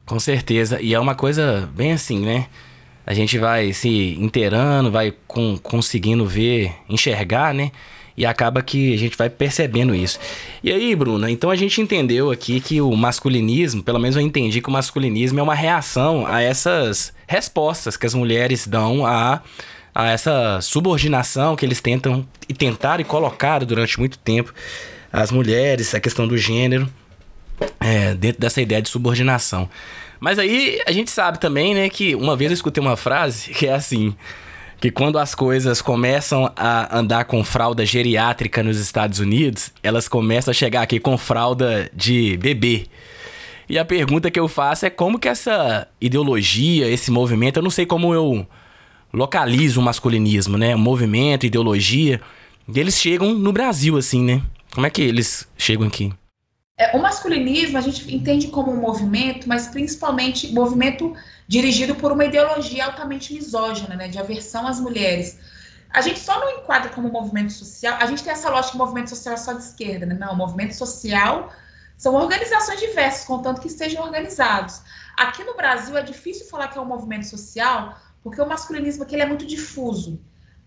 Com 0.05 0.19
certeza. 0.19 0.81
E 0.81 0.93
é 0.93 0.99
uma 0.99 1.15
coisa 1.15 1.69
bem 1.73 1.93
assim, 1.93 2.19
né? 2.19 2.47
a 3.05 3.13
gente 3.13 3.37
vai 3.37 3.73
se 3.73 4.15
inteirando, 4.19 4.91
vai 4.91 5.13
com, 5.27 5.57
conseguindo 5.57 6.25
ver, 6.25 6.73
enxergar, 6.87 7.53
né? 7.53 7.71
E 8.15 8.25
acaba 8.25 8.61
que 8.61 8.93
a 8.93 8.97
gente 8.97 9.17
vai 9.17 9.29
percebendo 9.29 9.95
isso. 9.95 10.19
E 10.63 10.71
aí, 10.71 10.95
Bruna, 10.95 11.31
então 11.31 11.49
a 11.49 11.55
gente 11.55 11.81
entendeu 11.81 12.29
aqui 12.29 12.59
que 12.59 12.79
o 12.79 12.95
masculinismo, 12.95 13.81
pelo 13.81 13.99
menos 13.99 14.15
eu 14.15 14.21
entendi 14.21 14.61
que 14.61 14.69
o 14.69 14.71
masculinismo 14.71 15.39
é 15.39 15.43
uma 15.43 15.55
reação 15.55 16.25
a 16.27 16.41
essas 16.41 17.13
respostas 17.25 17.97
que 17.97 18.05
as 18.05 18.13
mulheres 18.13 18.67
dão 18.67 19.05
a, 19.05 19.41
a 19.93 20.09
essa 20.09 20.59
subordinação 20.61 21.55
que 21.55 21.65
eles 21.65 21.81
tentam 21.81 22.25
e 22.47 22.53
tentaram 22.53 23.01
e 23.01 23.05
colocaram 23.05 23.65
durante 23.65 23.99
muito 23.99 24.17
tempo 24.17 24.53
as 25.11 25.31
mulheres, 25.31 25.93
a 25.93 25.99
questão 25.99 26.27
do 26.27 26.37
gênero, 26.37 26.89
é, 27.79 28.13
dentro 28.13 28.41
dessa 28.41 28.61
ideia 28.61 28.81
de 28.81 28.89
subordinação. 28.89 29.69
Mas 30.19 30.39
aí 30.39 30.79
a 30.85 30.91
gente 30.91 31.11
sabe 31.11 31.39
também, 31.39 31.73
né, 31.73 31.89
que 31.89 32.15
uma 32.15 32.35
vez 32.35 32.51
eu 32.51 32.55
escutei 32.55 32.81
uma 32.81 32.95
frase 32.95 33.51
que 33.51 33.67
é 33.67 33.73
assim: 33.73 34.15
que 34.79 34.89
quando 34.91 35.19
as 35.19 35.35
coisas 35.35 35.81
começam 35.81 36.51
a 36.55 36.97
andar 36.97 37.25
com 37.25 37.43
fralda 37.43 37.85
geriátrica 37.85 38.63
nos 38.63 38.77
Estados 38.77 39.19
Unidos, 39.19 39.71
elas 39.83 40.07
começam 40.07 40.51
a 40.51 40.53
chegar 40.53 40.81
aqui 40.83 40.99
com 40.99 41.17
fralda 41.17 41.89
de 41.93 42.37
bebê. 42.37 42.85
E 43.67 43.79
a 43.79 43.85
pergunta 43.85 44.29
que 44.29 44.39
eu 44.39 44.47
faço 44.47 44.85
é 44.85 44.89
como 44.89 45.17
que 45.17 45.29
essa 45.29 45.87
ideologia, 45.99 46.87
esse 46.87 47.09
movimento, 47.09 47.57
eu 47.57 47.63
não 47.63 47.69
sei 47.69 47.85
como 47.85 48.13
eu 48.13 48.45
localizo 49.13 49.79
o 49.79 49.83
masculinismo, 49.83 50.57
né? 50.57 50.75
Movimento, 50.75 51.45
ideologia, 51.45 52.21
eles 52.73 52.95
chegam 52.95 53.33
no 53.33 53.51
Brasil 53.51 53.97
assim, 53.97 54.23
né? 54.23 54.41
Como 54.73 54.85
é 54.85 54.89
que 54.89 55.01
eles 55.01 55.47
chegam 55.57 55.87
aqui? 55.87 56.13
É, 56.77 56.97
o 56.97 57.01
masculinismo 57.01 57.77
a 57.77 57.81
gente 57.81 58.13
entende 58.13 58.47
como 58.47 58.71
um 58.71 58.77
movimento, 58.77 59.47
mas 59.47 59.67
principalmente 59.67 60.51
movimento 60.53 61.13
dirigido 61.47 61.93
por 61.93 62.11
uma 62.11 62.25
ideologia 62.25 62.85
altamente 62.85 63.33
misógina, 63.33 63.95
né, 63.95 64.07
de 64.07 64.17
aversão 64.17 64.65
às 64.65 64.79
mulheres. 64.79 65.37
A 65.91 66.01
gente 66.01 66.19
só 66.19 66.39
não 66.39 66.49
enquadra 66.59 66.89
como 66.89 67.09
movimento 67.09 67.51
social, 67.51 67.97
a 67.99 68.05
gente 68.05 68.23
tem 68.23 68.31
essa 68.31 68.49
lógica 68.49 68.71
que 68.71 68.77
o 68.77 68.79
movimento 68.79 69.09
social 69.09 69.33
é 69.33 69.37
só 69.37 69.53
de 69.53 69.61
esquerda, 69.61 70.05
né? 70.05 70.15
Não, 70.17 70.31
o 70.33 70.35
movimento 70.35 70.73
social 70.73 71.51
são 71.97 72.15
organizações 72.15 72.79
diversas, 72.79 73.25
contanto 73.25 73.61
que 73.61 73.67
estejam 73.67 74.01
organizados. 74.01 74.81
Aqui 75.17 75.43
no 75.43 75.55
Brasil 75.55 75.95
é 75.97 76.01
difícil 76.01 76.47
falar 76.47 76.69
que 76.69 76.77
é 76.79 76.81
um 76.81 76.85
movimento 76.85 77.27
social, 77.27 77.95
porque 78.23 78.41
o 78.41 78.47
masculinismo 78.47 79.03
aqui 79.03 79.15
é 79.15 79.25
muito 79.25 79.45
difuso. 79.45 80.19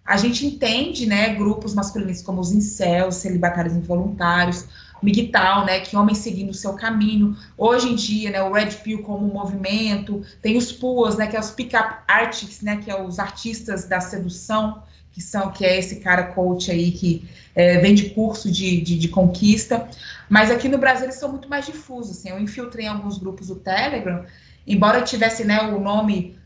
A 0.05 0.17
gente 0.19 0.45
entende, 0.45 1.07
né, 1.07 1.35
grupos 1.35 1.75
masculinistas 1.75 2.25
como 2.25 2.41
os 2.41 2.53
incels, 2.53 3.17
celibatários 3.17 3.75
involuntários, 3.75 4.67
MGTOW, 5.03 5.65
né, 5.65 5.81
que 5.81 5.97
homens 5.97 6.19
seguindo 6.19 6.51
o 6.51 6.55
seu 6.55 6.75
caminho. 6.75 7.37
Hoje 7.57 7.91
em 7.91 7.95
dia, 7.95 8.31
né, 8.31 8.43
o 8.43 8.53
Red 8.53 8.73
Pill 8.83 9.03
como 9.03 9.27
um 9.27 9.33
movimento, 9.33 10.23
tem 10.43 10.59
os 10.59 10.73
PUAs, 10.73 11.17
né, 11.17 11.27
que 11.27 11.37
é 11.37 11.41
os 11.41 11.51
Pick-up 11.51 12.03
Artists, 12.07 12.61
né, 12.61 12.77
que 12.77 12.91
é 12.91 13.01
os 13.01 13.19
artistas 13.19 13.87
da 13.87 14.01
sedução, 14.01 14.83
que 15.13 15.23
são 15.23 15.51
que 15.53 15.65
é 15.65 15.79
esse 15.79 15.97
cara 16.01 16.25
coach 16.25 16.71
aí 16.71 16.91
que 16.91 17.29
é, 17.55 17.79
vende 17.79 18.11
curso 18.11 18.51
de, 18.51 18.81
de, 18.81 18.99
de, 18.99 19.09
conquista. 19.09 19.89
Mas 20.29 20.51
aqui 20.51 20.69
no 20.69 20.77
Brasil 20.77 21.05
eles 21.05 21.15
são 21.15 21.31
muito 21.31 21.49
mais 21.49 21.65
difusos. 21.65 22.19
Assim, 22.19 22.31
eu 22.31 22.41
infiltrei 22.41 22.87
em 22.87 22.89
alguns 22.89 23.17
grupos 23.17 23.47
do 23.47 23.55
Telegram, 23.55 24.25
embora 24.67 25.03
tivesse 25.03 25.45
né, 25.45 25.63
o 25.63 25.79
nome 25.79 26.37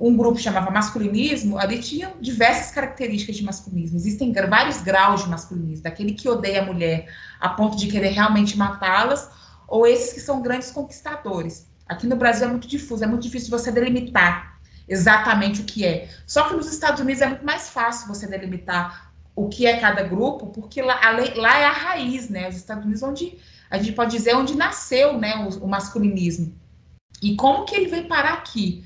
um 0.00 0.16
grupo 0.16 0.38
chamava 0.38 0.70
masculinismo, 0.70 1.58
ali 1.58 1.78
tinha 1.80 2.12
diversas 2.20 2.72
características 2.72 3.36
de 3.36 3.44
masculinismo. 3.44 3.98
Existem 3.98 4.32
vários 4.32 4.80
graus 4.80 5.24
de 5.24 5.28
masculinismo, 5.28 5.84
daquele 5.84 6.12
que 6.14 6.28
odeia 6.28 6.62
a 6.62 6.64
mulher 6.64 7.06
a 7.38 7.50
ponto 7.50 7.76
de 7.76 7.86
querer 7.86 8.10
realmente 8.10 8.56
matá-las, 8.56 9.30
ou 9.66 9.86
esses 9.86 10.14
que 10.14 10.20
são 10.20 10.40
grandes 10.40 10.70
conquistadores. 10.70 11.66
Aqui 11.86 12.06
no 12.06 12.16
Brasil 12.16 12.46
é 12.46 12.50
muito 12.50 12.66
difuso, 12.66 13.04
é 13.04 13.06
muito 13.06 13.22
difícil 13.22 13.50
você 13.50 13.70
delimitar 13.70 14.58
exatamente 14.88 15.60
o 15.60 15.64
que 15.64 15.84
é. 15.84 16.08
Só 16.26 16.48
que 16.48 16.56
nos 16.56 16.72
Estados 16.72 17.00
Unidos 17.00 17.20
é 17.20 17.26
muito 17.26 17.44
mais 17.44 17.68
fácil 17.68 18.08
você 18.08 18.26
delimitar 18.26 19.12
o 19.36 19.48
que 19.48 19.66
é 19.66 19.78
cada 19.78 20.02
grupo, 20.02 20.46
porque 20.46 20.80
lá, 20.80 20.98
lá 21.36 21.58
é 21.58 21.64
a 21.64 21.72
raiz, 21.72 22.28
né? 22.30 22.48
Os 22.48 22.56
Estados 22.56 22.84
Unidos 22.84 23.02
onde 23.02 23.38
a 23.70 23.76
gente 23.76 23.92
pode 23.92 24.16
dizer 24.16 24.34
onde 24.34 24.56
nasceu, 24.56 25.18
né, 25.18 25.46
o, 25.46 25.64
o 25.64 25.68
masculinismo. 25.68 26.54
E 27.22 27.36
como 27.36 27.64
que 27.64 27.76
ele 27.76 27.86
veio 27.86 28.08
parar 28.08 28.34
aqui? 28.34 28.84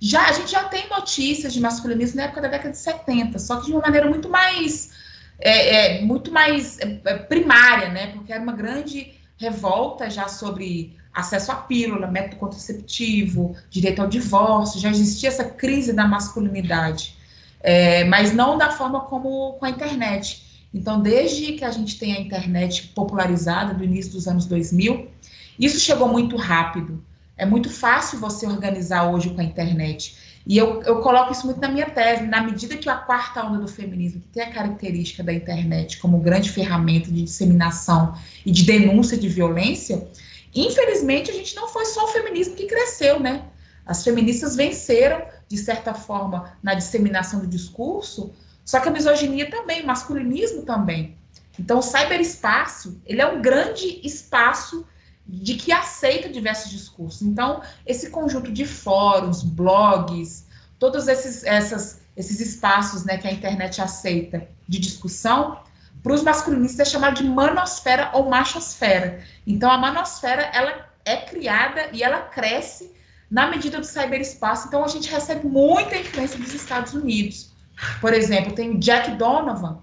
Já, 0.00 0.28
a 0.28 0.32
gente 0.32 0.50
já 0.50 0.64
tem 0.64 0.88
notícias 0.88 1.52
de 1.52 1.60
masculinismo 1.60 2.16
na 2.16 2.24
época 2.24 2.40
da 2.40 2.48
década 2.48 2.70
de 2.70 2.78
70, 2.78 3.38
só 3.38 3.60
que 3.60 3.66
de 3.66 3.72
uma 3.72 3.82
maneira 3.82 4.08
muito 4.08 4.30
mais, 4.30 4.92
é, 5.38 5.98
é, 5.98 6.02
muito 6.02 6.32
mais 6.32 6.78
é, 6.78 7.00
é, 7.04 7.18
primária, 7.18 7.90
né? 7.90 8.06
Porque 8.08 8.32
era 8.32 8.42
uma 8.42 8.52
grande 8.52 9.12
revolta 9.36 10.08
já 10.08 10.26
sobre 10.26 10.96
acesso 11.12 11.52
à 11.52 11.56
pílula, 11.56 12.06
método 12.06 12.36
contraceptivo, 12.36 13.54
direito 13.68 14.00
ao 14.00 14.08
divórcio, 14.08 14.80
já 14.80 14.88
existia 14.88 15.28
essa 15.28 15.44
crise 15.44 15.92
da 15.92 16.06
masculinidade, 16.06 17.16
é, 17.60 18.04
mas 18.04 18.32
não 18.32 18.56
da 18.56 18.70
forma 18.70 19.00
como 19.00 19.54
com 19.54 19.66
a 19.66 19.70
internet. 19.70 20.48
Então, 20.72 21.02
desde 21.02 21.52
que 21.52 21.64
a 21.64 21.70
gente 21.70 21.98
tem 21.98 22.14
a 22.14 22.20
internet 22.20 22.88
popularizada, 22.94 23.74
do 23.74 23.84
início 23.84 24.12
dos 24.12 24.28
anos 24.28 24.46
2000, 24.46 25.10
isso 25.58 25.78
chegou 25.80 26.08
muito 26.08 26.36
rápido. 26.36 27.04
É 27.40 27.46
muito 27.46 27.70
fácil 27.70 28.18
você 28.20 28.46
organizar 28.46 29.10
hoje 29.10 29.30
com 29.30 29.40
a 29.40 29.44
internet. 29.44 30.14
E 30.46 30.58
eu, 30.58 30.82
eu 30.82 31.00
coloco 31.00 31.32
isso 31.32 31.46
muito 31.46 31.58
na 31.58 31.68
minha 31.68 31.88
tese, 31.88 32.24
na 32.24 32.42
medida 32.42 32.76
que 32.76 32.86
a 32.86 32.96
quarta 32.96 33.42
onda 33.42 33.58
do 33.58 33.66
feminismo, 33.66 34.20
que 34.20 34.28
tem 34.28 34.42
a 34.42 34.50
característica 34.52 35.22
da 35.22 35.32
internet 35.32 35.96
como 36.00 36.18
grande 36.18 36.50
ferramenta 36.50 37.10
de 37.10 37.22
disseminação 37.22 38.14
e 38.44 38.50
de 38.50 38.64
denúncia 38.64 39.16
de 39.16 39.26
violência, 39.26 40.06
infelizmente 40.54 41.30
a 41.30 41.34
gente 41.34 41.56
não 41.56 41.66
foi 41.66 41.86
só 41.86 42.04
o 42.04 42.08
feminismo 42.08 42.56
que 42.56 42.66
cresceu, 42.66 43.18
né? 43.18 43.42
As 43.86 44.04
feministas 44.04 44.54
venceram, 44.54 45.22
de 45.48 45.56
certa 45.56 45.94
forma, 45.94 46.52
na 46.62 46.74
disseminação 46.74 47.40
do 47.40 47.46
discurso, 47.46 48.34
só 48.66 48.80
que 48.80 48.88
a 48.90 48.92
misoginia 48.92 49.50
também, 49.50 49.82
o 49.82 49.86
masculinismo 49.86 50.60
também. 50.62 51.16
Então, 51.58 51.78
o 51.78 51.82
cyberespaço, 51.82 53.00
ele 53.06 53.22
é 53.22 53.26
um 53.26 53.40
grande 53.40 53.98
espaço 54.04 54.86
de 55.30 55.54
que 55.54 55.72
aceita 55.72 56.28
diversos 56.28 56.70
discursos. 56.70 57.22
Então, 57.22 57.62
esse 57.86 58.10
conjunto 58.10 58.50
de 58.50 58.66
fóruns, 58.66 59.42
blogs, 59.42 60.46
todos 60.78 61.06
esses, 61.06 61.44
essas, 61.44 62.00
esses 62.16 62.40
espaços 62.40 63.04
né, 63.04 63.16
que 63.16 63.28
a 63.28 63.32
internet 63.32 63.80
aceita 63.80 64.46
de 64.66 64.78
discussão, 64.78 65.60
para 66.02 66.14
os 66.14 66.22
masculinistas 66.22 66.88
é 66.88 66.90
chamado 66.90 67.16
de 67.16 67.24
manosfera 67.24 68.10
ou 68.14 68.28
machosfera. 68.28 69.20
Então, 69.46 69.70
a 69.70 69.78
manosfera, 69.78 70.42
ela 70.52 70.88
é 71.04 71.16
criada 71.18 71.90
e 71.92 72.02
ela 72.02 72.20
cresce 72.22 72.90
na 73.30 73.48
medida 73.48 73.78
do 73.78 73.86
cyberespaço. 73.86 74.68
Então, 74.68 74.84
a 74.84 74.88
gente 74.88 75.10
recebe 75.10 75.46
muita 75.46 75.96
influência 75.96 76.38
dos 76.38 76.54
Estados 76.54 76.94
Unidos. 76.94 77.52
Por 78.00 78.12
exemplo, 78.12 78.54
tem 78.54 78.70
o 78.70 78.78
Jack 78.78 79.12
Donovan, 79.12 79.82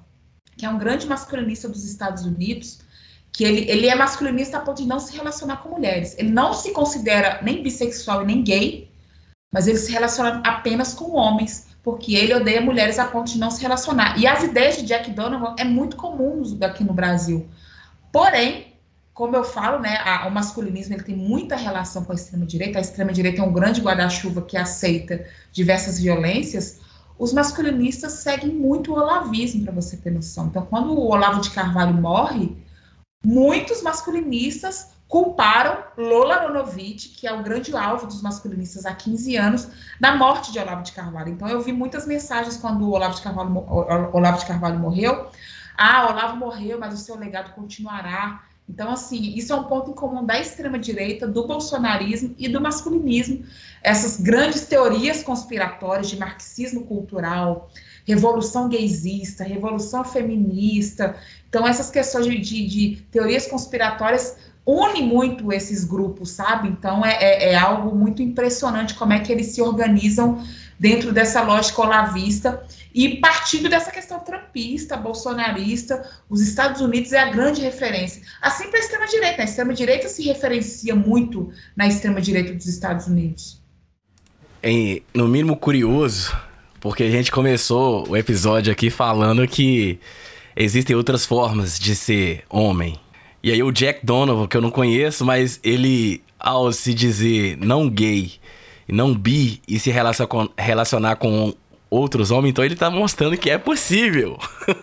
que 0.58 0.66
é 0.66 0.70
um 0.70 0.78
grande 0.78 1.08
masculinista 1.08 1.70
dos 1.70 1.86
Estados 1.86 2.26
Unidos, 2.26 2.80
que 3.38 3.44
ele, 3.44 3.70
ele 3.70 3.88
é 3.88 3.94
masculinista 3.94 4.58
a 4.58 4.62
ponto 4.62 4.82
de 4.82 4.88
não 4.88 5.00
se 5.00 5.16
relacionar 5.16 5.58
com 5.58 5.70
mulheres. 5.70 6.16
Ele 6.18 6.32
não 6.32 6.54
se 6.54 6.72
considera 6.72 7.40
nem 7.44 7.62
bissexual 7.62 8.24
e 8.24 8.26
nem 8.26 8.44
gay, 8.44 8.92
mas 9.54 9.68
ele 9.68 9.78
se 9.78 9.92
relaciona 9.92 10.42
apenas 10.44 10.96
com 10.96 11.12
homens, 11.12 11.68
porque 11.84 12.16
ele 12.16 12.34
odeia 12.34 12.60
mulheres 12.60 12.98
a 12.98 13.06
ponto 13.06 13.32
de 13.32 13.38
não 13.38 13.52
se 13.52 13.62
relacionar. 13.62 14.18
E 14.18 14.26
as 14.26 14.42
ideias 14.42 14.78
de 14.78 14.82
Jack 14.88 15.12
Donovan 15.12 15.54
é 15.60 15.64
muito 15.64 15.98
comum 15.98 16.42
aqui 16.64 16.84
no 16.84 16.94
Brasil. 16.94 17.48
Porém, 18.12 18.74
como 19.14 19.36
eu 19.36 19.44
falo, 19.44 19.78
né, 19.82 19.98
a, 20.04 20.28
o 20.28 20.32
masculinismo 20.32 20.96
ele 20.96 21.04
tem 21.04 21.16
muita 21.16 21.56
relação 21.56 22.04
com 22.04 22.14
a 22.14 22.16
extrema-direita. 22.16 22.80
A 22.80 22.82
extrema-direita 22.82 23.40
é 23.40 23.46
um 23.46 23.54
grande 23.54 23.82
guarda-chuva 23.82 24.42
que 24.42 24.58
aceita 24.58 25.24
diversas 25.52 26.00
violências. 26.00 26.80
Os 27.20 27.32
masculinistas 27.34 28.14
seguem 28.14 28.50
muito 28.52 28.94
o 28.94 28.96
olavismo, 28.96 29.64
para 29.64 29.74
você 29.74 29.96
ter 29.96 30.10
noção. 30.10 30.48
Então, 30.48 30.66
quando 30.66 30.92
o 30.92 31.08
Olavo 31.12 31.40
de 31.40 31.52
Carvalho 31.52 31.94
morre, 31.94 32.66
muitos 33.24 33.82
masculinistas 33.82 34.98
culparam 35.08 35.84
Lola 35.98 36.36
Aronovitch, 36.36 37.18
que 37.18 37.28
é 37.28 37.34
o 37.34 37.42
grande 37.42 37.76
alvo 37.76 38.08
dos 38.08 38.22
masculinistas 38.22 38.86
há 38.86 38.94
15 38.94 39.36
anos, 39.38 39.70
da 40.00 40.16
morte 40.16 40.52
de 40.52 40.60
Olavo 40.60 40.84
de 40.84 40.92
Carvalho. 40.92 41.30
Então, 41.30 41.48
eu 41.48 41.62
vi 41.62 41.72
muitas 41.72 42.06
mensagens 42.06 42.58
quando 42.58 42.84
o 42.84 42.92
Olavo 42.92 43.16
de 43.16 43.22
Carvalho, 43.22 43.66
Olavo 44.14 44.40
de 44.40 44.46
Carvalho 44.46 44.80
morreu. 44.80 45.30
Ah, 45.78 46.10
Olavo 46.10 46.36
morreu, 46.36 46.80
mas 46.80 46.94
o 46.94 46.98
seu 46.98 47.18
legado 47.18 47.54
continuará. 47.54 48.44
Então, 48.70 48.92
assim, 48.92 49.34
isso 49.36 49.54
é 49.54 49.56
um 49.56 49.64
ponto 49.64 49.92
em 49.92 49.94
comum 49.94 50.26
da 50.26 50.40
extrema-direita, 50.40 51.26
do 51.26 51.48
bolsonarismo 51.48 52.36
e 52.38 52.50
do 52.50 52.60
masculinismo. 52.60 53.44
Essas 53.82 54.20
grandes 54.20 54.66
teorias 54.66 55.24
conspiratórias 55.24 56.10
de 56.10 56.18
marxismo 56.18 56.86
cultural, 56.86 57.70
revolução 58.06 58.68
gaysista, 58.68 59.44
revolução 59.44 60.04
feminista. 60.04 61.16
Então, 61.48 61.66
essas 61.66 61.90
questões 61.90 62.26
de, 62.26 62.38
de, 62.38 62.68
de 62.68 63.02
teorias 63.10 63.48
conspiratórias 63.48 64.36
unem 64.66 65.08
muito 65.08 65.54
esses 65.54 65.86
grupos, 65.86 66.32
sabe? 66.32 66.68
Então, 66.68 67.06
é, 67.06 67.14
é, 67.22 67.52
é 67.54 67.56
algo 67.56 67.96
muito 67.96 68.22
impressionante 68.22 68.96
como 68.96 69.14
é 69.14 69.20
que 69.20 69.32
eles 69.32 69.48
se 69.48 69.62
organizam 69.62 70.44
dentro 70.80 71.12
dessa 71.12 71.42
lógica 71.42 71.82
olavista 71.82 72.64
e 72.94 73.18
partindo 73.18 73.70
dessa 73.70 73.92
questão 73.92 74.20
trampista, 74.20 74.98
bolsonarista, 74.98 76.04
os 76.30 76.42
Estados 76.42 76.82
Unidos 76.82 77.12
é 77.14 77.20
a 77.20 77.30
grande 77.30 77.62
referência. 77.62 78.22
Assim 78.42 78.70
para 78.70 78.80
a 78.80 78.82
extrema-direita. 78.82 79.42
A 79.42 79.46
extrema-direita 79.46 80.10
se 80.10 80.24
referencia 80.24 80.96
muito 80.96 81.52
na 81.76 81.88
extrema-direita 81.88 82.54
dos 82.54 82.66
Estados 82.66 83.08
Unidos. 83.08 83.62
É, 84.64 85.02
no 85.14 85.28
mínimo 85.28 85.56
curioso, 85.56 86.36
porque 86.80 87.04
a 87.04 87.12
gente 87.12 87.32
começou 87.32 88.10
o 88.10 88.18
episódio 88.18 88.72
aqui 88.72 88.90
falando 88.90 89.48
que 89.48 90.00
existem 90.56 90.96
outras 90.96 91.26
formas 91.26 91.78
de 91.78 91.96
ser 91.96 92.44
homem. 92.50 93.00
E 93.44 93.52
aí 93.52 93.62
o 93.62 93.72
Jack 93.72 94.04
Donovan, 94.04 94.48
que 94.48 94.58
eu 94.58 94.62
não 94.62 94.72
conheço, 94.72 95.24
mas 95.24 95.60
ele, 95.64 96.24
ao 96.40 96.72
se 96.72 96.94
dizer 96.94 97.58
não 97.58 97.88
gay 97.88 98.40
e 98.88 98.94
não 98.94 99.14
bi 99.14 99.62
e 99.68 99.80
se 99.80 99.92
relacionar 99.92 101.16
com 101.18 101.54
outros 101.90 102.32
homens, 102.32 102.52
então 102.52 102.64
ele 102.64 102.76
tá 102.76 102.90
mostrando 102.90 103.38
que 103.38 103.50
é 103.50 103.58
possível. 103.58 104.38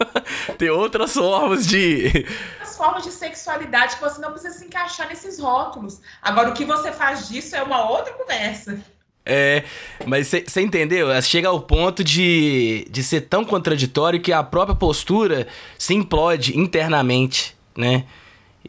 Ter 0.59 0.71
outras 0.71 1.15
formas 1.15 1.67
de. 1.67 2.27
As 2.61 2.77
formas 2.77 3.05
de 3.05 3.11
sexualidade 3.11 3.97
que 3.97 4.03
você 4.03 4.21
não 4.21 4.33
precisa 4.33 4.59
se 4.59 4.65
encaixar 4.65 5.09
nesses 5.09 5.39
rótulos. 5.39 6.01
Agora, 6.23 6.51
o 6.51 6.55
que 6.55 6.65
você 6.65 6.93
faz 6.93 7.29
disso 7.29 7.55
é 7.57 7.63
uma 7.63 7.89
outra 7.91 8.13
conversa. 8.13 8.79
É, 9.27 9.65
mas 10.05 10.29
você 10.29 10.61
entendeu? 10.61 11.09
Chega 11.23 11.49
ao 11.49 11.61
ponto 11.61 12.05
de, 12.05 12.87
de 12.91 13.03
ser 13.03 13.23
tão 13.23 13.43
contraditório 13.43 14.21
que 14.21 14.33
a 14.33 14.43
própria 14.43 14.77
postura 14.77 15.47
se 15.79 15.95
implode 15.95 16.59
internamente, 16.59 17.57
né? 17.77 18.05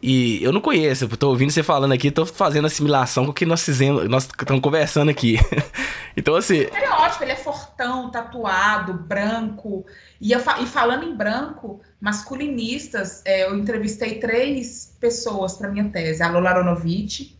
E 0.02 0.42
eu 0.42 0.52
não 0.52 0.60
conheço, 0.60 1.04
eu 1.04 1.16
tô 1.16 1.30
ouvindo 1.30 1.50
você 1.50 1.62
falando 1.62 1.92
aqui, 1.92 2.10
tô 2.10 2.26
fazendo 2.26 2.66
assimilação 2.66 3.24
com 3.24 3.30
o 3.30 3.34
que 3.34 3.46
nós 3.46 3.64
fizemos, 3.64 4.06
nós 4.08 4.24
estamos 4.24 4.60
conversando 4.60 5.10
aqui. 5.10 5.38
então, 6.16 6.36
assim. 6.36 6.58
Ele 6.58 6.84
é 6.84 6.90
ótimo, 6.90 7.24
ele 7.24 7.32
é 7.32 7.36
fortão, 7.36 8.10
tatuado, 8.10 8.92
branco. 8.92 9.86
E, 10.20 10.32
eu, 10.32 10.40
e 10.60 10.66
falando 10.66 11.04
em 11.04 11.16
branco, 11.16 11.80
masculinistas, 12.00 13.22
é, 13.24 13.44
eu 13.44 13.56
entrevistei 13.56 14.18
três 14.18 14.96
pessoas 15.00 15.56
para 15.56 15.70
minha 15.70 15.88
tese: 15.88 16.22
a 16.22 16.30
Lola 16.30 16.50
Aronovitch, 16.50 17.32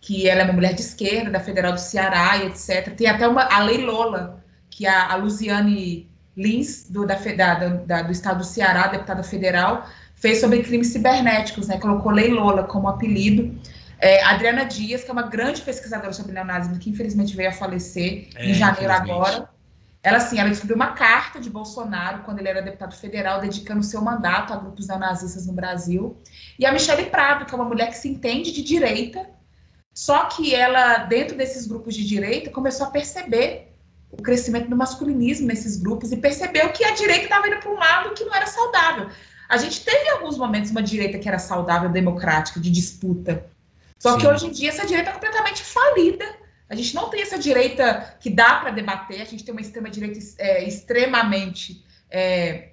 que 0.00 0.28
ela 0.28 0.42
é 0.42 0.44
uma 0.44 0.52
mulher 0.52 0.74
de 0.74 0.82
esquerda, 0.82 1.30
da 1.30 1.40
Federal 1.40 1.72
do 1.72 1.80
Ceará 1.80 2.36
e 2.36 2.48
etc. 2.48 2.94
Tem 2.94 3.06
até 3.06 3.26
uma, 3.26 3.44
a 3.44 3.62
Lei 3.62 3.78
Lola, 3.78 4.44
que 4.68 4.86
a, 4.86 5.12
a 5.12 5.16
Luziane 5.16 6.10
Lins, 6.36 6.90
do, 6.90 7.06
da, 7.06 7.14
da, 7.14 7.68
da, 7.68 8.02
do 8.02 8.12
estado 8.12 8.38
do 8.38 8.44
Ceará, 8.44 8.88
deputada 8.88 9.22
federal 9.22 9.88
fez 10.16 10.40
sobre 10.40 10.62
crimes 10.62 10.88
cibernéticos, 10.88 11.68
né? 11.68 11.78
Colocou 11.78 12.10
Lei 12.10 12.30
Lola 12.30 12.64
como 12.64 12.88
apelido. 12.88 13.56
É, 13.98 14.22
Adriana 14.24 14.64
Dias, 14.64 15.04
que 15.04 15.10
é 15.10 15.12
uma 15.12 15.22
grande 15.22 15.62
pesquisadora 15.62 16.12
sobre 16.12 16.32
neonazismo, 16.32 16.78
que 16.78 16.90
infelizmente 16.90 17.36
veio 17.36 17.50
a 17.50 17.52
falecer 17.52 18.28
é, 18.34 18.50
em 18.50 18.54
janeiro 18.54 18.92
agora. 18.92 19.48
Ela, 20.02 20.18
assim, 20.18 20.38
ela 20.38 20.50
escreveu 20.50 20.76
uma 20.76 20.92
carta 20.92 21.40
de 21.40 21.50
Bolsonaro, 21.50 22.22
quando 22.22 22.38
ele 22.38 22.48
era 22.48 22.62
deputado 22.62 22.94
federal, 22.94 23.40
dedicando 23.40 23.82
seu 23.82 24.00
mandato 24.00 24.52
a 24.52 24.56
grupos 24.56 24.86
neonazistas 24.86 25.46
no 25.46 25.52
Brasil. 25.52 26.16
E 26.58 26.64
a 26.64 26.72
Michelle 26.72 27.06
Prado, 27.06 27.44
que 27.44 27.52
é 27.52 27.56
uma 27.56 27.64
mulher 27.64 27.88
que 27.88 27.98
se 27.98 28.08
entende 28.08 28.52
de 28.52 28.62
direita, 28.62 29.26
só 29.92 30.26
que 30.26 30.54
ela, 30.54 30.98
dentro 30.98 31.36
desses 31.36 31.66
grupos 31.66 31.94
de 31.94 32.06
direita, 32.06 32.50
começou 32.50 32.86
a 32.86 32.90
perceber 32.90 33.72
o 34.10 34.22
crescimento 34.22 34.68
do 34.68 34.76
masculinismo 34.76 35.46
nesses 35.46 35.76
grupos 35.76 36.12
e 36.12 36.16
percebeu 36.18 36.68
que 36.68 36.84
a 36.84 36.92
direita 36.92 37.24
estava 37.24 37.48
indo 37.48 37.58
para 37.58 37.70
um 37.70 37.78
lado 37.78 38.14
que 38.14 38.24
não 38.24 38.34
era 38.34 38.46
saudável. 38.46 39.10
A 39.48 39.56
gente 39.56 39.84
teve 39.84 40.04
em 40.04 40.10
alguns 40.10 40.36
momentos 40.36 40.70
uma 40.70 40.82
direita 40.82 41.18
que 41.18 41.28
era 41.28 41.38
saudável, 41.38 41.88
democrática, 41.88 42.60
de 42.60 42.70
disputa. 42.70 43.46
Só 43.98 44.12
Sim. 44.12 44.18
que 44.18 44.26
hoje 44.26 44.46
em 44.46 44.50
dia 44.50 44.70
essa 44.70 44.86
direita 44.86 45.10
é 45.10 45.12
completamente 45.12 45.62
falida. 45.62 46.24
A 46.68 46.74
gente 46.74 46.94
não 46.94 47.08
tem 47.08 47.22
essa 47.22 47.38
direita 47.38 48.16
que 48.18 48.28
dá 48.28 48.56
para 48.56 48.70
debater, 48.70 49.20
a 49.20 49.24
gente 49.24 49.44
tem 49.44 49.52
uma 49.52 49.60
extrema-direita 49.60 50.18
é, 50.38 50.64
extremamente 50.64 51.84
é, 52.10 52.70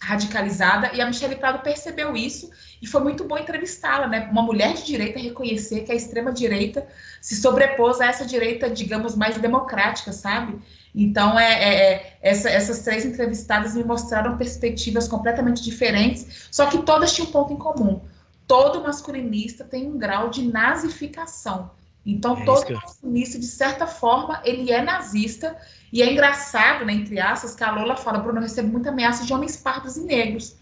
radicalizada, 0.00 0.92
e 0.94 1.00
a 1.00 1.06
Michelle 1.06 1.36
Prado 1.36 1.62
percebeu 1.62 2.16
isso, 2.16 2.50
e 2.80 2.86
foi 2.86 3.02
muito 3.02 3.24
bom 3.24 3.38
entrevistá-la, 3.38 4.06
né? 4.06 4.28
Uma 4.30 4.42
mulher 4.42 4.74
de 4.74 4.84
direita 4.84 5.18
reconhecer 5.18 5.80
que 5.82 5.92
a 5.92 5.94
extrema-direita 5.94 6.86
se 7.20 7.36
sobrepôs 7.36 8.00
a 8.00 8.06
essa 8.06 8.26
direita, 8.26 8.68
digamos, 8.68 9.14
mais 9.14 9.38
democrática, 9.38 10.12
sabe? 10.12 10.58
Então, 10.94 11.38
é, 11.38 11.52
é, 11.52 11.92
é, 11.92 12.18
essa, 12.22 12.48
essas 12.48 12.80
três 12.80 13.04
entrevistadas 13.04 13.74
me 13.74 13.82
mostraram 13.82 14.36
perspectivas 14.36 15.08
completamente 15.08 15.62
diferentes, 15.62 16.48
só 16.52 16.66
que 16.66 16.78
todas 16.82 17.12
tinham 17.12 17.28
um 17.28 17.32
ponto 17.32 17.52
em 17.52 17.56
comum. 17.56 18.00
Todo 18.46 18.82
masculinista 18.82 19.64
tem 19.64 19.88
um 19.88 19.98
grau 19.98 20.30
de 20.30 20.46
nazificação. 20.46 21.70
Então, 22.06 22.36
é 22.36 22.44
todo 22.44 22.72
masculinista, 22.74 23.38
de 23.38 23.46
certa 23.46 23.86
forma, 23.86 24.40
ele 24.44 24.70
é 24.70 24.82
nazista. 24.82 25.56
E 25.92 26.02
é 26.02 26.12
engraçado, 26.12 26.84
né, 26.84 26.92
entre 26.92 27.18
aspas, 27.18 27.54
que 27.54 27.64
a 27.64 27.72
Lola 27.72 27.96
fala, 27.96 28.18
Bruno, 28.18 28.38
eu 28.38 28.42
recebo 28.42 28.68
muita 28.68 28.90
ameaça 28.90 29.24
de 29.24 29.32
homens 29.32 29.56
pardos 29.56 29.96
e 29.96 30.02
negros. 30.02 30.56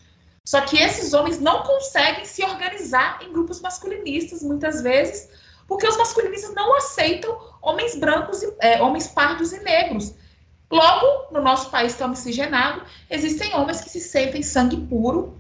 Só 0.46 0.60
que 0.62 0.76
esses 0.76 1.12
homens 1.12 1.40
não 1.40 1.62
conseguem 1.62 2.24
se 2.24 2.42
organizar 2.44 3.20
em 3.22 3.32
grupos 3.32 3.60
masculinistas, 3.60 4.42
muitas 4.42 4.82
vezes, 4.82 5.28
porque 5.68 5.86
os 5.86 5.96
masculinistas 5.96 6.54
não 6.54 6.76
aceitam 6.76 7.38
homens 7.60 7.96
brancos, 7.96 8.42
e, 8.42 8.52
é, 8.60 8.82
homens 8.82 9.08
pardos 9.08 9.52
e 9.52 9.60
negros. 9.60 10.14
Logo, 10.72 11.30
no 11.30 11.42
nosso 11.42 11.68
país 11.68 11.94
tão 11.94 12.08
miscigenado, 12.08 12.82
existem 13.10 13.54
homens 13.54 13.82
que 13.82 13.90
se 13.90 14.00
sentem 14.00 14.42
sangue 14.42 14.78
puro 14.78 15.36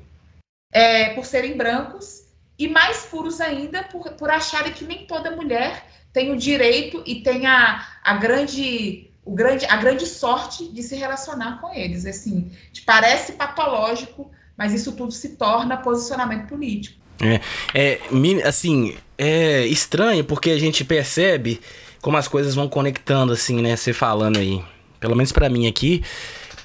é, 0.70 1.14
por 1.14 1.24
serem 1.24 1.56
brancos 1.56 2.24
e 2.58 2.68
mais 2.68 3.06
puros 3.06 3.40
ainda 3.40 3.82
por, 3.84 4.12
por 4.12 4.28
acharem 4.28 4.74
que 4.74 4.84
nem 4.84 5.06
toda 5.06 5.34
mulher 5.34 5.86
tem 6.12 6.30
o 6.30 6.36
direito 6.36 7.02
e 7.06 7.22
tem 7.22 7.46
a, 7.46 7.82
a 8.04 8.14
grande 8.14 9.08
o 9.24 9.34
grande, 9.34 9.64
a 9.66 9.76
grande 9.76 10.04
sorte 10.04 10.68
de 10.68 10.82
se 10.82 10.96
relacionar 10.96 11.60
com 11.60 11.72
eles. 11.72 12.04
Assim, 12.04 12.50
parece 12.84 13.32
patológico, 13.32 14.30
mas 14.54 14.74
isso 14.74 14.92
tudo 14.92 15.12
se 15.12 15.30
torna 15.36 15.78
posicionamento 15.78 16.48
político. 16.48 17.00
É, 17.22 17.40
é, 17.72 18.00
assim, 18.44 18.96
é 19.16 19.64
estranho 19.66 20.24
porque 20.24 20.50
a 20.50 20.58
gente 20.58 20.84
percebe 20.84 21.60
como 22.02 22.16
as 22.18 22.28
coisas 22.28 22.54
vão 22.54 22.68
conectando, 22.68 23.32
assim, 23.32 23.62
né? 23.62 23.76
Você 23.76 23.92
falando 23.92 24.38
aí 24.38 24.62
pelo 25.02 25.16
menos 25.16 25.32
para 25.32 25.48
mim 25.48 25.66
aqui, 25.66 26.00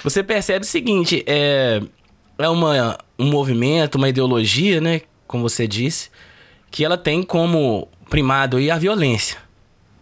você 0.03 0.23
percebe 0.23 0.63
o 0.63 0.67
seguinte, 0.67 1.23
é, 1.25 1.81
é 2.37 2.47
uma, 2.47 2.95
um 3.17 3.25
movimento, 3.25 3.95
uma 3.95 4.07
ideologia, 4.07 4.79
né, 4.79 5.01
como 5.25 5.49
você 5.49 5.67
disse, 5.67 6.11
que 6.69 6.85
ela 6.85 6.97
tem 6.99 7.23
como 7.23 7.87
primado 8.11 8.57
aí 8.57 8.69
a 8.69 8.77
violência. 8.77 9.39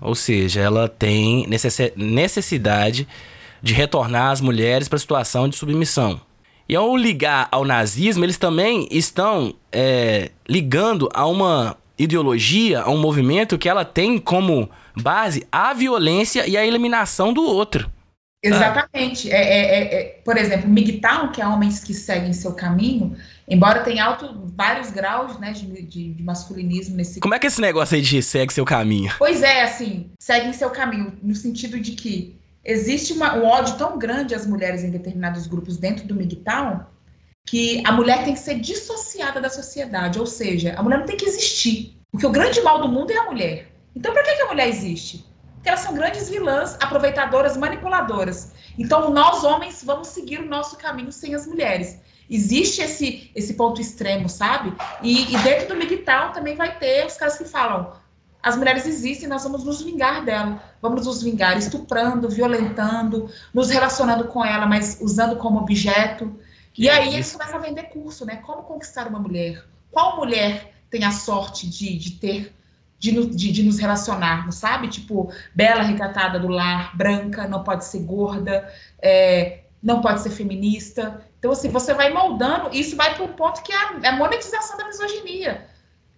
Ou 0.02 0.14
seja, 0.14 0.60
ela 0.60 0.90
tem 0.90 1.48
necessidade 1.96 3.08
de 3.64 3.74
retornar 3.74 4.32
as 4.32 4.42
mulheres 4.42 4.90
para 4.90 4.98
a 4.98 5.00
situação 5.00 5.48
de 5.48 5.56
submissão. 5.56 6.20
E 6.68 6.76
ao 6.76 6.98
ligar 6.98 7.48
ao 7.52 7.64
nazismo, 7.64 8.26
eles 8.26 8.38
também 8.38 8.86
estão 8.92 9.56
é, 9.72 10.30
ligando 10.48 11.08
a 11.14 11.26
uma 11.26 11.78
ideologia, 11.98 12.82
a 12.82 12.90
um 12.90 12.98
movimento 12.98 13.58
que 13.58 13.70
ela 13.70 13.86
tem 13.86 14.18
como 14.18 14.70
base 14.94 15.48
a 15.50 15.74
violência 15.74 16.46
e 16.46 16.58
a 16.58 16.66
eliminação 16.66 17.32
do 17.32 17.44
outro. 17.44 17.90
Exatamente. 18.48 19.32
É, 19.32 19.36
é, 19.36 19.60
é, 19.60 19.94
é 19.94 20.04
por 20.24 20.38
exemplo, 20.38 20.70
MGTOW, 20.70 21.32
que 21.32 21.42
é 21.42 21.48
homens 21.48 21.84
que 21.84 21.94
seguem 21.94 22.34
seu 22.34 22.54
caminho, 22.54 23.16
embora 23.48 23.84
tenha 23.84 24.06
alto, 24.06 24.52
vários 24.56 24.92
graus 24.92 25.40
né, 25.40 25.52
de, 25.52 25.82
de, 25.84 26.14
de, 26.14 26.24
masculinismo 26.24 26.96
nesse. 26.96 27.20
Como 27.20 27.34
é 27.34 27.40
que 27.40 27.48
é 27.48 27.50
esse 27.50 27.62
negócio 27.62 27.96
aí 27.96 28.02
de 28.02 28.22
segue 28.22 28.54
seu 28.54 28.66
caminho? 28.66 29.12
Pois 29.18 29.42
é, 29.42 29.64
assim, 29.64 30.12
seguem 30.20 30.54
seu 30.54 30.70
caminho, 30.70 31.14
no 31.22 31.36
sentido 31.36 31.80
de 31.80 31.92
que 31.92 32.36
existe 32.64 33.14
uma, 33.14 33.36
um 33.36 33.46
ódio 33.46 33.78
tão 33.78 33.98
grande 33.98 34.34
às 34.34 34.46
mulheres 34.46 34.84
em 34.84 34.90
determinados 34.90 35.48
grupos 35.48 35.78
dentro 35.78 36.06
do 36.08 36.16
MGTOW 36.16 36.86
que 37.46 37.84
a 37.86 37.92
mulher 37.92 38.24
tem 38.24 38.34
que 38.34 38.40
ser 38.40 38.60
dissociada 38.60 39.40
da 39.40 39.50
sociedade, 39.50 40.20
ou 40.20 40.26
seja, 40.26 40.74
a 40.76 40.82
mulher 40.82 40.98
não 40.98 41.06
tem 41.06 41.16
que 41.16 41.26
existir. 41.26 41.96
Porque 42.12 42.26
o 42.26 42.32
grande 42.32 42.60
mal 42.62 42.82
do 42.82 42.88
mundo 42.88 43.12
é 43.12 43.18
a 43.18 43.26
mulher. 43.26 43.72
Então, 43.96 44.14
para 44.14 44.24
que, 44.24 44.36
que 44.36 44.42
a 44.42 44.48
mulher 44.48 44.68
existe? 44.68 45.24
Porque 45.66 45.72
elas 45.72 45.82
são 45.82 45.96
grandes 45.96 46.30
vilãs, 46.30 46.78
aproveitadoras, 46.80 47.58
manipuladoras. 47.58 48.52
Então, 48.78 49.10
nós 49.10 49.44
homens 49.44 49.84
vamos 49.84 50.10
seguir 50.10 50.40
o 50.40 50.46
nosso 50.48 50.78
caminho 50.78 51.12
sem 51.12 51.34
as 51.34 51.48
mulheres. 51.48 52.00
Existe 52.30 52.84
esse, 52.84 53.32
esse 53.34 53.56
ponto 53.56 53.82
extremo, 53.82 54.30
sabe? 54.30 54.72
E, 55.02 55.34
e 55.34 55.38
dentro 55.40 55.70
do 55.70 55.76
MGTOW 55.76 56.34
também 56.34 56.56
vai 56.56 56.78
ter 56.78 57.04
os 57.08 57.18
caras 57.18 57.36
que 57.40 57.46
falam: 57.46 57.94
as 58.44 58.56
mulheres 58.56 58.86
existem, 58.86 59.28
nós 59.28 59.42
vamos 59.42 59.64
nos 59.64 59.82
vingar 59.82 60.24
dela. 60.24 60.62
Vamos 60.80 61.04
nos 61.08 61.24
vingar 61.24 61.58
estuprando, 61.58 62.30
violentando, 62.30 63.28
nos 63.52 63.72
relacionando 63.72 64.26
com 64.26 64.46
ela, 64.46 64.68
mas 64.68 65.00
usando 65.02 65.36
como 65.38 65.58
objeto. 65.58 66.40
E 66.78 66.88
aí 66.88 67.16
eles 67.16 67.32
começam 67.32 67.56
a 67.56 67.60
vender 67.60 67.86
curso, 67.86 68.24
né? 68.24 68.36
Como 68.36 68.62
conquistar 68.62 69.08
uma 69.08 69.18
mulher? 69.18 69.66
Qual 69.92 70.16
mulher 70.16 70.76
tem 70.92 71.04
a 71.04 71.12
sorte 71.12 71.68
de, 71.68 71.98
de 71.98 72.12
ter, 72.12 72.56
de, 73.12 73.26
de, 73.28 73.52
de 73.52 73.64
nos 73.64 73.78
relacionarmos, 73.78 74.56
sabe? 74.56 74.88
Tipo, 74.88 75.32
bela, 75.54 75.84
recatada 75.84 76.40
do 76.40 76.48
lar, 76.48 76.96
branca, 76.96 77.48
não 77.48 77.64
pode 77.64 77.86
ser 77.86 78.00
gorda, 78.00 78.68
é, 79.02 79.60
não 79.82 80.02
pode 80.02 80.22
ser 80.22 80.32
feminista. 80.32 81.22
Então, 81.38 81.52
assim, 81.52 81.70
você 81.70 81.94
vai 81.94 82.12
moldando, 82.12 82.70
isso 82.76 82.96
vai 82.96 83.14
para 83.14 83.24
um 83.24 83.34
ponto 83.34 83.62
que 83.62 83.72
é 83.72 83.76
a, 83.76 84.00
é 84.04 84.08
a 84.08 84.16
monetização 84.16 84.78
da 84.78 84.86
misoginia. 84.86 85.66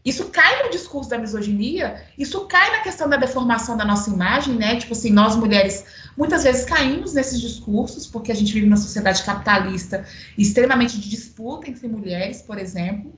Isso 0.06 0.30
cai 0.30 0.64
no 0.64 0.70
discurso 0.70 1.10
da 1.10 1.18
misoginia, 1.18 2.02
isso 2.18 2.46
cai 2.46 2.72
na 2.72 2.80
questão 2.80 3.10
da 3.10 3.18
deformação 3.18 3.76
da 3.76 3.84
nossa 3.84 4.10
imagem, 4.10 4.54
né? 4.56 4.78
Tipo 4.78 4.94
assim, 4.94 5.12
nós 5.12 5.36
mulheres 5.36 5.84
muitas 6.16 6.46
vezes 6.46 6.64
caímos 6.64 7.14
nesses 7.14 7.42
discursos, 7.42 8.08
porque 8.08 8.32
a 8.32 8.36
gente 8.36 8.54
vive 8.54 8.66
numa 8.66 8.78
sociedade 8.78 9.22
capitalista 9.24 10.06
extremamente 10.38 10.98
de 10.98 11.10
disputa 11.10 11.70
entre 11.70 11.90
mulheres, 11.90 12.42
por 12.42 12.58
exemplo. 12.58 13.14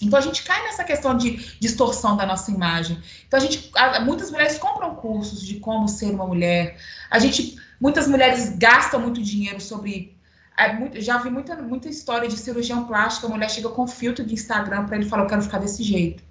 Então 0.00 0.18
a 0.18 0.22
gente 0.22 0.42
cai 0.42 0.62
nessa 0.64 0.84
questão 0.84 1.16
de 1.16 1.36
distorção 1.60 2.16
da 2.16 2.26
nossa 2.26 2.50
imagem. 2.50 3.00
Então 3.26 3.38
a 3.38 3.42
gente, 3.42 3.70
muitas 4.04 4.30
mulheres 4.30 4.58
compram 4.58 4.94
cursos 4.96 5.42
de 5.42 5.60
como 5.60 5.88
ser 5.88 6.10
uma 6.10 6.26
mulher. 6.26 6.76
A 7.10 7.18
gente, 7.18 7.56
muitas 7.80 8.06
mulheres 8.06 8.56
gastam 8.58 9.00
muito 9.00 9.22
dinheiro 9.22 9.60
sobre 9.60 10.14
é, 10.56 11.00
já 11.00 11.18
vi 11.18 11.30
muita, 11.30 11.56
muita 11.56 11.88
história 11.88 12.28
de 12.28 12.36
cirurgião 12.36 12.86
plástico, 12.86 13.26
a 13.26 13.30
mulher 13.30 13.50
chega 13.50 13.68
com 13.68 13.86
filtro 13.86 14.24
de 14.24 14.34
Instagram 14.34 14.86
para 14.86 14.96
ele 14.96 15.06
falar, 15.06 15.24
eu 15.24 15.28
quero 15.28 15.42
ficar 15.42 15.58
desse 15.58 15.82
jeito. 15.82 16.22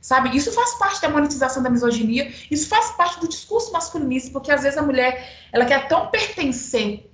Sabe? 0.00 0.36
Isso 0.36 0.52
faz 0.52 0.74
parte 0.78 1.00
da 1.00 1.08
monetização 1.08 1.62
da 1.62 1.70
misoginia, 1.70 2.32
isso 2.50 2.68
faz 2.68 2.90
parte 2.92 3.20
do 3.20 3.28
discurso 3.28 3.72
masculinista, 3.72 4.30
porque 4.32 4.50
às 4.50 4.62
vezes 4.62 4.78
a 4.78 4.82
mulher, 4.82 5.48
ela 5.52 5.64
quer 5.64 5.86
tão 5.88 6.08
pertencer 6.08 7.10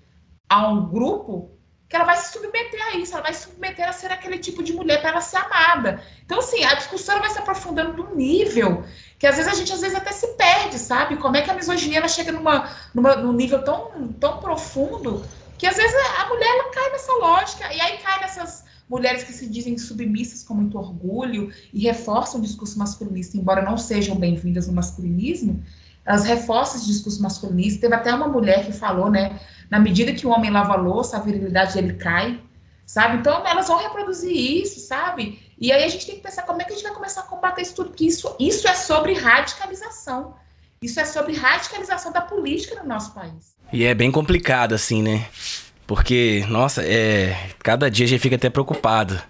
a 0.49 0.69
um 0.69 0.89
grupo 0.89 1.51
que 1.95 1.97
ela 1.97 2.07
vai 2.07 2.17
se 2.17 2.33
submeter 2.33 2.85
a 2.89 2.97
isso, 2.97 3.13
ela 3.13 3.23
vai 3.23 3.33
se 3.33 3.45
submeter 3.45 3.89
a 3.89 3.93
ser 3.93 4.11
aquele 4.11 4.37
tipo 4.37 4.65
de 4.65 4.73
mulher 4.73 5.01
para 5.01 5.11
ela 5.11 5.21
ser 5.21 5.37
amada. 5.37 6.03
Então, 6.27 6.41
assim, 6.41 6.65
a 6.65 6.75
discussão 6.75 7.21
vai 7.21 7.31
se 7.31 7.39
aprofundando 7.39 7.93
num 7.93 8.17
nível 8.17 8.83
que 9.17 9.29
às 9.29 9.37
vezes 9.37 9.53
a 9.53 9.55
gente 9.55 9.73
às 9.73 9.81
vezes 9.81 9.97
até 9.97 10.11
se 10.11 10.27
perde, 10.35 10.77
sabe? 10.77 11.17
Como 11.19 11.37
é 11.37 11.43
que 11.43 11.53
a 11.53 11.55
misoginia 11.55 11.99
ela 11.99 12.09
chega 12.09 12.33
numa, 12.33 12.69
numa, 12.93 13.15
num 13.15 13.33
nível 13.33 13.63
tão, 13.63 14.13
tão 14.15 14.39
profundo 14.39 15.25
que 15.57 15.69
às 15.69 15.77
vezes 15.77 15.95
a 16.19 16.27
mulher 16.27 16.49
ela 16.49 16.71
cai 16.73 16.91
nessa 16.91 17.13
lógica, 17.13 17.73
e 17.73 17.81
aí 17.81 17.99
cai 17.99 18.19
nessas 18.23 18.65
mulheres 18.91 19.23
que 19.23 19.33
se 19.33 19.47
dizem 19.47 19.79
submissas 19.79 20.43
com 20.43 20.53
muito 20.53 20.77
orgulho 20.77 21.53
e 21.73 21.79
reforçam 21.79 22.41
o 22.41 22.43
discurso 22.43 22.77
masculinista, 22.77 23.37
embora 23.37 23.63
não 23.63 23.79
sejam 23.79 24.17
bem-vindas 24.17 24.67
no 24.67 24.73
masculinismo, 24.73 25.63
elas 26.05 26.25
reforçam 26.25 26.77
esse 26.77 26.87
discurso 26.87 27.23
masculinista. 27.23 27.81
Teve 27.81 27.95
até 27.95 28.15
uma 28.15 28.29
mulher 28.29 28.65
que 28.67 28.73
falou, 28.73 29.11
né, 29.11 29.41
na 29.71 29.79
medida 29.79 30.13
que 30.13 30.27
o 30.27 30.31
homem 30.31 30.51
lava 30.51 30.75
a 30.75 30.77
louça, 30.77 31.17
a 31.17 31.21
virilidade 31.21 31.75
dele 31.75 31.95
cai, 31.95 32.41
sabe? 32.87 33.19
Então 33.19 33.47
elas 33.47 33.69
vão 33.69 33.79
reproduzir 33.79 34.35
isso, 34.35 34.81
sabe? 34.81 35.41
E 35.59 35.73
aí 35.73 35.85
a 35.85 35.89
gente 35.89 36.07
tem 36.07 36.17
que 36.17 36.23
pensar 36.23 36.43
como 36.43 36.61
é 36.61 36.65
que 36.65 36.73
a 36.73 36.75
gente 36.75 36.85
vai 36.85 36.95
começar 36.95 37.21
a 37.23 37.25
combater 37.25 37.63
isso 37.63 37.75
tudo, 37.75 37.91
porque 37.91 38.05
isso, 38.05 38.35
isso 38.39 38.69
é 38.69 38.75
sobre 38.75 39.15
radicalização. 39.15 40.35
Isso 40.83 41.01
é 41.01 41.05
sobre 41.07 41.35
radicalização 41.35 42.13
da 42.13 42.21
política 42.21 42.83
no 42.83 42.87
nosso 42.87 43.15
país. 43.15 43.55
E 43.73 43.85
é 43.85 43.95
bem 43.95 44.11
complicado, 44.11 44.75
assim, 44.75 45.03
né? 45.03 45.27
Porque, 45.87 46.45
nossa, 46.49 46.83
é. 46.85 47.51
Cada 47.61 47.91
dia 47.91 48.05
a 48.05 48.09
gente 48.09 48.21
fica 48.21 48.37
até 48.37 48.51
preocupado. 48.51 49.21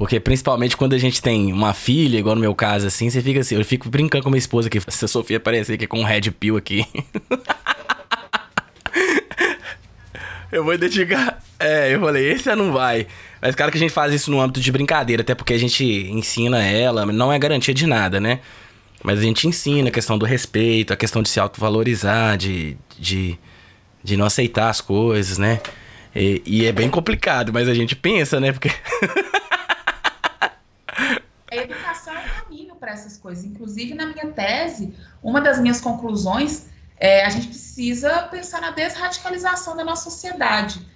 Porque 0.00 0.18
principalmente 0.18 0.76
quando 0.78 0.94
a 0.94 0.98
gente 0.98 1.20
tem 1.20 1.52
uma 1.52 1.74
filha, 1.74 2.18
igual 2.18 2.34
no 2.34 2.40
meu 2.40 2.54
caso, 2.54 2.86
assim, 2.86 3.10
você 3.10 3.20
fica 3.20 3.40
assim, 3.40 3.56
eu 3.56 3.64
fico 3.66 3.86
brincando 3.90 4.24
com 4.24 4.30
minha 4.30 4.38
esposa 4.38 4.66
aqui, 4.66 4.80
se 4.88 5.04
a 5.04 5.08
Sofia 5.08 5.36
aparecer 5.36 5.74
aqui 5.74 5.86
com 5.86 6.00
um 6.00 6.04
red 6.04 6.30
pill 6.30 6.56
aqui. 6.56 6.86
eu 10.50 10.64
vou 10.64 10.72
identificar. 10.72 11.38
É, 11.58 11.94
eu 11.94 12.00
falei, 12.00 12.32
esse 12.32 12.56
não 12.56 12.72
vai. 12.72 13.06
Mas 13.42 13.54
claro 13.54 13.70
que 13.70 13.76
a 13.76 13.80
gente 13.80 13.92
faz 13.92 14.14
isso 14.14 14.30
no 14.30 14.40
âmbito 14.40 14.58
de 14.58 14.72
brincadeira, 14.72 15.20
até 15.20 15.34
porque 15.34 15.52
a 15.52 15.58
gente 15.58 15.84
ensina 15.84 16.64
ela, 16.64 17.04
não 17.04 17.30
é 17.30 17.38
garantia 17.38 17.74
de 17.74 17.86
nada, 17.86 18.18
né? 18.18 18.40
Mas 19.04 19.18
a 19.18 19.22
gente 19.22 19.46
ensina 19.46 19.90
a 19.90 19.92
questão 19.92 20.16
do 20.16 20.24
respeito, 20.24 20.94
a 20.94 20.96
questão 20.96 21.22
de 21.22 21.28
se 21.28 21.38
autovalorizar, 21.38 22.38
de, 22.38 22.74
de, 22.98 23.38
de 24.02 24.16
não 24.16 24.24
aceitar 24.24 24.70
as 24.70 24.80
coisas, 24.80 25.36
né? 25.36 25.60
E, 26.16 26.40
e 26.46 26.64
é 26.64 26.72
bem 26.72 26.88
complicado, 26.88 27.52
mas 27.52 27.68
a 27.68 27.74
gente 27.74 27.94
pensa, 27.94 28.40
né? 28.40 28.50
Porque. 28.50 28.70
a 31.50 31.56
educação 31.56 32.14
é 32.14 32.20
um 32.20 32.42
caminho 32.42 32.76
para 32.76 32.92
essas 32.92 33.16
coisas. 33.16 33.44
Inclusive, 33.44 33.94
na 33.94 34.06
minha 34.06 34.28
tese, 34.28 34.94
uma 35.22 35.40
das 35.40 35.58
minhas 35.58 35.80
conclusões 35.80 36.66
é 36.98 37.24
a 37.24 37.30
gente 37.30 37.48
precisa 37.48 38.22
pensar 38.24 38.60
na 38.60 38.70
desradicalização 38.70 39.76
da 39.76 39.84
nossa 39.84 40.04
sociedade 40.04 40.86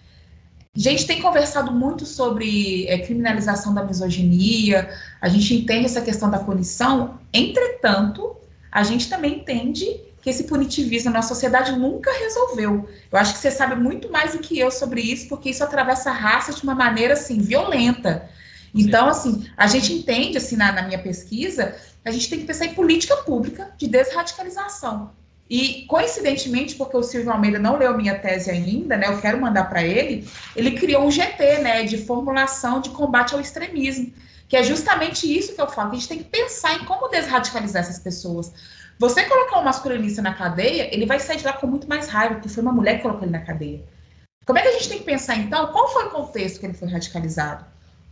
a 0.76 0.80
gente 0.80 1.06
tem 1.06 1.22
conversado 1.22 1.70
muito 1.70 2.04
sobre 2.04 2.86
é, 2.88 2.98
criminalização 2.98 3.72
da 3.72 3.84
misoginia, 3.84 4.90
a 5.20 5.28
gente 5.28 5.54
entende 5.54 5.86
essa 5.86 6.00
questão 6.00 6.28
da 6.28 6.40
punição, 6.40 7.20
entretanto, 7.32 8.36
a 8.72 8.82
gente 8.82 9.08
também 9.08 9.36
entende 9.36 9.86
que 10.20 10.28
esse 10.28 10.44
punitivismo 10.44 11.12
na 11.12 11.22
sociedade 11.22 11.78
nunca 11.78 12.10
resolveu. 12.12 12.88
Eu 13.12 13.18
acho 13.18 13.34
que 13.34 13.38
você 13.38 13.52
sabe 13.52 13.76
muito 13.76 14.10
mais 14.10 14.32
do 14.32 14.40
que 14.40 14.58
eu 14.58 14.70
sobre 14.70 15.00
isso, 15.00 15.28
porque 15.28 15.50
isso 15.50 15.62
atravessa 15.62 16.10
a 16.10 16.14
raça 16.14 16.52
de 16.52 16.62
uma 16.64 16.74
maneira 16.74 17.12
assim 17.12 17.38
violenta. 17.38 18.28
Então, 18.74 19.08
assim, 19.08 19.48
a 19.56 19.66
gente 19.66 19.92
entende 19.92 20.36
assim 20.36 20.56
na, 20.56 20.72
na 20.72 20.82
minha 20.82 20.98
pesquisa, 20.98 21.76
a 22.04 22.10
gente 22.10 22.28
tem 22.28 22.40
que 22.40 22.44
pensar 22.44 22.66
em 22.66 22.74
política 22.74 23.16
pública 23.18 23.72
de 23.78 23.86
desradicalização. 23.86 25.12
E, 25.48 25.84
coincidentemente, 25.86 26.74
porque 26.74 26.96
o 26.96 27.02
Silvio 27.02 27.30
Almeida 27.30 27.58
não 27.58 27.76
leu 27.76 27.96
minha 27.96 28.18
tese 28.18 28.50
ainda, 28.50 28.96
né? 28.96 29.06
Eu 29.08 29.20
quero 29.20 29.40
mandar 29.40 29.64
para 29.64 29.82
ele. 29.82 30.26
Ele 30.56 30.72
criou 30.72 31.04
um 31.04 31.10
GT, 31.10 31.58
né? 31.58 31.84
De 31.84 31.98
formulação 31.98 32.80
de 32.80 32.90
combate 32.90 33.34
ao 33.34 33.40
extremismo. 33.40 34.12
Que 34.48 34.56
é 34.56 34.62
justamente 34.62 35.26
isso 35.26 35.54
que 35.54 35.60
eu 35.60 35.68
falo, 35.68 35.90
que 35.90 35.96
a 35.96 35.98
gente 35.98 36.08
tem 36.08 36.18
que 36.18 36.24
pensar 36.24 36.74
em 36.74 36.84
como 36.84 37.08
desradicalizar 37.08 37.82
essas 37.82 37.98
pessoas. 37.98 38.52
Você 38.98 39.24
colocar 39.24 39.58
um 39.58 39.64
masculinista 39.64 40.22
na 40.22 40.34
cadeia, 40.34 40.94
ele 40.94 41.06
vai 41.06 41.18
sair 41.18 41.38
de 41.38 41.44
lá 41.44 41.52
com 41.52 41.66
muito 41.66 41.88
mais 41.88 42.08
raiva, 42.08 42.34
porque 42.34 42.48
foi 42.48 42.62
uma 42.62 42.72
mulher 42.72 42.96
que 42.96 43.02
colocou 43.02 43.24
ele 43.24 43.32
na 43.32 43.40
cadeia. 43.40 43.82
Como 44.46 44.58
é 44.58 44.62
que 44.62 44.68
a 44.68 44.72
gente 44.72 44.88
tem 44.88 44.98
que 44.98 45.04
pensar, 45.04 45.36
então, 45.36 45.66
qual 45.72 45.88
foi 45.92 46.04
o 46.06 46.10
contexto 46.10 46.60
que 46.60 46.66
ele 46.66 46.74
foi 46.74 46.88
radicalizado? 46.88 47.64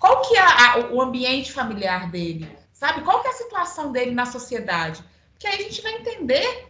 Qual 0.03 0.21
que 0.23 0.37
é 0.37 0.41
a, 0.41 0.89
o 0.91 1.01
ambiente 1.01 1.53
familiar 1.53 2.11
dele? 2.11 2.49
Sabe? 2.73 3.03
Qual 3.03 3.23
que 3.23 3.29
é 3.29 3.31
a 3.31 3.35
situação 3.35 3.93
dele 3.93 4.11
na 4.11 4.27
sociedade? 4.27 5.01
Porque 5.31 5.47
aí 5.47 5.61
a 5.61 5.63
gente 5.63 5.81
vai 5.81 5.93
entender 5.93 6.67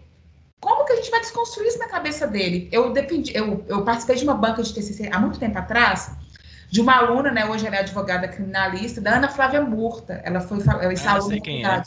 como 0.60 0.84
que 0.84 0.92
a 0.92 0.96
gente 0.96 1.10
vai 1.10 1.20
desconstruir 1.20 1.68
isso 1.68 1.78
na 1.78 1.88
cabeça 1.88 2.26
dele? 2.26 2.68
Eu, 2.70 2.92
dependi, 2.92 3.34
eu, 3.34 3.64
eu 3.66 3.82
participei 3.86 4.16
de 4.16 4.24
uma 4.24 4.34
banca 4.34 4.62
de 4.62 4.74
TCC 4.74 5.08
há 5.10 5.18
muito 5.18 5.38
tempo 5.38 5.58
atrás, 5.58 6.14
de 6.70 6.82
uma 6.82 6.94
aluna, 6.94 7.30
né, 7.30 7.46
hoje 7.46 7.66
ela 7.66 7.76
é 7.76 7.78
advogada 7.78 8.28
criminalista, 8.28 9.00
da 9.00 9.16
Ana 9.16 9.30
Flávia 9.30 9.62
Murta. 9.62 10.20
Ela 10.24 10.42
foi 10.42 10.58
ela 10.60 10.92
é 10.92 10.96
ah, 11.06 11.12
aluna 11.12 11.40
quem 11.40 11.64
é. 11.64 11.82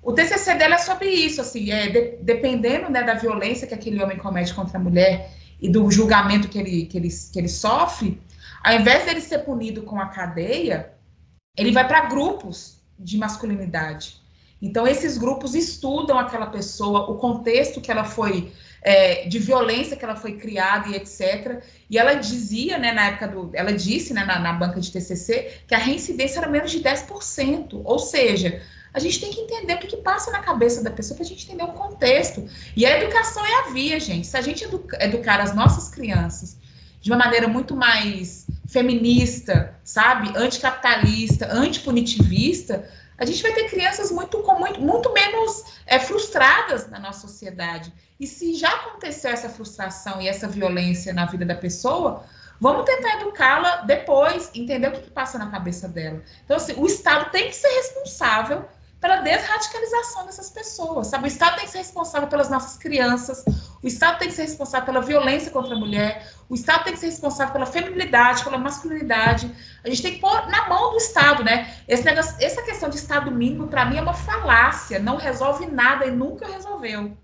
O 0.00 0.12
TCC 0.12 0.54
dela 0.54 0.76
é 0.76 0.78
sobre 0.78 1.08
isso, 1.08 1.40
assim, 1.40 1.72
é 1.72 1.88
de, 1.88 2.18
dependendo 2.22 2.88
né, 2.88 3.02
da 3.02 3.14
violência 3.14 3.66
que 3.66 3.74
aquele 3.74 4.00
homem 4.00 4.16
comete 4.16 4.54
contra 4.54 4.78
a 4.78 4.80
mulher 4.80 5.37
e 5.60 5.68
do 5.68 5.90
julgamento 5.90 6.48
que 6.48 6.58
ele, 6.58 6.86
que 6.86 6.96
ele, 6.96 7.08
que 7.08 7.38
ele 7.38 7.48
sofre, 7.48 8.20
ao 8.62 8.74
invés 8.74 9.04
dele 9.04 9.20
ser 9.20 9.38
punido 9.40 9.82
com 9.82 10.00
a 10.00 10.06
cadeia, 10.06 10.92
ele 11.56 11.72
vai 11.72 11.86
para 11.86 12.06
grupos 12.08 12.78
de 12.98 13.16
masculinidade. 13.16 14.20
Então, 14.60 14.86
esses 14.86 15.16
grupos 15.16 15.54
estudam 15.54 16.18
aquela 16.18 16.46
pessoa, 16.46 17.08
o 17.10 17.16
contexto 17.16 17.80
que 17.80 17.90
ela 17.90 18.04
foi, 18.04 18.52
é, 18.82 19.26
de 19.26 19.38
violência 19.38 19.96
que 19.96 20.04
ela 20.04 20.16
foi 20.16 20.36
criada 20.36 20.88
e 20.88 20.96
etc. 20.96 21.62
E 21.88 21.96
ela 21.96 22.14
dizia, 22.14 22.76
né, 22.76 22.92
na 22.92 23.06
época 23.06 23.28
do. 23.28 23.50
Ela 23.54 23.72
disse 23.72 24.12
né, 24.12 24.24
na, 24.24 24.38
na 24.38 24.52
banca 24.52 24.80
de 24.80 24.90
TCC 24.90 25.62
que 25.66 25.74
a 25.74 25.78
reincidência 25.78 26.40
era 26.40 26.48
menos 26.48 26.72
de 26.72 26.80
10%. 26.80 27.80
Ou 27.84 27.98
seja, 27.98 28.60
a 28.92 28.98
gente 28.98 29.20
tem 29.20 29.30
que 29.30 29.40
entender 29.40 29.74
o 29.74 29.78
que, 29.78 29.86
que 29.86 29.96
passa 29.98 30.30
na 30.30 30.40
cabeça 30.40 30.82
da 30.82 30.90
pessoa 30.90 31.16
para 31.16 31.24
a 31.24 31.28
gente 31.28 31.46
entender 31.46 31.64
o 31.64 31.72
contexto. 31.72 32.48
E 32.76 32.86
a 32.86 32.98
educação 32.98 33.44
é 33.44 33.54
a 33.60 33.70
via, 33.70 34.00
gente. 34.00 34.26
Se 34.26 34.36
a 34.36 34.40
gente 34.40 34.66
educar 35.00 35.40
as 35.40 35.54
nossas 35.54 35.88
crianças 35.88 36.56
de 37.00 37.10
uma 37.10 37.18
maneira 37.18 37.46
muito 37.46 37.76
mais 37.76 38.46
feminista, 38.66 39.74
sabe, 39.84 40.32
anticapitalista, 40.36 41.52
antipunitivista, 41.52 42.88
a 43.16 43.24
gente 43.24 43.42
vai 43.42 43.52
ter 43.52 43.68
crianças 43.68 44.10
muito, 44.10 44.42
muito, 44.58 44.80
muito 44.80 45.12
menos 45.12 45.64
é, 45.86 45.98
frustradas 45.98 46.88
na 46.88 46.98
nossa 46.98 47.26
sociedade. 47.26 47.92
E 48.18 48.26
se 48.26 48.54
já 48.54 48.68
aconteceu 48.68 49.30
essa 49.30 49.48
frustração 49.48 50.20
e 50.20 50.28
essa 50.28 50.48
violência 50.48 51.12
na 51.12 51.26
vida 51.26 51.44
da 51.44 51.54
pessoa, 51.54 52.24
vamos 52.60 52.84
tentar 52.84 53.20
educá-la 53.20 53.76
depois, 53.82 54.50
entender 54.54 54.88
o 54.88 54.92
que, 54.92 55.02
que 55.02 55.10
passa 55.10 55.38
na 55.38 55.50
cabeça 55.50 55.88
dela. 55.88 56.22
Então, 56.44 56.56
assim, 56.56 56.74
o 56.76 56.86
Estado 56.86 57.30
tem 57.30 57.48
que 57.48 57.54
ser 57.54 57.68
responsável 57.68 58.64
pela 59.00 59.16
desradicalização 59.16 60.26
dessas 60.26 60.50
pessoas, 60.50 61.06
sabe? 61.06 61.24
O 61.24 61.26
Estado 61.26 61.56
tem 61.56 61.64
que 61.64 61.70
ser 61.70 61.78
responsável 61.78 62.28
pelas 62.28 62.50
nossas 62.50 62.76
crianças, 62.76 63.44
o 63.82 63.86
Estado 63.86 64.18
tem 64.18 64.28
que 64.28 64.34
ser 64.34 64.42
responsável 64.42 64.86
pela 64.86 65.00
violência 65.00 65.50
contra 65.50 65.74
a 65.74 65.78
mulher, 65.78 66.26
o 66.48 66.54
Estado 66.54 66.84
tem 66.84 66.92
que 66.92 66.98
ser 66.98 67.06
responsável 67.06 67.52
pela 67.52 67.66
feminilidade, 67.66 68.42
pela 68.42 68.58
masculinidade. 68.58 69.50
A 69.84 69.88
gente 69.88 70.02
tem 70.02 70.14
que 70.14 70.20
pôr 70.20 70.48
na 70.48 70.68
mão 70.68 70.90
do 70.90 70.96
Estado, 70.96 71.44
né? 71.44 71.74
Negócio, 71.86 72.34
essa 72.40 72.62
questão 72.62 72.88
de 72.88 72.96
Estado 72.96 73.30
mínimo, 73.30 73.68
para 73.68 73.84
mim, 73.84 73.98
é 73.98 74.02
uma 74.02 74.14
falácia, 74.14 74.98
não 74.98 75.16
resolve 75.16 75.66
nada 75.66 76.06
e 76.06 76.10
nunca 76.10 76.46
resolveu. 76.46 77.16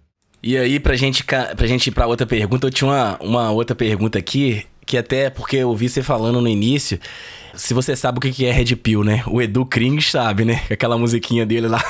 E 0.43 0.59
aí, 0.59 0.79
pra 0.79 0.95
gente, 0.95 1.25
pra 1.25 1.67
gente 1.67 1.87
ir 1.87 1.91
pra 1.91 2.07
outra 2.07 2.27
pergunta, 2.27 2.67
eu 2.67 2.71
tinha 2.71 2.91
uma, 2.91 3.19
uma 3.21 3.51
outra 3.51 3.75
pergunta 3.75 4.19
aqui, 4.19 4.67
que 4.85 4.99
até 4.99 5.31
porque 5.31 5.57
eu 5.57 5.71
ouvi 5.71 5.89
você 5.89 6.03
falando 6.03 6.41
no 6.41 6.49
início, 6.49 7.01
se 7.57 7.75
você 7.75 7.97
sabe 7.97 8.19
o 8.19 8.21
que 8.21 8.47
é 8.47 8.53
Red 8.53 8.77
Pill, 8.77 9.05
né? 9.05 9.23
O 9.27 9.41
Edu 9.41 9.65
Kring 9.67 10.01
sabe, 10.01 10.45
né? 10.45 10.63
Aquela 10.71 10.99
musiquinha 10.99 11.47
dele 11.47 11.69
lá. 11.69 11.83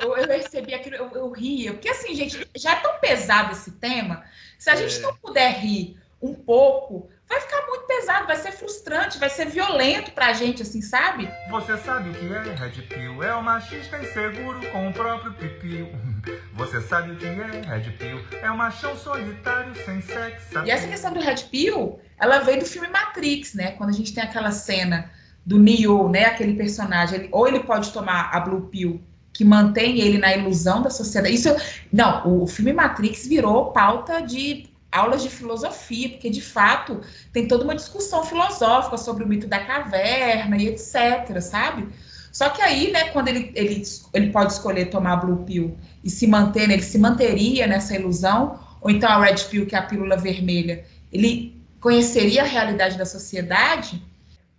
eu, 0.00 0.16
eu 0.16 0.26
percebi 0.26 0.74
aquilo, 0.74 0.96
eu, 0.96 1.10
eu 1.14 1.30
ria. 1.30 1.72
Porque 1.72 1.88
assim, 1.88 2.14
gente, 2.14 2.46
já 2.56 2.72
é 2.72 2.76
tão 2.76 2.98
pesado 3.00 3.52
esse 3.52 3.72
tema. 3.72 4.24
Se 4.58 4.70
a 4.70 4.74
é. 4.74 4.76
gente 4.76 5.00
não 5.00 5.14
puder 5.16 5.58
rir 5.60 5.96
um 6.20 6.34
pouco, 6.34 7.08
vai 7.28 7.40
ficar 7.40 7.66
muito 7.66 7.86
pesado, 7.86 8.26
vai 8.26 8.36
ser 8.36 8.52
frustrante, 8.52 9.18
vai 9.18 9.28
ser 9.28 9.46
violento 9.46 10.12
pra 10.12 10.32
gente, 10.32 10.62
assim, 10.62 10.80
sabe? 10.80 11.28
Você 11.50 11.76
sabe 11.78 12.10
o 12.10 12.14
que 12.14 12.26
é 12.26 12.54
Red 12.54 12.82
Pill? 12.82 13.22
É 13.22 13.34
o 13.34 13.42
machista 13.42 13.98
inseguro 13.98 14.60
com 14.70 14.88
o 14.88 14.92
próprio 14.92 15.32
pipiu. 15.34 15.88
Você 16.54 16.80
sabe 16.80 17.12
o 17.12 17.16
que 17.16 17.26
é 17.26 17.60
Red 17.66 17.90
Pill? 17.92 18.20
É 18.42 18.50
o 18.50 18.56
machão 18.56 18.96
solitário 18.96 19.74
sem 19.84 20.00
sexo. 20.00 20.58
E 20.64 20.70
essa 20.70 20.86
questão 20.88 21.12
do 21.12 21.20
Red 21.20 21.44
Pill, 21.50 22.00
ela 22.18 22.38
veio 22.38 22.60
do 22.60 22.66
filme 22.66 22.88
Matrix, 22.88 23.54
né? 23.54 23.72
Quando 23.72 23.90
a 23.90 23.92
gente 23.92 24.14
tem 24.14 24.24
aquela 24.24 24.50
cena 24.50 25.10
do 25.44 25.58
Neo, 25.58 26.08
né? 26.08 26.26
Aquele 26.26 26.54
personagem, 26.54 27.20
ele, 27.20 27.28
ou 27.32 27.46
ele 27.46 27.60
pode 27.60 27.92
tomar 27.92 28.30
a 28.32 28.40
Blue 28.40 28.62
Pill 28.68 29.02
que 29.32 29.44
mantém 29.44 30.00
ele 30.00 30.16
na 30.16 30.34
ilusão 30.34 30.80
da 30.80 30.88
sociedade. 30.88 31.34
Isso, 31.34 31.54
não, 31.92 32.42
o 32.42 32.46
filme 32.46 32.72
Matrix 32.72 33.26
virou 33.26 33.70
pauta 33.70 34.22
de 34.22 34.66
aulas 34.90 35.22
de 35.22 35.30
filosofia, 35.30 36.10
porque 36.10 36.30
de 36.30 36.40
fato 36.40 37.00
tem 37.32 37.46
toda 37.46 37.64
uma 37.64 37.74
discussão 37.74 38.24
filosófica 38.24 38.96
sobre 38.96 39.24
o 39.24 39.26
mito 39.26 39.46
da 39.46 39.58
caverna 39.58 40.56
e 40.56 40.68
etc, 40.68 41.40
sabe? 41.40 41.88
Só 42.32 42.50
que 42.50 42.60
aí, 42.60 42.92
né, 42.92 43.08
quando 43.08 43.28
ele, 43.28 43.50
ele, 43.54 43.82
ele 44.12 44.30
pode 44.30 44.52
escolher 44.52 44.86
tomar 44.86 45.14
a 45.14 45.16
Blue 45.16 45.44
Pill 45.44 45.76
e 46.04 46.10
se 46.10 46.26
manter, 46.26 46.68
né, 46.68 46.74
ele 46.74 46.82
se 46.82 46.98
manteria 46.98 47.66
nessa 47.66 47.94
ilusão, 47.94 48.60
ou 48.80 48.90
então 48.90 49.08
a 49.08 49.24
Red 49.24 49.36
Pill, 49.50 49.66
que 49.66 49.74
é 49.74 49.78
a 49.78 49.82
pílula 49.82 50.16
vermelha, 50.16 50.84
ele 51.10 51.58
conheceria 51.80 52.42
a 52.42 52.46
realidade 52.46 52.98
da 52.98 53.06
sociedade, 53.06 54.02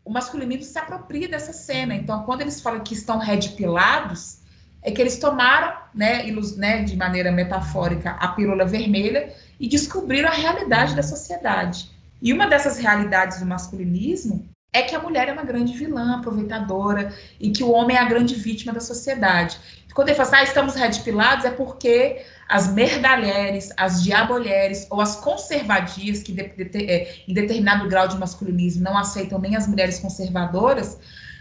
o 0.04 0.12
masculinismo 0.12 0.64
se 0.64 0.80
apropria 0.80 1.28
dessa 1.28 1.52
cena. 1.52 1.94
Então, 1.94 2.24
quando 2.24 2.42
eles 2.42 2.62
falam 2.62 2.80
que 2.80 2.94
estão 2.94 3.20
red 3.20 3.50
pilados, 3.50 4.40
é 4.82 4.90
que 4.90 5.02
eles 5.02 5.20
tomaram, 5.20 5.76
né, 5.94 6.26
ilus, 6.28 6.56
né, 6.56 6.82
de 6.84 6.96
maneira 6.96 7.32
metafórica, 7.32 8.12
a 8.12 8.30
pílula 8.30 8.66
vermelha 8.66 9.34
e 9.60 9.68
descobriram 9.68 10.30
a 10.30 10.34
realidade 10.34 10.96
da 10.96 11.04
sociedade. 11.04 11.90
E 12.22 12.34
uma 12.34 12.48
dessas 12.48 12.78
realidades 12.78 13.40
do 13.40 13.46
masculinismo 13.46 14.48
é 14.74 14.82
que 14.82 14.96
a 14.96 15.00
mulher 15.00 15.30
é 15.30 15.34
uma 15.34 15.44
grande 15.44 15.74
vilã, 15.74 16.18
aproveitadora, 16.18 17.14
e 17.40 17.50
que 17.52 17.64
o 17.64 17.72
homem 17.72 17.96
é 17.96 18.00
a 18.00 18.06
grande 18.06 18.36
vítima 18.36 18.74
da 18.74 18.80
sociedade. 18.80 19.58
Quando 19.94 20.10
ele 20.10 20.18
fala 20.18 20.30
assim, 20.30 20.38
ah, 20.38 20.44
estamos 20.44 20.76
redpilados, 20.76 21.46
é 21.46 21.50
porque 21.50 22.24
as 22.48 22.72
merdalheres, 22.72 23.72
as 23.76 24.04
diabolheres 24.04 24.86
ou 24.92 25.02
as 25.02 25.16
conservadias, 25.16 26.22
que 26.22 26.32
de, 26.32 26.44
de, 26.44 26.86
é, 26.86 27.16
em 27.28 27.34
determinado 27.34 27.90
grau 27.90 28.08
de 28.08 28.16
masculinismo 28.18 28.84
não 28.84 28.96
aceitam 28.96 29.40
nem 29.40 29.56
as 29.56 29.68
mulheres 29.68 30.00
conservadoras, 30.00 31.00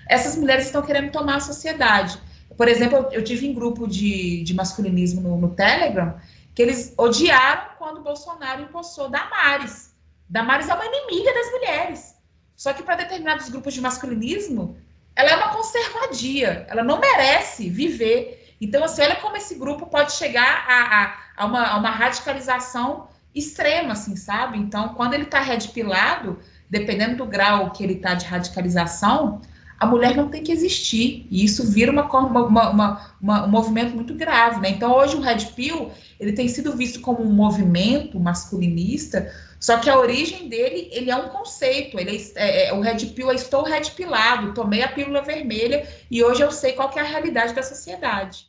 essas 0.08 0.36
mulheres 0.36 0.66
estão 0.66 0.80
querendo 0.80 1.10
tomar 1.10 1.36
a 1.36 1.40
sociedade. 1.40 2.18
Por 2.56 2.66
exemplo, 2.66 2.96
eu, 2.96 3.10
eu 3.12 3.24
tive 3.24 3.46
em 3.46 3.52
grupo 3.52 3.86
de, 3.86 4.42
de 4.42 4.54
masculinismo 4.54 5.20
no, 5.20 5.36
no 5.36 5.48
Telegram, 5.50 6.14
que 6.56 6.62
eles 6.62 6.94
odiaram 6.96 7.68
quando 7.76 8.00
Bolsonaro 8.00 8.62
impulsou 8.62 9.10
Damares. 9.10 9.94
Damares 10.26 10.70
é 10.70 10.74
uma 10.74 10.86
inimiga 10.86 11.32
das 11.34 11.50
mulheres. 11.50 12.16
Só 12.56 12.72
que 12.72 12.82
para 12.82 12.96
determinados 12.96 13.50
grupos 13.50 13.74
de 13.74 13.82
masculinismo, 13.82 14.74
ela 15.14 15.30
é 15.30 15.36
uma 15.36 15.50
conservadia, 15.50 16.66
ela 16.70 16.82
não 16.82 16.98
merece 16.98 17.68
viver. 17.68 18.56
Então, 18.58 18.82
assim, 18.82 19.02
olha 19.02 19.16
como 19.16 19.36
esse 19.36 19.56
grupo 19.56 19.86
pode 19.86 20.12
chegar 20.12 20.64
a, 20.66 21.04
a, 21.04 21.18
a, 21.36 21.44
uma, 21.44 21.66
a 21.66 21.76
uma, 21.76 21.90
radicalização 21.90 23.06
extrema, 23.34 23.92
assim, 23.92 24.16
sabe? 24.16 24.56
Então, 24.56 24.94
quando 24.94 25.12
ele 25.12 25.24
está 25.24 25.40
redpilado, 25.40 26.40
dependendo 26.70 27.16
do 27.16 27.26
grau 27.26 27.70
que 27.70 27.84
ele 27.84 27.94
está 27.94 28.14
de 28.14 28.24
radicalização, 28.24 29.42
a 29.78 29.86
mulher 29.86 30.16
não 30.16 30.28
tem 30.28 30.42
que 30.42 30.52
existir. 30.52 31.26
E 31.30 31.44
isso 31.44 31.70
vira 31.70 31.92
uma, 31.92 32.04
uma, 32.04 32.46
uma, 32.46 33.14
uma, 33.20 33.46
um 33.46 33.48
movimento 33.48 33.94
muito 33.94 34.14
grave. 34.14 34.60
Né? 34.60 34.70
Então, 34.70 34.94
hoje 34.94 35.16
o 35.16 35.20
Red 35.20 35.46
Pill 35.54 35.90
ele 36.18 36.32
tem 36.32 36.48
sido 36.48 36.76
visto 36.76 37.00
como 37.00 37.22
um 37.22 37.32
movimento 37.32 38.18
masculinista, 38.18 39.30
só 39.60 39.78
que 39.78 39.90
a 39.90 39.98
origem 39.98 40.48
dele 40.48 40.88
ele 40.92 41.10
é 41.10 41.16
um 41.16 41.28
conceito. 41.28 41.98
Ele 41.98 42.16
é, 42.36 42.66
é, 42.66 42.68
é 42.68 42.72
o 42.72 42.80
Red 42.80 43.06
Pill 43.06 43.30
é 43.30 43.34
estou 43.34 43.62
red 43.62 43.90
pilado, 43.96 44.54
tomei 44.54 44.82
a 44.82 44.88
pílula 44.88 45.22
vermelha 45.22 45.86
e 46.10 46.22
hoje 46.22 46.42
eu 46.42 46.50
sei 46.50 46.72
qual 46.72 46.90
é 46.96 47.00
a 47.00 47.04
realidade 47.04 47.54
da 47.54 47.62
sociedade. 47.62 48.46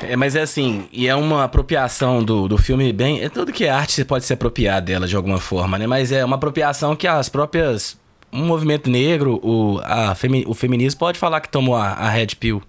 É, 0.00 0.16
mas 0.16 0.34
é 0.34 0.40
assim, 0.40 0.88
e 0.90 1.06
é 1.06 1.14
uma 1.14 1.44
apropriação 1.44 2.24
do, 2.24 2.48
do 2.48 2.56
filme 2.56 2.92
bem. 2.92 3.22
É 3.22 3.28
tudo 3.28 3.52
que 3.52 3.64
é 3.64 3.70
arte 3.70 3.92
você 3.92 4.04
pode 4.04 4.24
se 4.24 4.32
apropriar 4.32 4.80
dela 4.80 5.06
de 5.06 5.14
alguma 5.14 5.38
forma, 5.38 5.78
né? 5.78 5.86
Mas 5.86 6.10
é 6.12 6.24
uma 6.24 6.36
apropriação 6.36 6.96
que 6.96 7.06
as 7.06 7.28
próprias 7.28 7.98
um 8.32 8.44
movimento 8.44 8.88
negro, 8.88 9.38
o, 9.42 9.78
a, 9.84 10.16
o 10.46 10.54
feminismo 10.54 10.98
pode 10.98 11.18
falar 11.18 11.40
que 11.40 11.48
tomou 11.48 11.76
a, 11.76 11.88
a 11.88 12.08
Red 12.08 12.28
Pill. 12.38 12.62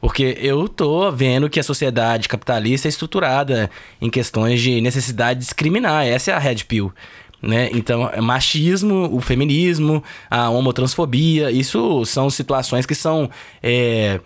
Porque 0.00 0.36
eu 0.38 0.68
tô 0.68 1.10
vendo 1.10 1.48
que 1.48 1.58
a 1.58 1.62
sociedade 1.62 2.28
capitalista 2.28 2.86
é 2.86 2.90
estruturada 2.90 3.70
em 4.00 4.10
questões 4.10 4.60
de 4.60 4.80
necessidade 4.80 5.40
de 5.40 5.46
discriminar. 5.46 6.06
Essa 6.06 6.30
é 6.30 6.34
a 6.34 6.38
Red 6.38 6.64
Pill. 6.68 6.92
Né? 7.40 7.70
Então, 7.72 8.08
é 8.12 8.20
machismo, 8.20 9.08
o 9.10 9.20
feminismo, 9.20 10.04
a 10.30 10.48
homotransfobia, 10.50 11.50
isso 11.50 12.04
são 12.04 12.28
situações 12.30 12.86
que 12.86 12.94
são. 12.94 13.30
É, 13.62 14.20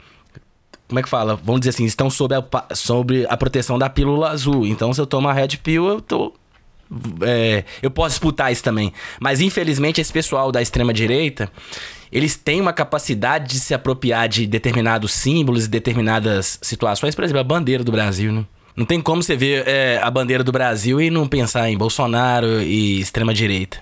como 0.88 0.98
é 0.98 1.02
que 1.02 1.08
fala? 1.08 1.36
Vamos 1.36 1.60
dizer 1.60 1.70
assim, 1.70 1.84
estão 1.84 2.10
sob 2.10 2.34
a, 2.34 2.74
sobre 2.74 3.26
a 3.28 3.36
proteção 3.36 3.78
da 3.78 3.88
pílula 3.88 4.30
azul. 4.30 4.66
Então, 4.66 4.92
se 4.92 5.00
eu 5.00 5.06
tomo 5.06 5.28
a 5.28 5.32
Red 5.32 5.58
Pill, 5.62 5.86
eu 5.86 6.00
tô 6.00 6.32
é, 7.22 7.64
eu 7.82 7.90
posso 7.90 8.10
disputar 8.10 8.52
isso 8.52 8.62
também. 8.62 8.92
Mas 9.20 9.40
infelizmente 9.40 10.00
esse 10.00 10.12
pessoal 10.12 10.50
da 10.50 10.62
extrema 10.62 10.92
direita, 10.92 11.50
eles 12.10 12.36
têm 12.36 12.60
uma 12.60 12.72
capacidade 12.72 13.48
de 13.48 13.60
se 13.60 13.74
apropriar 13.74 14.28
de 14.28 14.46
determinados 14.46 15.12
símbolos 15.12 15.66
e 15.66 15.68
determinadas 15.68 16.58
situações. 16.62 17.14
Por 17.14 17.24
exemplo, 17.24 17.40
a 17.40 17.44
bandeira 17.44 17.84
do 17.84 17.92
Brasil, 17.92 18.32
né? 18.32 18.44
Não 18.74 18.86
tem 18.86 19.00
como 19.00 19.22
você 19.22 19.36
ver 19.36 19.66
é, 19.66 19.98
a 20.00 20.08
bandeira 20.08 20.44
do 20.44 20.52
Brasil 20.52 21.00
e 21.00 21.10
não 21.10 21.26
pensar 21.26 21.68
em 21.68 21.76
Bolsonaro 21.76 22.62
e 22.62 23.00
extrema 23.00 23.34
direita. 23.34 23.78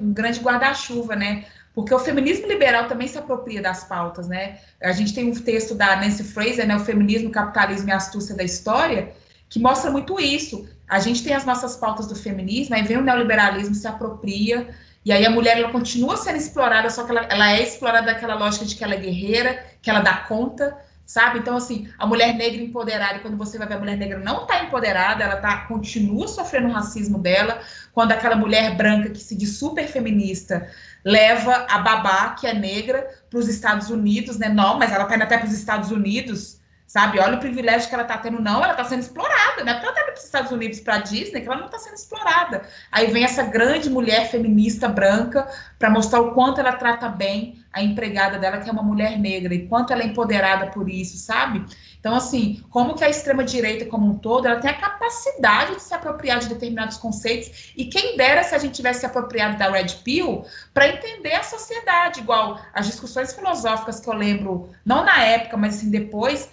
Um 0.00 0.12
grande 0.12 0.40
guarda-chuva, 0.40 1.14
né? 1.14 1.44
Porque 1.72 1.94
o 1.94 1.98
feminismo 2.00 2.48
liberal 2.48 2.88
também 2.88 3.06
se 3.06 3.16
apropria 3.16 3.62
das 3.62 3.84
pautas, 3.84 4.26
né? 4.26 4.58
A 4.82 4.90
gente 4.90 5.14
tem 5.14 5.30
um 5.30 5.34
texto 5.34 5.74
da 5.74 5.94
Nancy 5.94 6.24
Fraser, 6.24 6.66
né? 6.66 6.74
O 6.76 6.80
feminismo, 6.80 7.30
capitalismo 7.30 7.88
e 7.90 7.92
astúcia 7.92 8.34
da 8.34 8.42
história, 8.42 9.12
que 9.48 9.60
mostra 9.60 9.90
muito 9.90 10.18
isso. 10.18 10.66
A 10.90 10.98
gente 10.98 11.22
tem 11.22 11.32
as 11.32 11.44
nossas 11.46 11.76
pautas 11.76 12.08
do 12.08 12.16
feminismo, 12.16 12.74
aí 12.74 12.82
vem 12.82 12.96
o 12.96 13.02
neoliberalismo, 13.02 13.76
se 13.76 13.86
apropria, 13.86 14.68
e 15.04 15.12
aí 15.12 15.24
a 15.24 15.30
mulher 15.30 15.56
ela 15.56 15.70
continua 15.70 16.16
sendo 16.16 16.36
explorada, 16.36 16.90
só 16.90 17.04
que 17.04 17.12
ela, 17.12 17.22
ela 17.30 17.52
é 17.52 17.62
explorada 17.62 18.06
daquela 18.06 18.34
lógica 18.34 18.64
de 18.64 18.74
que 18.74 18.82
ela 18.82 18.94
é 18.94 18.98
guerreira, 18.98 19.64
que 19.80 19.88
ela 19.88 20.00
dá 20.00 20.16
conta, 20.16 20.76
sabe? 21.06 21.38
Então, 21.38 21.56
assim, 21.56 21.88
a 21.98 22.06
mulher 22.06 22.34
negra 22.34 22.60
empoderada, 22.60 23.20
quando 23.20 23.36
você 23.36 23.56
vai 23.56 23.66
ver 23.66 23.74
a 23.74 23.78
mulher 23.78 23.96
negra 23.96 24.18
não 24.18 24.42
está 24.42 24.62
empoderada, 24.62 25.24
ela 25.24 25.36
tá, 25.36 25.66
continua 25.66 26.28
sofrendo 26.28 26.68
o 26.68 26.72
racismo 26.72 27.18
dela, 27.18 27.60
quando 27.92 28.12
aquela 28.12 28.36
mulher 28.36 28.76
branca 28.76 29.10
que 29.10 29.18
se 29.18 29.34
diz 29.34 29.58
super 29.58 29.88
feminista 29.88 30.68
leva 31.04 31.66
a 31.68 31.78
babá, 31.78 32.30
que 32.34 32.46
é 32.46 32.54
negra, 32.54 33.08
para 33.28 33.40
os 33.40 33.48
Estados 33.48 33.90
Unidos, 33.90 34.38
né? 34.38 34.48
Não, 34.48 34.78
mas 34.78 34.92
ela 34.92 35.04
está 35.04 35.16
indo 35.16 35.24
até 35.24 35.38
para 35.38 35.48
os 35.48 35.54
Estados 35.54 35.90
Unidos, 35.90 36.59
sabe? 36.90 37.20
Olha 37.20 37.36
o 37.36 37.38
privilégio 37.38 37.88
que 37.88 37.94
ela 37.94 38.02
está 38.02 38.18
tendo. 38.18 38.42
Não, 38.42 38.64
ela 38.64 38.72
está 38.72 38.82
sendo 38.82 38.98
explorada, 38.98 39.62
né? 39.62 39.74
Porque 39.74 39.86
ela 39.86 39.92
está 39.92 40.00
indo 40.00 40.06
para 40.06 40.14
os 40.14 40.24
Estados 40.24 40.50
Unidos, 40.50 40.80
para 40.80 40.96
a 40.96 40.98
Disney, 40.98 41.40
que 41.40 41.46
ela 41.46 41.58
não 41.58 41.66
está 41.66 41.78
sendo 41.78 41.94
explorada. 41.94 42.62
Aí 42.90 43.06
vem 43.12 43.22
essa 43.22 43.44
grande 43.44 43.88
mulher 43.88 44.28
feminista 44.28 44.88
branca 44.88 45.48
para 45.78 45.88
mostrar 45.88 46.20
o 46.20 46.34
quanto 46.34 46.58
ela 46.58 46.72
trata 46.72 47.08
bem 47.08 47.64
a 47.72 47.80
empregada 47.80 48.38
dela, 48.38 48.58
que 48.58 48.68
é 48.68 48.72
uma 48.72 48.82
mulher 48.82 49.16
negra, 49.16 49.54
e 49.54 49.68
quanto 49.68 49.92
ela 49.92 50.02
é 50.02 50.06
empoderada 50.06 50.66
por 50.72 50.90
isso, 50.90 51.16
sabe? 51.16 51.64
Então, 52.00 52.16
assim, 52.16 52.64
como 52.70 52.96
que 52.96 53.04
a 53.04 53.08
extrema-direita 53.08 53.84
como 53.84 54.08
um 54.08 54.18
todo, 54.18 54.48
ela 54.48 54.58
tem 54.58 54.70
a 54.70 54.74
capacidade 54.74 55.76
de 55.76 55.82
se 55.82 55.94
apropriar 55.94 56.40
de 56.40 56.48
determinados 56.48 56.96
conceitos, 56.96 57.72
e 57.76 57.84
quem 57.84 58.16
dera 58.16 58.42
se 58.42 58.56
a 58.56 58.58
gente 58.58 58.74
tivesse 58.74 59.00
se 59.00 59.06
apropriado 59.06 59.56
da 59.56 59.70
Red 59.70 60.00
Pill 60.02 60.44
para 60.74 60.88
entender 60.88 61.34
a 61.34 61.44
sociedade, 61.44 62.18
igual 62.18 62.60
as 62.74 62.86
discussões 62.86 63.32
filosóficas 63.32 64.00
que 64.00 64.08
eu 64.08 64.14
lembro, 64.14 64.70
não 64.84 65.04
na 65.04 65.22
época, 65.22 65.56
mas 65.56 65.76
assim, 65.76 65.90
depois, 65.90 66.50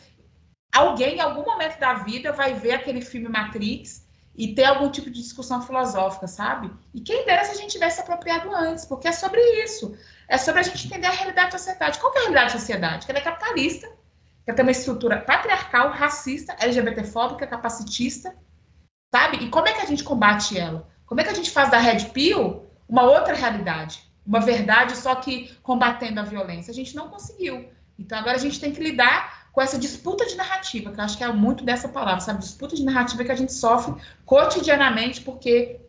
alguém, 0.78 1.15
em 1.15 1.21
algum 1.21 1.43
momento 1.43 1.80
da 1.80 1.95
vida, 1.95 2.32
vai 2.32 2.53
ver 2.53 2.73
aquele 2.73 3.01
filme 3.01 3.28
Matrix 3.28 4.07
e 4.36 4.53
ter 4.53 4.65
algum 4.65 4.89
tipo 4.91 5.09
de 5.09 5.21
discussão 5.21 5.61
filosófica, 5.61 6.28
sabe? 6.28 6.71
E 6.93 7.01
quem 7.01 7.25
dera 7.25 7.43
se 7.43 7.51
a 7.51 7.55
gente 7.55 7.71
tivesse 7.71 7.99
apropriado 7.99 8.53
antes, 8.53 8.86
porque 8.86 9.07
é 9.07 9.11
sobre 9.11 9.41
isso. 9.63 9.97
É 10.28 10.38
sobre 10.38 10.59
a 10.59 10.63
gente 10.63 10.86
entender 10.86 11.07
a 11.07 11.11
realidade 11.11 11.51
da 11.51 11.57
sociedade. 11.57 11.99
Qual 11.99 12.13
é 12.13 12.17
a 12.17 12.21
realidade 12.21 12.53
da 12.53 12.59
sociedade? 12.59 13.05
Que 13.05 13.11
ela 13.11 13.19
é 13.19 13.23
capitalista, 13.23 13.89
que 14.45 14.53
tem 14.53 14.63
uma 14.63 14.71
estrutura 14.71 15.21
patriarcal, 15.21 15.89
racista, 15.89 16.55
LGBTfóbica, 16.59 17.47
capacitista, 17.47 18.36
sabe? 19.11 19.38
E 19.38 19.49
como 19.49 19.67
é 19.67 19.73
que 19.73 19.82
a 19.82 19.86
gente 19.86 20.03
combate 20.03 20.57
ela? 20.57 20.88
Como 21.05 21.19
é 21.19 21.23
que 21.23 21.32
a 21.32 21.34
gente 21.34 21.49
faz 21.49 21.71
da 21.71 21.80
Red 21.80 22.09
Pill 22.09 22.65
uma 22.88 23.03
outra 23.03 23.34
realidade? 23.34 24.03
Uma 24.25 24.39
verdade 24.39 24.95
só 24.95 25.15
que 25.15 25.57
combatendo 25.63 26.19
a 26.19 26.23
violência? 26.23 26.71
A 26.71 26.75
gente 26.75 26.95
não 26.95 27.09
conseguiu. 27.09 27.69
Então 27.97 28.19
agora 28.19 28.36
a 28.36 28.39
gente 28.39 28.59
tem 28.59 28.71
que 28.71 28.84
lidar 28.84 29.47
com 29.58 29.62
essa 29.64 29.80
disputa 29.80 30.24
de 30.24 30.36
narrativa, 30.36 30.91
que 30.91 30.99
eu 30.99 31.03
acho 31.03 31.18
que 31.18 31.24
é 31.24 31.34
muito 31.34 31.64
dessa 31.64 31.89
palavra, 31.89 32.20
sabe? 32.20 32.38
Disputa 32.38 32.76
de 32.76 32.84
narrativa 32.84 33.24
que 33.24 33.32
a 33.32 33.36
gente 33.36 33.51
sofre 33.51 33.95
cotidianamente, 34.24 35.22
porque 35.22 35.80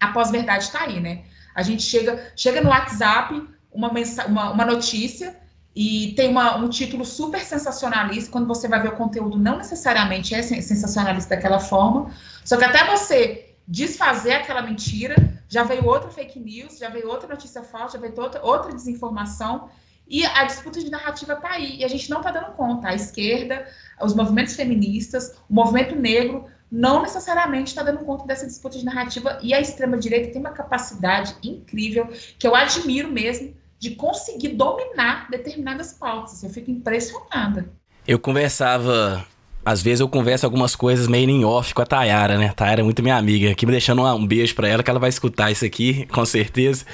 a 0.00 0.08
pós-verdade 0.08 0.64
está 0.64 0.80
aí, 0.82 0.98
né? 0.98 1.22
A 1.54 1.62
gente 1.62 1.84
chega, 1.84 2.32
chega 2.34 2.60
no 2.60 2.70
WhatsApp, 2.70 3.48
uma, 3.70 3.92
uma, 4.26 4.50
uma 4.50 4.66
notícia, 4.66 5.36
e 5.72 6.14
tem 6.16 6.30
uma, 6.30 6.56
um 6.56 6.68
título 6.68 7.04
super 7.04 7.44
sensacionalista. 7.44 8.28
Quando 8.28 8.48
você 8.48 8.66
vai 8.66 8.82
ver 8.82 8.88
o 8.88 8.96
conteúdo, 8.96 9.38
não 9.38 9.58
necessariamente 9.58 10.34
é 10.34 10.42
sensacionalista 10.42 11.36
daquela 11.36 11.60
forma. 11.60 12.10
Só 12.44 12.56
que 12.56 12.64
até 12.64 12.90
você 12.90 13.54
desfazer 13.68 14.32
aquela 14.32 14.62
mentira, 14.62 15.14
já 15.48 15.62
veio 15.62 15.86
outra 15.86 16.10
fake 16.10 16.40
news, 16.40 16.76
já 16.76 16.88
veio 16.88 17.08
outra 17.08 17.28
notícia 17.28 17.62
falsa, 17.62 17.92
já 17.96 18.00
veio 18.00 18.20
outra, 18.20 18.44
outra 18.44 18.72
desinformação. 18.72 19.70
E 20.08 20.26
a 20.26 20.44
disputa 20.44 20.80
de 20.80 20.90
narrativa 20.90 21.34
está 21.34 21.52
aí, 21.52 21.76
e 21.78 21.84
a 21.84 21.88
gente 21.88 22.10
não 22.10 22.18
está 22.18 22.30
dando 22.30 22.52
conta. 22.52 22.88
A 22.88 22.94
esquerda, 22.94 23.66
os 24.00 24.14
movimentos 24.14 24.54
feministas, 24.54 25.36
o 25.48 25.54
movimento 25.54 25.94
negro, 25.94 26.46
não 26.70 27.02
necessariamente 27.02 27.68
está 27.70 27.82
dando 27.82 28.04
conta 28.04 28.26
dessa 28.26 28.46
disputa 28.46 28.78
de 28.78 28.84
narrativa, 28.84 29.38
e 29.42 29.52
a 29.52 29.60
extrema-direita 29.60 30.32
tem 30.32 30.40
uma 30.40 30.52
capacidade 30.52 31.36
incrível, 31.42 32.08
que 32.38 32.46
eu 32.46 32.54
admiro 32.54 33.10
mesmo, 33.10 33.54
de 33.78 33.96
conseguir 33.96 34.50
dominar 34.50 35.28
determinadas 35.30 35.92
pautas. 35.92 36.42
Eu 36.42 36.50
fico 36.50 36.70
impressionada. 36.70 37.68
Eu 38.06 38.18
conversava 38.18 39.26
às 39.64 39.82
vezes 39.82 40.00
eu 40.00 40.08
converso 40.08 40.44
algumas 40.44 40.74
coisas 40.74 41.06
meio 41.06 41.30
em 41.30 41.44
off 41.44 41.72
com 41.72 41.82
a 41.82 41.86
Tayara, 41.86 42.36
né? 42.36 42.48
A 42.48 42.52
Tayara 42.52 42.80
é 42.80 42.84
muito 42.84 43.02
minha 43.02 43.16
amiga. 43.16 43.50
Aqui 43.50 43.64
me 43.64 43.72
deixando 43.72 44.02
um 44.02 44.26
beijo 44.26 44.54
para 44.54 44.68
ela, 44.68 44.82
que 44.82 44.90
ela 44.90 44.98
vai 44.98 45.08
escutar 45.08 45.50
isso 45.50 45.64
aqui, 45.64 46.06
com 46.06 46.24
certeza. 46.24 46.84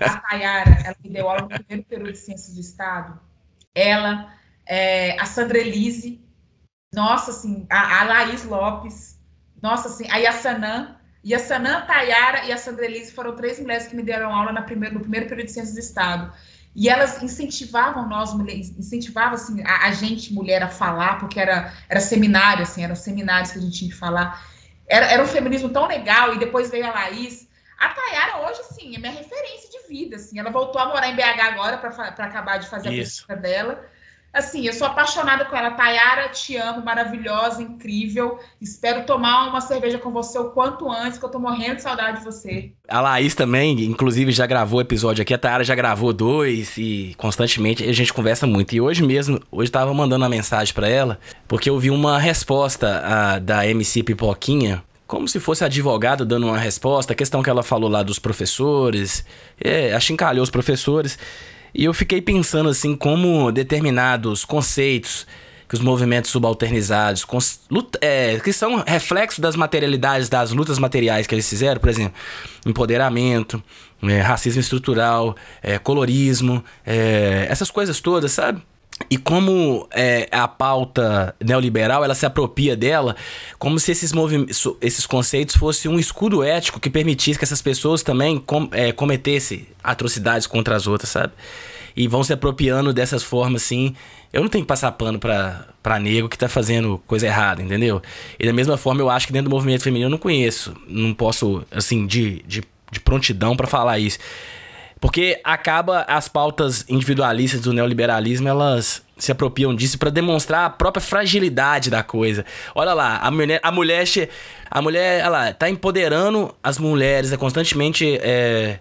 A 0.00 0.18
Tayara, 0.28 0.82
ela 0.84 0.96
me 1.02 1.10
deu 1.10 1.28
aula 1.28 1.42
no 1.42 1.48
primeiro 1.48 1.84
período 1.84 2.12
de 2.12 2.18
Ciências 2.18 2.54
do 2.54 2.60
Estado. 2.60 3.20
Ela, 3.74 4.32
é, 4.66 5.18
a 5.20 5.24
Sandra 5.24 5.58
Elise, 5.58 6.20
nossa, 6.92 7.30
assim, 7.30 7.66
a, 7.70 8.00
a 8.00 8.04
Laís 8.04 8.44
Lopes, 8.44 9.20
nossa, 9.62 9.88
assim, 9.88 10.10
a 10.10 10.16
Yassanã, 10.16 10.96
Yassanã, 11.24 11.82
Tayara 11.86 12.44
e 12.46 12.52
a 12.52 12.56
Sandra 12.56 12.86
Elise 12.86 13.12
foram 13.12 13.36
três 13.36 13.60
mulheres 13.60 13.86
que 13.86 13.94
me 13.96 14.02
deram 14.02 14.34
aula 14.34 14.52
na 14.52 14.62
primeiro, 14.62 14.94
no 14.94 15.00
primeiro 15.00 15.26
período 15.26 15.46
de 15.46 15.52
Ciências 15.52 15.74
do 15.74 15.80
Estado. 15.80 16.32
E 16.76 16.90
elas 16.90 17.22
incentivavam 17.22 18.06
nós 18.06 18.34
mulheres, 18.34 18.68
incentivavam 18.78 19.34
assim, 19.34 19.62
a, 19.64 19.86
a, 19.86 19.92
gente 19.92 20.34
mulher 20.34 20.62
a 20.62 20.68
falar, 20.68 21.18
porque 21.18 21.40
era, 21.40 21.72
era 21.88 22.00
seminário, 22.00 22.64
assim, 22.64 22.84
eram 22.84 22.94
seminários 22.94 23.50
que 23.50 23.58
a 23.58 23.62
gente 23.62 23.78
tinha 23.78 23.90
que 23.90 23.96
falar. 23.96 24.46
Era, 24.86 25.06
era 25.06 25.22
um 25.22 25.26
feminismo 25.26 25.70
tão 25.70 25.86
legal, 25.86 26.34
e 26.34 26.38
depois 26.38 26.70
veio 26.70 26.86
a 26.86 26.90
Laís. 26.90 27.48
A 27.78 27.88
Tayara 27.88 28.46
hoje, 28.46 28.62
sim, 28.74 28.94
é 28.94 28.98
minha 28.98 29.10
referência 29.10 29.70
de 29.70 29.88
vida, 29.88 30.16
assim. 30.16 30.38
Ela 30.38 30.50
voltou 30.50 30.78
a 30.78 30.88
morar 30.88 31.08
em 31.08 31.16
BH 31.16 31.40
agora 31.40 31.78
para 31.78 32.26
acabar 32.26 32.58
de 32.58 32.68
fazer 32.68 32.90
Isso. 32.90 33.24
a 33.24 33.26
pesquisa 33.26 33.36
dela 33.36 33.95
assim, 34.36 34.66
eu 34.66 34.72
sou 34.72 34.86
apaixonada 34.86 35.44
com 35.46 35.56
ela. 35.56 35.70
Tayara, 35.70 36.28
te 36.28 36.56
amo, 36.56 36.84
maravilhosa, 36.84 37.62
incrível. 37.62 38.38
Espero 38.60 39.04
tomar 39.06 39.48
uma 39.48 39.60
cerveja 39.60 39.98
com 39.98 40.10
você 40.10 40.38
o 40.38 40.50
quanto 40.50 40.90
antes, 40.90 41.18
que 41.18 41.24
eu 41.24 41.28
tô 41.28 41.38
morrendo 41.38 41.76
de 41.76 41.82
saudade 41.82 42.18
de 42.18 42.24
você. 42.24 42.70
A 42.86 43.00
Laís 43.00 43.34
também, 43.34 43.84
inclusive, 43.84 44.30
já 44.30 44.46
gravou 44.46 44.80
episódio 44.80 45.22
aqui. 45.22 45.32
A 45.32 45.38
Tayara 45.38 45.64
já 45.64 45.74
gravou 45.74 46.12
dois 46.12 46.76
e 46.76 47.14
constantemente 47.16 47.82
a 47.82 47.92
gente 47.92 48.12
conversa 48.12 48.46
muito. 48.46 48.74
E 48.74 48.80
hoje 48.80 49.02
mesmo, 49.02 49.40
hoje 49.50 49.70
tava 49.70 49.92
mandando 49.94 50.22
uma 50.22 50.28
mensagem 50.28 50.74
para 50.74 50.88
ela, 50.88 51.18
porque 51.48 51.70
eu 51.70 51.78
vi 51.78 51.90
uma 51.90 52.18
resposta 52.18 53.02
a, 53.04 53.38
da 53.38 53.66
MC 53.66 54.02
Pipoquinha 54.02 54.84
como 55.06 55.28
se 55.28 55.38
fosse 55.38 55.64
advogado 55.64 56.26
dando 56.26 56.48
uma 56.48 56.58
resposta, 56.58 57.12
a 57.12 57.16
questão 57.16 57.40
que 57.40 57.48
ela 57.48 57.62
falou 57.62 57.88
lá 57.88 58.02
dos 58.02 58.18
professores, 58.18 59.24
é, 59.62 59.94
achincalhou 59.94 60.42
os 60.42 60.50
professores. 60.50 61.16
E 61.76 61.84
eu 61.84 61.92
fiquei 61.92 62.22
pensando 62.22 62.70
assim 62.70 62.96
como 62.96 63.52
determinados 63.52 64.46
conceitos 64.46 65.26
que 65.68 65.74
os 65.74 65.80
movimentos 65.80 66.30
subalternizados, 66.30 67.26
é, 68.00 68.38
que 68.38 68.52
são 68.52 68.82
reflexo 68.86 69.42
das 69.42 69.56
materialidades, 69.56 70.28
das 70.30 70.52
lutas 70.52 70.78
materiais 70.78 71.26
que 71.26 71.34
eles 71.34 71.46
fizeram, 71.46 71.78
por 71.78 71.90
exemplo, 71.90 72.14
empoderamento, 72.64 73.62
é, 74.04 74.20
racismo 74.20 74.60
estrutural, 74.60 75.36
é, 75.62 75.78
colorismo, 75.78 76.64
é, 76.86 77.46
essas 77.50 77.70
coisas 77.70 78.00
todas, 78.00 78.32
sabe? 78.32 78.62
E 79.08 79.16
como 79.16 79.88
é, 79.92 80.28
a 80.32 80.48
pauta 80.48 81.34
neoliberal 81.42 82.04
ela 82.04 82.14
se 82.14 82.26
apropria 82.26 82.76
dela, 82.76 83.14
como 83.58 83.78
se 83.78 83.92
esses, 83.92 84.12
esses 84.80 85.06
conceitos 85.06 85.56
fossem 85.56 85.90
um 85.90 85.98
escudo 85.98 86.42
ético 86.42 86.80
que 86.80 86.90
permitisse 86.90 87.38
que 87.38 87.44
essas 87.44 87.62
pessoas 87.62 88.02
também 88.02 88.38
com 88.38 88.68
é, 88.72 88.90
cometessem 88.92 89.66
atrocidades 89.82 90.46
contra 90.46 90.74
as 90.74 90.86
outras, 90.86 91.10
sabe? 91.10 91.32
E 91.96 92.08
vão 92.08 92.24
se 92.24 92.32
apropriando 92.32 92.92
dessas 92.92 93.22
formas 93.22 93.62
assim. 93.62 93.94
Eu 94.32 94.42
não 94.42 94.48
tenho 94.48 94.64
que 94.64 94.68
passar 94.68 94.92
pano 94.92 95.18
pra, 95.18 95.66
pra 95.82 95.98
nego 95.98 96.28
que 96.28 96.36
tá 96.36 96.48
fazendo 96.48 97.00
coisa 97.06 97.26
errada, 97.26 97.62
entendeu? 97.62 98.02
E 98.38 98.44
da 98.44 98.52
mesma 98.52 98.76
forma, 98.76 99.00
eu 99.00 99.08
acho 99.08 99.26
que 99.26 99.32
dentro 99.32 99.48
do 99.48 99.54
movimento 99.54 99.82
feminino 99.82 100.06
eu 100.06 100.10
não 100.10 100.18
conheço. 100.18 100.74
Não 100.86 101.14
posso, 101.14 101.64
assim, 101.70 102.06
de, 102.06 102.42
de, 102.46 102.62
de 102.90 103.00
prontidão 103.00 103.56
para 103.56 103.66
falar 103.66 103.98
isso. 103.98 104.18
Porque 105.00 105.40
acaba 105.44 106.02
as 106.08 106.28
pautas 106.28 106.84
individualistas 106.88 107.60
do 107.60 107.72
neoliberalismo, 107.72 108.48
elas 108.48 109.02
se 109.18 109.32
apropriam 109.32 109.74
disso 109.74 109.98
para 109.98 110.10
demonstrar 110.10 110.66
a 110.66 110.70
própria 110.70 111.00
fragilidade 111.00 111.90
da 111.90 112.02
coisa. 112.02 112.44
Olha 112.74 112.92
lá, 112.92 113.18
a 113.18 113.30
mulher, 113.30 113.60
a 113.62 113.70
mulher, 113.70 114.04
a 114.70 114.82
mulher, 114.82 115.20
ela 115.20 115.52
tá 115.52 115.68
empoderando 115.68 116.54
as 116.62 116.78
mulheres, 116.78 117.32
é 117.32 117.36
constantemente 117.36 118.18
é, 118.22 118.78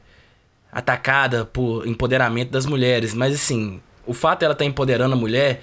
atacada 0.72 1.45
por 1.45 1.88
empoderamento 1.88 2.49
das 2.49 2.66
mulheres, 2.66 3.13
mas 3.13 3.34
assim, 3.36 3.82
o 4.05 4.13
fato 4.13 4.41
dela 4.41 4.53
estar 4.53 4.66
tá 4.66 4.70
empoderando 4.70 5.16
a 5.16 5.18
mulher 5.18 5.61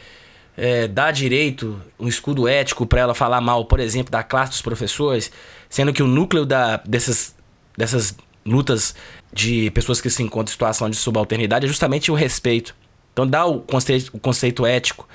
é, 0.57 0.87
dá 0.89 1.11
direito, 1.11 1.81
um 1.99 2.09
escudo 2.09 2.49
ético 2.49 2.87
para 2.87 3.01
ela 3.01 3.15
falar 3.15 3.41
mal, 3.41 3.65
por 3.65 3.81
exemplo, 3.81 4.11
da 4.11 4.23
classe 4.23 4.53
dos 4.53 4.63
professores, 4.63 5.31
sendo 5.69 5.93
que 5.93 6.03
o 6.03 6.07
núcleo 6.07 6.45
da, 6.45 6.79
dessas, 6.79 7.35
dessas 7.77 8.17
lutas 8.45 8.95
de 9.33 9.71
pessoas 9.71 10.01
que 10.01 10.11
se 10.11 10.23
encontram 10.23 10.51
em 10.51 10.53
situação 10.53 10.91
de 10.91 10.97
subalternidade 10.97 11.65
é 11.65 11.69
justamente 11.69 12.11
o 12.11 12.15
respeito. 12.15 12.75
Então 13.13 13.27
dá 13.27 13.45
o 13.45 13.61
conceito, 13.61 14.11
o 14.15 14.19
conceito 14.19 14.65
ético, 14.65 15.07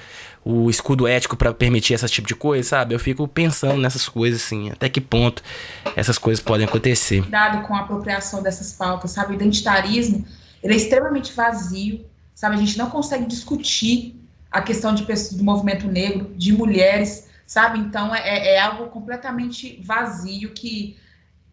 o 0.43 0.70
escudo 0.70 1.07
ético 1.07 1.36
para 1.36 1.53
permitir 1.53 1.93
esse 1.93 2.07
tipo 2.07 2.28
de 2.28 2.36
coisa, 2.36 2.68
sabe? 2.68 2.93
Eu 2.93 2.99
fico 2.99 3.28
pensando 3.28 3.80
nessas 3.82 4.07
coisas 4.07 4.43
assim, 4.43 4.70
até 4.70 4.88
que 4.88 5.01
ponto 5.01 5.43
essas 5.95 6.18
coisas 6.18 6.43
podem 6.43 6.65
acontecer. 6.65 7.22
Cuidado 7.22 7.68
com 7.68 7.76
a 7.76 7.82
apropriação 7.82 8.41
dessas 8.41 8.74
pautas, 8.74 9.11
sabe? 9.11 9.34
O 9.34 9.36
identitarismo, 9.36 10.26
ele 10.63 10.74
é 10.74 10.78
extremamente 10.78 11.34
vazio, 11.34 12.05
sabe? 12.34 12.55
A 12.55 12.59
gente 12.59 12.78
não 12.78 12.89
consegue 12.89 13.26
discutir 13.26 14.15
a 14.51 14.61
questão 14.61 14.95
de 14.95 15.03
pessoas 15.03 15.34
do 15.34 15.43
movimento 15.43 15.88
negro, 15.88 16.32
de 16.36 16.53
mulheres, 16.53 17.28
sabe? 17.45 17.80
Então 17.80 18.13
é, 18.15 18.55
é 18.55 18.59
algo 18.59 18.88
completamente 18.88 19.82
vazio 19.84 20.51
que 20.51 20.95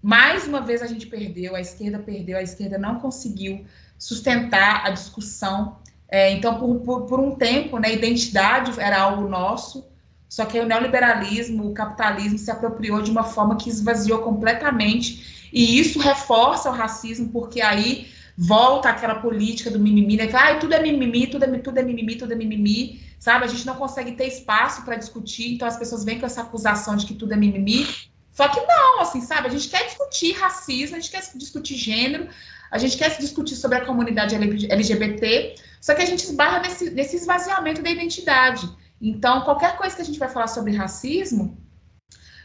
mais 0.04 0.46
uma 0.46 0.60
vez 0.60 0.82
a 0.82 0.86
gente 0.86 1.06
perdeu, 1.06 1.56
a 1.56 1.60
esquerda 1.62 1.98
perdeu, 1.98 2.36
a 2.36 2.42
esquerda 2.42 2.76
não 2.76 3.00
conseguiu 3.00 3.64
sustentar 3.98 4.86
a 4.86 4.90
discussão 4.90 5.78
É, 6.06 6.30
então, 6.30 6.58
por, 6.60 6.80
por, 6.80 7.06
por, 7.06 7.18
um 7.18 7.34
tempo, 7.34 7.78
né, 7.78 7.92
identidade 7.92 8.78
era 8.78 9.00
algo 9.00 9.26
nosso, 9.28 9.84
só 10.28 10.44
que 10.44 10.60
o 10.60 10.66
neoliberalismo, 10.66 11.70
o 11.70 11.74
capitalismo 11.74 12.38
se 12.38 12.50
apropriou 12.50 13.00
de 13.02 13.10
uma 13.10 13.24
forma 13.24 13.56
que 13.56 13.70
esvaziou 13.70 14.20
completamente, 14.20 15.48
e 15.52 15.78
isso 15.80 15.98
reforça 15.98 16.70
o 16.70 16.72
racismo, 16.72 17.30
porque 17.30 17.60
aí 17.60 18.06
volta 18.36 18.90
aquela 18.90 19.16
política 19.16 19.70
do 19.70 19.78
mimimi, 19.80 20.16
né? 20.16 20.28
Ah, 20.32 20.54
tudo 20.56 20.74
é 20.74 20.82
mimimi, 20.82 21.26
tudo 21.26 21.44
é, 21.44 21.58
tudo 21.58 21.78
é 21.78 21.82
mimimi, 21.82 22.16
tudo 22.16 22.32
é 22.32 22.36
mimimi, 22.36 23.00
sabe? 23.18 23.44
A 23.46 23.48
gente 23.48 23.66
não 23.66 23.76
consegue 23.76 24.12
ter 24.12 24.26
espaço 24.26 24.84
para 24.84 24.96
discutir, 24.96 25.54
então 25.54 25.66
as 25.66 25.76
pessoas 25.76 26.04
vêm 26.04 26.20
com 26.20 26.26
essa 26.26 26.42
acusação 26.42 26.94
de 26.94 27.06
que 27.06 27.14
tudo 27.14 27.32
é 27.32 27.36
mimimi. 27.36 27.86
Só 28.34 28.48
que 28.48 28.60
não, 28.60 29.00
assim, 29.00 29.20
sabe? 29.20 29.46
A 29.46 29.50
gente 29.50 29.68
quer 29.68 29.86
discutir 29.86 30.32
racismo, 30.32 30.96
a 30.96 31.00
gente 31.00 31.10
quer 31.10 31.22
discutir 31.36 31.76
gênero, 31.76 32.28
a 32.70 32.78
gente 32.78 32.98
quer 32.98 33.16
discutir 33.16 33.54
sobre 33.54 33.78
a 33.78 33.84
comunidade 33.86 34.34
LGBT, 34.34 35.54
só 35.80 35.94
que 35.94 36.02
a 36.02 36.06
gente 36.06 36.24
esbarra 36.24 36.58
nesse, 36.58 36.90
nesse 36.90 37.14
esvaziamento 37.14 37.80
da 37.80 37.90
identidade. 37.90 38.68
Então, 39.00 39.42
qualquer 39.42 39.76
coisa 39.76 39.94
que 39.94 40.02
a 40.02 40.04
gente 40.04 40.18
vai 40.18 40.28
falar 40.28 40.48
sobre 40.48 40.74
racismo, 40.74 41.56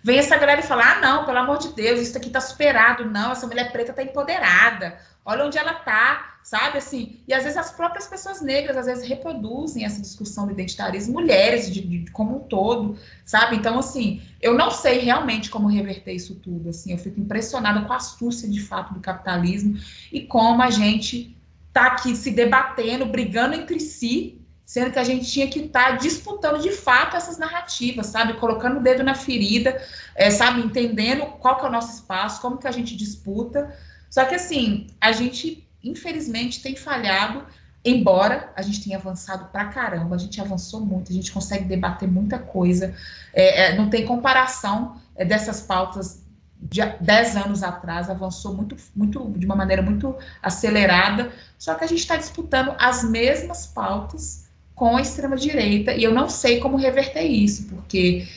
vem 0.04 0.20
essa 0.20 0.38
galera 0.38 0.62
e 0.62 0.64
fala: 0.64 0.92
ah, 0.92 1.00
não, 1.02 1.26
pelo 1.26 1.40
amor 1.40 1.58
de 1.58 1.70
Deus, 1.70 2.00
isso 2.00 2.16
aqui 2.16 2.28
está 2.28 2.40
superado, 2.40 3.06
não, 3.06 3.32
essa 3.32 3.48
mulher 3.48 3.72
preta 3.72 3.90
está 3.92 4.04
empoderada, 4.04 5.00
olha 5.26 5.46
onde 5.46 5.58
ela 5.58 5.72
está, 5.72 6.29
sabe? 6.44 6.78
Assim, 6.78 7.20
e 7.28 7.34
às 7.34 7.44
vezes 7.44 7.58
as 7.58 7.72
próprias 7.72 8.08
pessoas 8.08 8.42
negras, 8.42 8.78
às 8.78 8.86
vezes, 8.86 9.08
reproduzem 9.08 9.86
essa 9.86 10.02
discussão 10.02 10.46
do 10.46 10.52
identitarismo, 10.52 11.14
mulheres 11.14 11.72
de, 11.72 11.82
de, 11.82 12.12
como 12.12 12.38
um 12.38 12.40
todo, 12.40 12.98
sabe? 13.26 13.56
Então, 13.56 13.78
assim, 13.78 14.22
eu 14.42 14.56
não 14.56 14.72
sei 14.72 15.00
realmente 15.00 15.50
como 15.50 15.68
reverter 15.68 16.14
isso 16.14 16.36
tudo, 16.36 16.70
assim, 16.70 16.92
eu 16.92 16.98
fico 16.98 17.20
impressionada 17.20 17.82
com 17.82 17.94
a 17.94 17.98
astúcia, 17.98 18.50
de 18.50 18.62
fato, 18.62 18.94
do 18.94 19.00
capitalismo 19.00 19.78
e 20.12 20.22
como 20.22 20.62
a 20.62 20.70
gente 20.70 21.36
está 21.68 21.88
aqui 21.88 22.16
se 22.16 22.32
debatendo, 22.32 23.06
brigando 23.06 23.56
entre 23.56 23.80
si, 23.80 24.40
sendo 24.70 24.92
que 24.92 25.00
a 25.00 25.04
gente 25.04 25.26
tinha 25.26 25.48
que 25.48 25.62
estar 25.62 25.92
tá 25.92 25.96
disputando 25.96 26.62
de 26.62 26.72
fato 26.72 27.18
essas 27.18 27.40
narrativas, 27.40 28.06
sabe? 28.06 28.34
Colocando 28.34 28.78
o 28.78 28.84
dedo 28.84 29.04
na 29.04 29.16
ferida, 29.16 29.82
é, 30.16 30.30
sabe? 30.30 30.62
Entendendo 30.62 31.26
qual 31.40 31.58
que 31.58 31.66
é 31.66 31.70
o 31.70 31.72
nosso 31.72 31.96
espaço, 31.96 32.40
como 32.40 32.60
que 32.60 32.68
a 32.68 32.72
gente 32.72 32.96
disputa. 32.96 33.76
Só 34.12 34.26
que, 34.26 34.36
assim, 34.36 34.86
a 35.02 35.12
gente, 35.12 35.68
infelizmente, 35.84 36.62
tem 36.62 36.76
falhado, 36.76 37.46
embora 37.84 38.52
a 38.56 38.62
gente 38.62 38.84
tenha 38.84 38.98
avançado 38.98 39.46
pra 39.52 39.66
caramba, 39.66 40.16
a 40.16 40.20
gente 40.20 40.40
avançou 40.42 40.86
muito, 40.86 41.12
a 41.12 41.16
gente 41.16 41.32
consegue 41.32 41.66
debater 41.66 42.10
muita 42.10 42.38
coisa, 42.38 42.94
é, 43.34 43.66
é, 43.66 43.76
não 43.76 43.90
tem 43.90 44.06
comparação 44.06 44.98
é, 45.16 45.24
dessas 45.24 45.62
pautas 45.62 46.24
de 46.62 46.82
10 47.00 47.38
anos 47.38 47.64
atrás, 47.64 48.10
avançou 48.10 48.54
muito, 48.54 48.76
muito, 48.94 49.32
de 49.38 49.46
uma 49.46 49.56
maneira 49.56 49.82
muito 49.82 50.16
acelerada, 50.42 51.32
só 51.58 51.74
que 51.76 51.86
a 51.86 51.88
gente 51.88 52.00
está 52.00 52.18
disputando 52.18 52.76
as 52.78 53.04
mesmas 53.04 53.66
pautas 53.66 54.50
com 54.76 54.98
a 54.98 55.02
extrema-direita, 55.02 55.94
e 55.94 56.04
eu 56.04 56.14
não 56.14 56.30
sei 56.30 56.60
como 56.60 56.76
reverter 56.76 57.24
isso, 57.24 57.68
porque, 57.68 58.28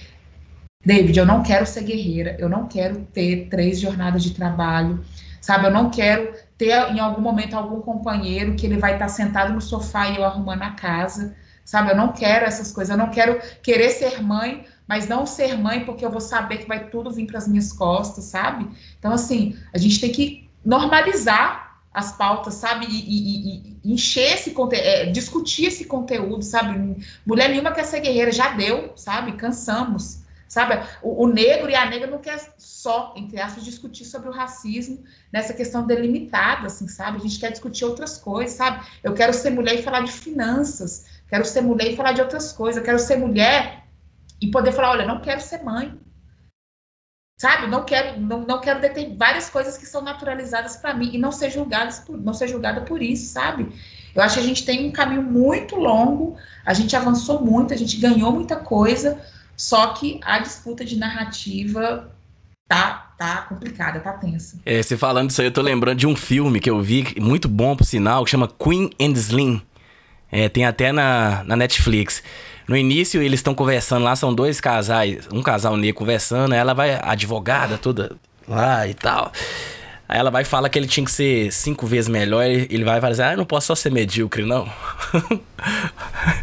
David, 0.84 1.18
eu 1.18 1.26
não 1.26 1.43
quero 1.43 1.66
ser 1.66 1.82
guerreira, 1.82 2.36
eu 2.38 2.49
não 2.49 2.68
quero 2.68 3.01
ter 3.12 3.49
três 3.49 3.80
jornadas 3.80 4.22
de 4.22 4.30
trabalho, 4.34 5.05
sabe? 5.40 5.66
Eu 5.66 5.72
não 5.72 5.90
quero 5.90 6.32
ter 6.59 6.92
em 6.92 7.00
algum 7.00 7.20
momento 7.20 7.55
algum 7.55 7.80
companheiro 7.80 8.55
que 8.55 8.66
ele 8.66 8.78
vai 8.78 8.94
estar 8.94 9.09
sentado 9.09 9.53
no 9.53 9.61
sofá 9.61 10.09
e 10.09 10.16
eu 10.16 10.24
arrumando 10.24 10.62
a 10.62 10.70
casa, 10.70 11.34
sabe? 11.64 11.90
Eu 11.90 11.96
não 11.96 12.12
quero 12.12 12.44
essas 12.44 12.72
coisas, 12.72 12.90
eu 12.90 13.03
não 13.03 13.11
quero 13.11 13.40
querer 13.62 13.90
ser 13.90 14.22
mãe 14.22 14.64
mas 14.92 15.09
não 15.09 15.24
ser 15.24 15.57
mãe 15.57 15.86
porque 15.86 16.05
eu 16.05 16.11
vou 16.11 16.20
saber 16.20 16.59
que 16.59 16.68
vai 16.68 16.88
tudo 16.90 17.11
vir 17.11 17.26
para 17.26 17.38
as 17.38 17.48
minhas 17.48 17.72
costas, 17.72 18.24
sabe? 18.24 18.68
Então, 18.98 19.12
assim, 19.12 19.57
a 19.72 19.78
gente 19.78 19.98
tem 19.98 20.12
que 20.12 20.50
normalizar 20.62 21.80
as 21.94 22.12
pautas, 22.12 22.55
sabe? 22.55 22.86
E, 22.86 22.98
e, 22.98 23.78
e 23.84 23.92
encher 23.92 24.34
esse 24.34 24.50
conteúdo, 24.50 24.84
é, 24.84 25.07
discutir 25.07 25.66
esse 25.66 25.86
conteúdo, 25.86 26.42
sabe? 26.42 26.96
Mulher 27.24 27.48
nenhuma 27.48 27.72
quer 27.72 27.84
ser 27.84 28.00
guerreira, 28.00 28.32
já 28.32 28.50
deu, 28.50 28.92
sabe? 28.96 29.32
Cansamos, 29.32 30.21
sabe? 30.53 30.86
O, 31.00 31.24
o, 31.24 31.26
negro 31.26 31.70
e 31.70 31.74
a 31.74 31.88
negra 31.88 32.11
não 32.11 32.18
quer 32.18 32.38
só, 32.59 33.14
entre 33.16 33.40
aspas, 33.40 33.64
discutir 33.64 34.05
sobre 34.05 34.28
o 34.28 34.32
racismo 34.32 35.03
nessa 35.32 35.55
questão 35.55 35.86
delimitada, 35.86 36.66
assim, 36.66 36.86
sabe? 36.86 37.16
A 37.16 37.20
gente 37.20 37.40
quer 37.40 37.50
discutir 37.50 37.86
outras 37.86 38.18
coisas, 38.18 38.55
sabe? 38.55 38.86
Eu 39.03 39.14
quero 39.14 39.32
ser 39.32 39.48
mulher 39.48 39.76
e 39.76 39.82
falar 39.82 40.00
de 40.00 40.12
finanças, 40.12 41.07
quero 41.26 41.46
ser 41.46 41.62
mulher 41.62 41.90
e 41.90 41.96
falar 41.96 42.12
de 42.12 42.20
outras 42.20 42.53
coisas, 42.53 42.76
eu 42.76 42.84
quero 42.84 42.98
ser 42.98 43.16
mulher 43.16 43.86
e 44.42 44.50
poder 44.50 44.72
falar, 44.72 44.90
olha, 44.90 45.07
não 45.07 45.22
quero 45.22 45.40
ser 45.40 45.62
mãe. 45.62 45.98
Sabe? 47.40 47.66
Não 47.66 47.86
quero, 47.86 48.20
não, 48.20 48.40
não 48.40 48.61
quero 48.61 48.78
deter 48.78 49.16
várias 49.16 49.48
coisas 49.48 49.78
que 49.78 49.86
são 49.86 50.03
naturalizadas 50.03 50.76
para 50.76 50.92
mim 50.92 51.12
e 51.14 51.18
não 51.18 51.32
ser 51.32 51.48
julgadas 51.48 52.00
por, 52.00 52.20
não 52.20 52.34
ser 52.34 52.48
julgada 52.48 52.82
por 52.82 53.00
isso, 53.03 53.32
sabe? 53.32 53.72
Eu 54.14 54.22
acho 54.22 54.34
que 54.34 54.40
a 54.40 54.46
gente 54.46 54.66
tem 54.66 54.86
um 54.86 54.92
caminho 54.92 55.22
muito 55.22 55.76
longo, 55.76 56.36
a 56.62 56.74
gente 56.74 56.94
avançou 56.94 57.42
muito, 57.42 57.72
a 57.72 57.76
gente 57.76 57.96
ganhou 57.96 58.30
muita 58.32 58.57
coisa, 58.57 59.18
só 59.57 59.88
que 59.88 60.20
a 60.22 60.38
disputa 60.38 60.84
de 60.84 60.96
narrativa 60.96 62.11
tá, 62.68 63.12
tá 63.18 63.42
complicada, 63.42 64.00
tá 64.00 64.12
tensa. 64.12 64.59
É, 64.64 64.82
você 64.82 64.96
falando 64.96 65.30
isso 65.30 65.40
aí, 65.40 65.46
eu 65.46 65.53
tô 65.53 65.61
lembrando 65.62 65.98
de 65.98 66.07
um 66.07 66.16
filme 66.16 66.59
que 66.59 66.70
eu 66.70 66.80
vi, 66.80 67.14
muito 67.20 67.48
bom 67.48 67.76
por 67.76 67.84
sinal, 67.84 68.24
que 68.24 68.30
chama 68.30 68.48
Queen 68.48 68.90
and 69.00 69.12
Slim. 69.12 69.62
É, 70.30 70.48
tem 70.48 70.64
até 70.64 70.92
na, 70.92 71.44
na 71.44 71.55
Netflix. 71.57 72.22
No 72.66 72.76
início, 72.76 73.20
eles 73.20 73.40
estão 73.40 73.55
conversando 73.55 74.05
lá, 74.05 74.16
são 74.16 74.32
dois 74.34 74.61
casais, 74.61 75.28
um 75.30 75.42
casal 75.42 75.76
negro 75.76 75.98
conversando, 75.98 76.55
ela 76.55 76.72
vai, 76.72 76.98
advogada 77.03 77.76
toda 77.76 78.16
lá 78.48 78.86
e 78.86 78.94
tal. 78.94 79.30
Aí 80.09 80.18
ela 80.18 80.30
vai 80.30 80.44
falar 80.44 80.68
que 80.68 80.78
ele 80.78 80.86
tinha 80.86 81.05
que 81.05 81.11
ser 81.11 81.53
cinco 81.53 81.86
vezes 81.86 82.09
melhor, 82.09 82.44
ele 82.44 82.84
vai 82.84 83.00
falar 83.00 83.12
assim, 83.12 83.22
ah, 83.22 83.32
eu 83.32 83.38
não 83.38 83.44
posso 83.44 83.68
só 83.68 83.74
ser 83.74 83.90
medíocre, 83.90 84.44
não. 84.44 84.66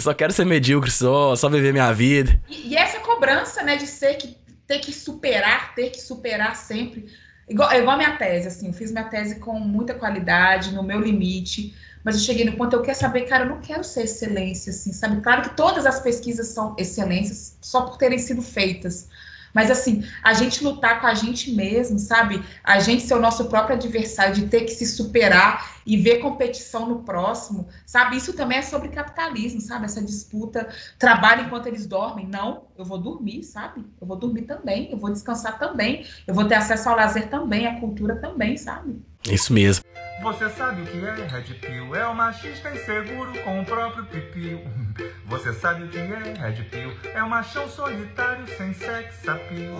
eu 0.00 0.02
só 0.02 0.14
quero 0.14 0.32
ser 0.32 0.44
medíocre, 0.44 0.90
só, 0.90 1.36
só 1.36 1.48
viver 1.48 1.72
minha 1.72 1.92
vida. 1.92 2.40
E, 2.48 2.68
e, 2.68 2.76
essa 2.76 2.98
cobrança, 3.00 3.62
né, 3.62 3.76
de 3.76 3.86
ser 3.86 4.14
que 4.14 4.36
ter 4.66 4.78
que 4.78 4.92
superar, 4.92 5.74
ter 5.74 5.90
que 5.90 6.00
superar 6.00 6.56
sempre. 6.56 7.06
Igual, 7.48 7.72
igual 7.72 7.94
a 7.94 7.98
minha 7.98 8.16
tese, 8.16 8.48
assim, 8.48 8.68
eu 8.68 8.72
fiz 8.72 8.90
minha 8.90 9.04
tese 9.04 9.40
com 9.40 9.58
muita 9.58 9.94
qualidade, 9.94 10.72
no 10.72 10.82
meu 10.82 11.00
limite 11.00 11.74
mas 12.04 12.14
eu 12.14 12.20
cheguei 12.22 12.44
no 12.44 12.56
ponto, 12.56 12.74
eu 12.74 12.82
quero 12.82 12.98
saber, 12.98 13.22
cara, 13.22 13.44
eu 13.44 13.48
não 13.48 13.60
quero 13.60 13.84
ser 13.84 14.04
excelência, 14.04 14.70
assim, 14.70 14.92
sabe? 14.92 15.20
Claro 15.20 15.42
que 15.42 15.56
todas 15.56 15.84
as 15.84 16.00
pesquisas 16.00 16.48
são 16.48 16.74
excelências 16.78 17.58
só 17.60 17.82
por 17.82 17.98
terem 17.98 18.18
sido 18.18 18.40
feitas. 18.40 19.08
Mas 19.54 19.70
assim, 19.70 20.04
a 20.22 20.32
gente 20.32 20.62
lutar 20.62 21.00
com 21.00 21.06
a 21.06 21.14
gente 21.14 21.52
mesmo, 21.52 21.98
sabe? 21.98 22.42
A 22.62 22.80
gente 22.80 23.02
ser 23.02 23.14
o 23.14 23.20
nosso 23.20 23.46
próprio 23.46 23.76
adversário, 23.76 24.34
de 24.34 24.46
ter 24.46 24.62
que 24.62 24.70
se 24.70 24.86
superar 24.86 25.80
e 25.86 25.96
ver 25.96 26.18
competição 26.18 26.88
no 26.88 27.02
próximo, 27.02 27.68
sabe? 27.86 28.16
Isso 28.16 28.32
também 28.32 28.58
é 28.58 28.62
sobre 28.62 28.88
capitalismo, 28.88 29.60
sabe? 29.60 29.86
Essa 29.86 30.02
disputa, 30.02 30.68
trabalho 30.98 31.46
enquanto 31.46 31.66
eles 31.66 31.86
dormem. 31.86 32.26
Não, 32.26 32.64
eu 32.76 32.84
vou 32.84 32.98
dormir, 32.98 33.42
sabe? 33.42 33.84
Eu 34.00 34.06
vou 34.06 34.16
dormir 34.16 34.42
também, 34.42 34.90
eu 34.90 34.98
vou 34.98 35.10
descansar 35.10 35.58
também, 35.58 36.04
eu 36.26 36.34
vou 36.34 36.44
ter 36.44 36.54
acesso 36.54 36.88
ao 36.88 36.96
lazer 36.96 37.28
também, 37.28 37.66
à 37.66 37.80
cultura 37.80 38.16
também, 38.16 38.56
sabe? 38.56 39.02
Isso 39.28 39.52
mesmo. 39.52 39.84
Você 40.22 40.50
sabe 40.50 40.82
o 40.82 40.84
que 40.84 40.98
é 40.98 41.26
Red 41.26 41.54
Pill? 41.54 41.94
É 41.94 42.06
o 42.06 42.14
machista 42.14 42.70
inseguro 42.70 43.32
com 43.42 43.60
o 43.60 43.64
próprio 43.64 44.04
pipiu. 44.04 44.60
Você 45.24 45.54
sabe 45.54 45.84
o 45.84 45.88
que 45.88 45.96
é 45.96 46.34
Red 46.38 46.62
Pill? 46.64 46.92
É 47.14 47.22
o 47.22 47.30
machão 47.30 47.66
solitário 47.66 48.44
sem 48.58 48.74
sex 48.74 49.26
appeal. 49.26 49.76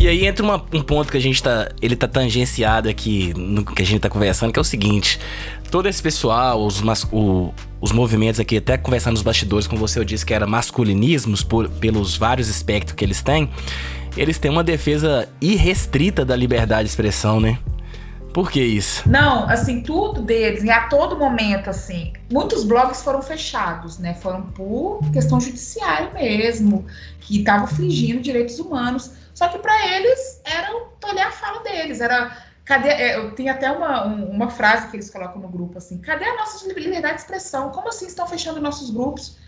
E 0.00 0.08
aí 0.08 0.26
entra 0.26 0.44
uma, 0.44 0.56
um 0.72 0.82
ponto 0.82 1.12
que 1.12 1.16
a 1.16 1.20
gente 1.20 1.40
tá. 1.40 1.68
Ele 1.80 1.94
tá 1.94 2.08
tangenciado 2.08 2.88
aqui 2.88 3.32
no 3.36 3.64
que 3.64 3.82
a 3.82 3.86
gente 3.86 4.00
tá 4.00 4.08
conversando, 4.08 4.52
que 4.52 4.58
é 4.58 4.62
o 4.62 4.64
seguinte: 4.64 5.20
todo 5.70 5.88
esse 5.88 6.02
pessoal, 6.02 6.66
os, 6.66 6.80
mas, 6.80 7.06
o, 7.12 7.54
os 7.80 7.92
movimentos 7.92 8.40
aqui, 8.40 8.56
até 8.56 8.76
conversando 8.76 9.12
nos 9.12 9.22
bastidores 9.22 9.68
com 9.68 9.76
você, 9.76 10.00
eu 10.00 10.04
disse 10.04 10.26
que 10.26 10.34
era 10.34 10.46
masculinismos 10.46 11.44
por, 11.44 11.68
pelos 11.68 12.16
vários 12.16 12.48
espectros 12.48 12.96
que 12.96 13.04
eles 13.04 13.22
têm 13.22 13.48
eles 14.16 14.38
têm 14.38 14.50
uma 14.50 14.64
defesa 14.64 15.28
irrestrita 15.40 16.24
da 16.24 16.36
liberdade 16.36 16.84
de 16.84 16.90
expressão, 16.90 17.40
né? 17.40 17.58
Por 18.32 18.50
que 18.50 18.62
isso? 18.62 19.08
Não, 19.08 19.48
assim, 19.48 19.82
tudo 19.82 20.22
deles, 20.22 20.62
e 20.62 20.70
a 20.70 20.86
todo 20.86 21.18
momento, 21.18 21.68
assim, 21.68 22.12
muitos 22.30 22.64
blogs 22.64 23.02
foram 23.02 23.20
fechados, 23.20 23.98
né? 23.98 24.14
Foram 24.14 24.42
por 24.42 25.00
questão 25.12 25.40
judiciária 25.40 26.10
mesmo, 26.12 26.86
que 27.20 27.38
estavam 27.38 27.66
fingindo 27.66 28.20
direitos 28.20 28.58
humanos. 28.60 29.12
Só 29.34 29.48
que 29.48 29.58
para 29.58 29.96
eles 29.96 30.40
era 30.44 30.72
tolher 31.00 31.26
a 31.26 31.30
fala 31.32 31.62
deles, 31.62 32.00
era 32.00 32.36
cadê? 32.64 32.88
É, 32.88 33.30
tem 33.30 33.48
até 33.48 33.70
uma, 33.72 34.04
uma 34.04 34.48
frase 34.48 34.88
que 34.88 34.96
eles 34.96 35.10
colocam 35.10 35.40
no 35.40 35.48
grupo 35.48 35.78
assim: 35.78 35.98
cadê 35.98 36.24
a 36.24 36.36
nossa 36.36 36.66
liberdade 36.68 37.14
de 37.14 37.20
expressão? 37.22 37.70
Como 37.70 37.88
assim 37.88 38.06
estão 38.06 38.28
fechando 38.28 38.60
nossos 38.60 38.90
grupos? 38.90 39.38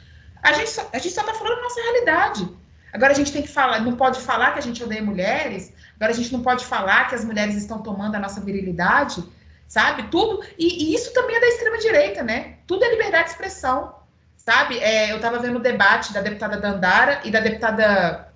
A 0.43 0.53
gente 0.55 0.71
só, 0.71 0.89
a 0.93 0.99
gente 0.99 1.15
só 1.15 1.23
tá 1.23 1.33
falando 1.35 1.59
a 1.59 1.63
nossa 1.63 1.81
realidade. 1.81 2.49
Agora 2.93 3.13
a 3.13 3.17
gente 3.17 3.33
tem 3.33 3.43
que 3.43 3.49
falar, 3.49 3.81
não 3.81 3.97
pode 3.97 4.21
falar 4.21 4.53
que 4.53 4.59
a 4.59 4.63
gente 4.63 4.83
odeia 4.85 5.03
mulheres, 5.03 5.73
agora 5.97 6.13
a 6.13 6.15
gente 6.15 6.33
não 6.33 6.43
pode 6.43 6.65
falar 6.67 7.09
que 7.09 7.15
as 7.15 7.25
mulheres 7.25 7.57
estão 7.57 7.79
tomando 7.79 8.17
a 8.17 8.19
nossa 8.19 8.41
virilidade, 8.41 9.25
sabe? 9.67 10.05
Tudo. 10.05 10.45
E, 10.59 10.85
e 10.85 10.95
isso 10.95 11.13
também 11.15 11.37
é 11.37 11.41
da 11.41 11.47
extrema-direita, 11.47 12.23
né? 12.23 12.57
Tudo 12.67 12.85
é 12.85 12.91
liberdade 12.91 13.25
de 13.25 13.31
expressão, 13.31 13.95
sabe? 14.37 14.79
É, 14.79 15.11
eu 15.11 15.17
estava 15.17 15.39
vendo 15.39 15.57
o 15.57 15.63
debate 15.63 16.13
da 16.13 16.21
deputada 16.21 16.59
Dandara 16.59 17.23
e 17.25 17.31
da 17.31 17.41
deputada, 17.41 18.29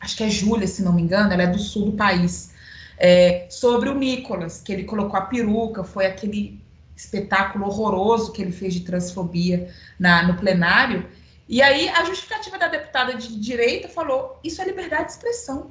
acho 0.00 0.16
que 0.16 0.24
é 0.24 0.30
Júlia, 0.30 0.66
se 0.66 0.82
não 0.82 0.94
me 0.94 1.02
engano, 1.02 1.32
ela 1.32 1.42
é 1.42 1.46
do 1.46 1.58
sul 1.58 1.90
do 1.90 1.92
país. 1.92 2.54
É, 2.96 3.46
sobre 3.50 3.90
o 3.90 3.94
Nicolas, 3.94 4.60
que 4.60 4.72
ele 4.72 4.84
colocou 4.84 5.18
a 5.18 5.22
peruca, 5.22 5.84
foi 5.84 6.06
aquele 6.06 6.60
espetáculo 6.96 7.66
horroroso 7.66 8.32
que 8.32 8.42
ele 8.42 8.50
fez 8.50 8.74
de 8.74 8.80
transfobia 8.80 9.72
na, 9.98 10.22
no 10.24 10.34
plenário. 10.34 11.06
E 11.48 11.62
aí 11.62 11.88
a 11.88 12.04
justificativa 12.04 12.58
da 12.58 12.68
deputada 12.68 13.14
de 13.14 13.40
direita 13.40 13.88
falou: 13.88 14.38
isso 14.44 14.60
é 14.60 14.64
liberdade 14.64 15.06
de 15.06 15.12
expressão. 15.12 15.70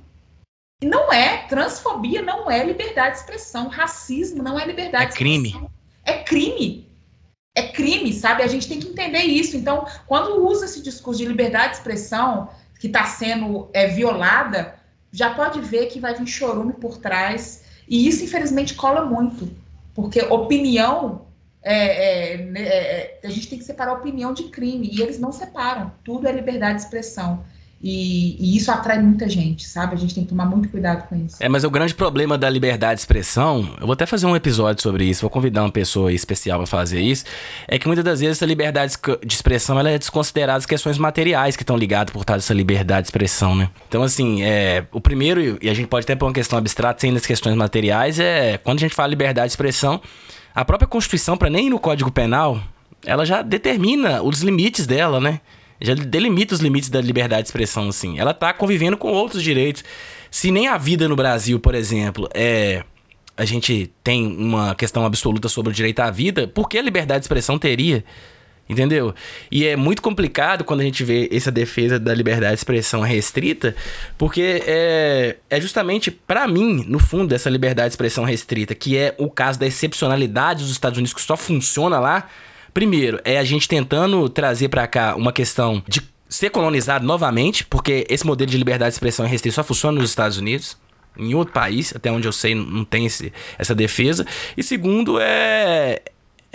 E 0.81 0.85
não 0.85 1.11
é, 1.11 1.45
transfobia 1.47 2.21
não 2.21 2.49
é 2.49 2.63
liberdade 2.63 3.15
de 3.15 3.21
expressão, 3.21 3.67
racismo 3.67 4.43
não 4.43 4.59
é 4.59 4.65
liberdade 4.65 5.05
é 5.05 5.09
de 5.09 5.15
crime. 5.15 5.47
expressão. 5.49 5.71
É 6.03 6.23
crime. 6.23 6.87
É 7.55 7.67
crime, 7.69 8.13
sabe? 8.13 8.43
A 8.43 8.47
gente 8.47 8.67
tem 8.67 8.79
que 8.79 8.87
entender 8.87 9.23
isso. 9.23 9.57
Então, 9.57 9.87
quando 10.05 10.45
usa 10.45 10.65
esse 10.65 10.81
discurso 10.81 11.19
de 11.19 11.25
liberdade 11.25 11.71
de 11.71 11.77
expressão, 11.77 12.49
que 12.79 12.87
está 12.87 13.05
sendo 13.05 13.69
é, 13.73 13.87
violada, 13.87 14.75
já 15.11 15.33
pode 15.33 15.59
ver 15.61 15.87
que 15.87 15.99
vai 15.99 16.13
vir 16.13 16.27
chorume 16.27 16.73
por 16.73 16.97
trás. 16.97 17.63
E 17.87 18.07
isso, 18.07 18.23
infelizmente, 18.23 18.75
cola 18.75 19.03
muito. 19.03 19.49
Porque 19.95 20.21
opinião 20.21 21.26
é, 21.63 22.33
é, 22.33 22.37
né, 22.37 22.61
é, 22.61 23.19
a 23.23 23.29
gente 23.29 23.47
tem 23.47 23.57
que 23.59 23.65
separar 23.65 23.93
opinião 23.93 24.33
de 24.33 24.43
crime, 24.43 24.89
e 24.91 25.01
eles 25.01 25.19
não 25.19 25.31
separam, 25.31 25.91
tudo 26.03 26.27
é 26.27 26.31
liberdade 26.31 26.75
de 26.75 26.83
expressão. 26.83 27.43
E, 27.81 28.35
e, 28.39 28.57
isso 28.57 28.71
atrai 28.71 28.99
muita 28.99 29.29
gente, 29.29 29.67
sabe? 29.67 29.93
A 29.93 29.97
gente 29.97 30.15
tem 30.15 30.23
que 30.23 30.29
tomar 30.29 30.45
muito 30.45 30.67
cuidado 30.69 31.07
com 31.07 31.15
isso. 31.15 31.37
É, 31.39 31.47
mas 31.47 31.63
o 31.63 31.69
grande 31.69 31.93
problema 31.93 32.35
da 32.35 32.49
liberdade 32.49 32.95
de 32.95 33.01
expressão, 33.01 33.69
eu 33.79 33.85
vou 33.85 33.93
até 33.93 34.05
fazer 34.05 34.25
um 34.25 34.35
episódio 34.35 34.81
sobre 34.81 35.05
isso, 35.05 35.21
vou 35.21 35.29
convidar 35.29 35.61
uma 35.61 35.71
pessoa 35.71 36.11
especial 36.11 36.57
para 36.57 36.67
fazer 36.67 36.99
isso, 36.99 37.23
é 37.67 37.77
que 37.77 37.85
muitas 37.85 38.03
das 38.03 38.19
vezes 38.19 38.37
essa 38.37 38.45
liberdade 38.47 38.95
de 39.23 39.33
expressão 39.33 39.79
ela 39.79 39.91
é 39.91 39.97
desconsiderada 39.97 40.57
as 40.57 40.65
questões 40.65 40.97
materiais 40.97 41.55
que 41.55 41.61
estão 41.61 41.77
ligadas 41.77 42.11
por 42.11 42.25
trás 42.25 42.41
dessa 42.41 42.53
liberdade 42.53 43.03
de 43.03 43.07
expressão, 43.09 43.55
né? 43.55 43.69
Então, 43.87 44.01
assim, 44.01 44.41
é, 44.41 44.85
o 44.91 44.99
primeiro, 44.99 45.59
e 45.61 45.69
a 45.69 45.73
gente 45.73 45.87
pode 45.87 46.03
até 46.03 46.15
pôr 46.15 46.25
uma 46.25 46.33
questão 46.33 46.57
abstrata 46.57 46.99
sem 46.99 47.15
as 47.15 47.25
questões 47.27 47.55
materiais, 47.55 48.19
é 48.19 48.57
quando 48.57 48.79
a 48.79 48.81
gente 48.81 48.95
fala 48.95 49.09
liberdade 49.09 49.49
de 49.49 49.51
expressão, 49.51 50.01
a 50.57 50.65
própria 50.65 50.87
Constituição, 50.87 51.37
para 51.37 51.51
nem 51.51 51.67
ir 51.67 51.69
no 51.69 51.77
Código 51.77 52.09
Penal, 52.09 52.59
ela 53.05 53.23
já 53.27 53.43
determina 53.43 54.23
os 54.23 54.41
limites 54.41 54.87
dela, 54.87 55.21
né? 55.21 55.39
Já 55.79 55.93
delimita 55.93 56.55
os 56.55 56.59
limites 56.59 56.89
da 56.89 56.99
liberdade 56.99 57.43
de 57.43 57.49
expressão, 57.49 57.89
assim. 57.89 58.17
Ela 58.17 58.33
tá 58.33 58.51
convivendo 58.51 58.97
com 58.97 59.09
outros 59.09 59.43
direitos. 59.43 59.83
Se 60.31 60.49
nem 60.49 60.67
a 60.67 60.75
vida 60.75 61.07
no 61.07 61.15
Brasil, 61.15 61.59
por 61.59 61.75
exemplo, 61.75 62.27
é. 62.33 62.83
A 63.37 63.45
gente 63.45 63.93
tem 64.03 64.25
uma 64.25 64.73
questão 64.73 65.05
absoluta 65.05 65.47
sobre 65.47 65.71
o 65.71 65.75
direito 65.75 65.99
à 65.99 66.09
vida, 66.09 66.47
por 66.47 66.67
que 66.67 66.79
a 66.79 66.81
liberdade 66.81 67.19
de 67.19 67.25
expressão 67.25 67.59
teria? 67.59 68.03
Entendeu? 68.69 69.15
E 69.49 69.65
é 69.65 69.77
muito 69.77 70.01
complicado 70.01 70.65
quando 70.65 70.81
a 70.81 70.83
gente 70.83 71.03
vê 71.03 71.29
essa 71.31 71.49
defesa 71.49 71.97
da 71.97 72.13
liberdade 72.13 72.53
de 72.53 72.59
expressão 72.59 73.01
restrita, 73.01 73.73
porque 74.17 74.61
é, 74.67 75.37
é 75.49 75.61
justamente, 75.61 76.11
para 76.11 76.45
mim, 76.47 76.83
no 76.85 76.99
fundo, 76.99 77.33
essa 77.33 77.49
liberdade 77.49 77.89
de 77.89 77.93
expressão 77.93 78.25
restrita, 78.25 78.75
que 78.75 78.97
é 78.97 79.15
o 79.17 79.29
caso 79.29 79.57
da 79.57 79.65
excepcionalidade 79.65 80.63
dos 80.63 80.71
Estados 80.71 80.97
Unidos, 80.97 81.13
que 81.13 81.21
só 81.21 81.37
funciona 81.37 81.97
lá. 81.97 82.27
Primeiro, 82.73 83.21
é 83.23 83.37
a 83.37 83.43
gente 83.43 83.67
tentando 83.67 84.27
trazer 84.27 84.67
para 84.67 84.85
cá 84.85 85.15
uma 85.15 85.31
questão 85.31 85.81
de 85.87 86.01
ser 86.29 86.49
colonizado 86.49 87.05
novamente, 87.05 87.65
porque 87.65 88.05
esse 88.09 88.25
modelo 88.25 88.51
de 88.51 88.57
liberdade 88.57 88.91
de 88.91 88.95
expressão 88.95 89.25
restrita 89.25 89.55
só 89.55 89.63
funciona 89.63 89.99
nos 89.99 90.09
Estados 90.09 90.37
Unidos. 90.37 90.77
Em 91.17 91.33
outro 91.33 91.53
país, 91.53 91.95
até 91.95 92.11
onde 92.11 92.27
eu 92.27 92.31
sei, 92.31 92.53
não 92.53 92.85
tem 92.85 93.07
esse, 93.07 93.33
essa 93.57 93.73
defesa. 93.73 94.25
E 94.55 94.61
segundo, 94.61 95.19
é, 95.19 96.01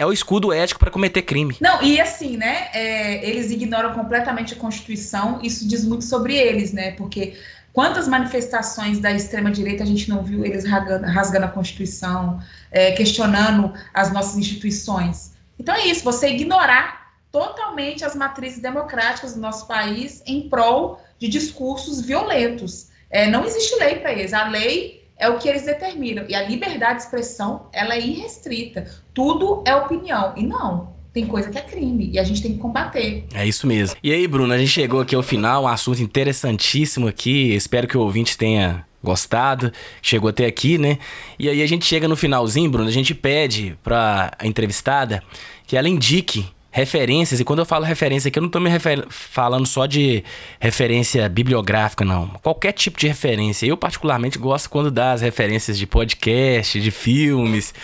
é 0.03 0.07
o 0.07 0.13
escudo 0.13 0.53
ético 0.53 0.81
para 0.81 0.91
cometer 0.91 1.23
crime. 1.23 1.57
Não, 1.61 1.83
e 1.83 2.01
assim, 2.01 2.37
né? 2.37 2.69
É, 2.75 3.29
eles 3.29 3.51
ignoram 3.51 3.95
completamente 3.95 4.55
a 4.55 4.57
Constituição, 4.57 5.39
isso 5.43 5.67
diz 5.67 5.85
muito 5.85 6.05
sobre 6.05 6.37
eles, 6.37 6.73
né? 6.73 6.93
Porque 6.93 7.39
quantas 7.73 8.09
manifestações 8.09 8.99
da 8.99 9.13
extrema-direita 9.13 9.85
a 9.85 9.87
gente 9.87 10.09
não 10.09 10.23
viu 10.23 10.45
eles 10.45 10.65
rasgando, 10.65 11.07
rasgando 11.07 11.47
a 11.47 11.49
Constituição, 11.49 12.41
é, 12.71 12.93
questionando 12.93 13.73
as 13.95 14.13
nossas 14.13 14.37
instituições? 14.37 15.33
Então 15.59 15.75
é 15.75 15.87
isso, 15.87 16.03
você 16.03 16.29
ignorar 16.29 17.13
totalmente 17.31 18.05
as 18.05 18.15
matrizes 18.15 18.61
democráticas 18.61 19.35
do 19.35 19.41
nosso 19.41 19.67
país 19.67 20.23
em 20.27 20.49
prol 20.49 21.01
de 21.19 21.29
discursos 21.29 22.01
violentos. 22.01 22.89
É, 23.09 23.31
não 23.31 23.45
existe 23.45 23.77
lei 23.77 23.97
para 23.97 24.13
eles. 24.13 24.35
A 24.35 24.49
lei 24.49 25.02
é 25.23 25.29
o 25.29 25.39
que 25.39 25.49
eles 25.49 25.63
determinam. 25.63 26.25
E 26.29 26.35
a 26.35 26.43
liberdade 26.43 26.97
de 26.97 27.05
expressão, 27.05 27.69
ela 27.73 27.95
é 27.95 28.01
irrestrita. 28.01 28.91
Tudo 29.15 29.63
é 29.65 29.73
opinião. 29.73 30.35
E 30.37 30.45
não, 30.45 30.95
tem 31.13 31.25
coisa 31.27 31.49
que 31.49 31.57
é 31.57 31.61
crime 31.61 32.11
e 32.13 32.19
a 32.19 32.25
gente 32.25 32.43
tem 32.43 32.55
que 32.55 32.59
combater. 32.59 33.25
É 33.33 33.47
isso 33.47 33.65
mesmo. 33.65 33.97
E 34.03 34.13
aí, 34.13 34.27
Bruno, 34.27 34.53
a 34.53 34.59
gente 34.59 34.71
chegou 34.71 35.01
aqui 35.01 35.15
ao 35.15 35.23
final, 35.23 35.63
um 35.63 35.69
assunto 35.69 36.03
interessantíssimo 36.03 37.07
aqui. 37.07 37.55
Espero 37.55 37.87
que 37.87 37.97
o 37.97 38.01
ouvinte 38.01 38.37
tenha 38.37 38.85
gostado, 39.01 39.73
chegou 40.01 40.29
até 40.29 40.45
aqui, 40.45 40.77
né? 40.77 40.99
E 41.39 41.49
aí 41.49 41.63
a 41.63 41.67
gente 41.67 41.85
chega 41.85 42.09
no 42.09 42.17
finalzinho, 42.17 42.69
Bruno, 42.69 42.89
a 42.89 42.93
gente 42.93 43.15
pede 43.15 43.79
pra 43.83 44.33
entrevistada 44.43 45.23
que 45.69 45.77
ela 45.77 45.89
indique 45.89 46.47
referências, 46.73 47.39
e 47.39 47.45
quando 47.45 47.59
eu 47.59 47.67
falo 47.67 47.85
referência 47.85 48.29
aqui, 48.29 48.39
eu 48.39 48.41
não 48.41 48.49
estou 48.49 48.61
me 48.61 48.71
falando 49.11 49.67
só 49.67 49.85
de 49.85 50.25
referência 50.59 51.29
bibliográfica, 51.29 52.03
não. 52.03 52.29
Qualquer 52.43 52.73
tipo 52.73 52.99
de 52.99 53.07
referência. 53.07 53.67
Eu, 53.67 53.77
particularmente, 53.77 54.39
gosto 54.39 54.71
quando 54.71 54.91
dá 54.91 55.13
as 55.13 55.21
referências 55.21 55.79
de 55.79 55.87
podcast, 55.87 56.81
de 56.81 56.91
filmes, 56.91 57.75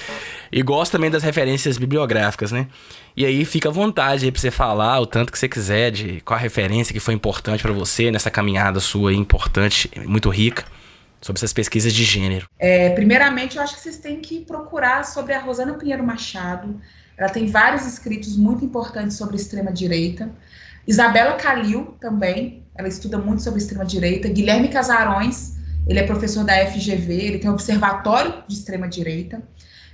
e 0.50 0.62
gosto 0.62 0.92
também 0.92 1.10
das 1.10 1.22
referências 1.22 1.76
bibliográficas, 1.76 2.50
né? 2.50 2.66
E 3.14 3.26
aí 3.26 3.44
fica 3.44 3.68
à 3.68 3.72
vontade 3.72 4.24
aí 4.24 4.32
pra 4.32 4.40
você 4.40 4.50
falar 4.50 4.98
o 5.00 5.06
tanto 5.06 5.30
que 5.30 5.38
você 5.38 5.48
quiser 5.48 5.90
de 5.90 6.20
qual 6.22 6.38
a 6.38 6.40
referência 6.40 6.92
que 6.94 7.00
foi 7.00 7.12
importante 7.12 7.62
para 7.62 7.72
você 7.72 8.10
nessa 8.10 8.30
caminhada 8.30 8.80
sua 8.80 9.12
importante, 9.12 9.90
muito 10.06 10.30
rica 10.30 10.64
sobre 11.20 11.40
essas 11.40 11.52
pesquisas 11.52 11.92
de 11.92 12.04
gênero? 12.04 12.48
É, 12.58 12.90
primeiramente, 12.90 13.56
eu 13.56 13.62
acho 13.62 13.74
que 13.74 13.80
vocês 13.80 13.98
têm 13.98 14.20
que 14.20 14.40
procurar 14.46 15.04
sobre 15.04 15.34
a 15.34 15.40
Rosana 15.40 15.74
Pinheiro 15.74 16.02
Machado. 16.02 16.80
Ela 17.18 17.28
tem 17.28 17.46
vários 17.46 17.84
escritos 17.84 18.36
muito 18.36 18.64
importantes 18.64 19.16
sobre 19.16 19.36
extrema-direita. 19.36 20.30
Isabela 20.86 21.34
Calil 21.34 21.96
também, 22.00 22.62
ela 22.74 22.86
estuda 22.88 23.18
muito 23.18 23.42
sobre 23.42 23.58
extrema-direita. 23.58 24.28
Guilherme 24.28 24.68
Casarões, 24.68 25.56
ele 25.86 25.98
é 25.98 26.06
professor 26.06 26.44
da 26.44 26.54
FGV, 26.66 27.12
ele 27.12 27.38
tem 27.38 27.50
um 27.50 27.54
observatório 27.54 28.44
de 28.46 28.54
extrema-direita. 28.54 29.42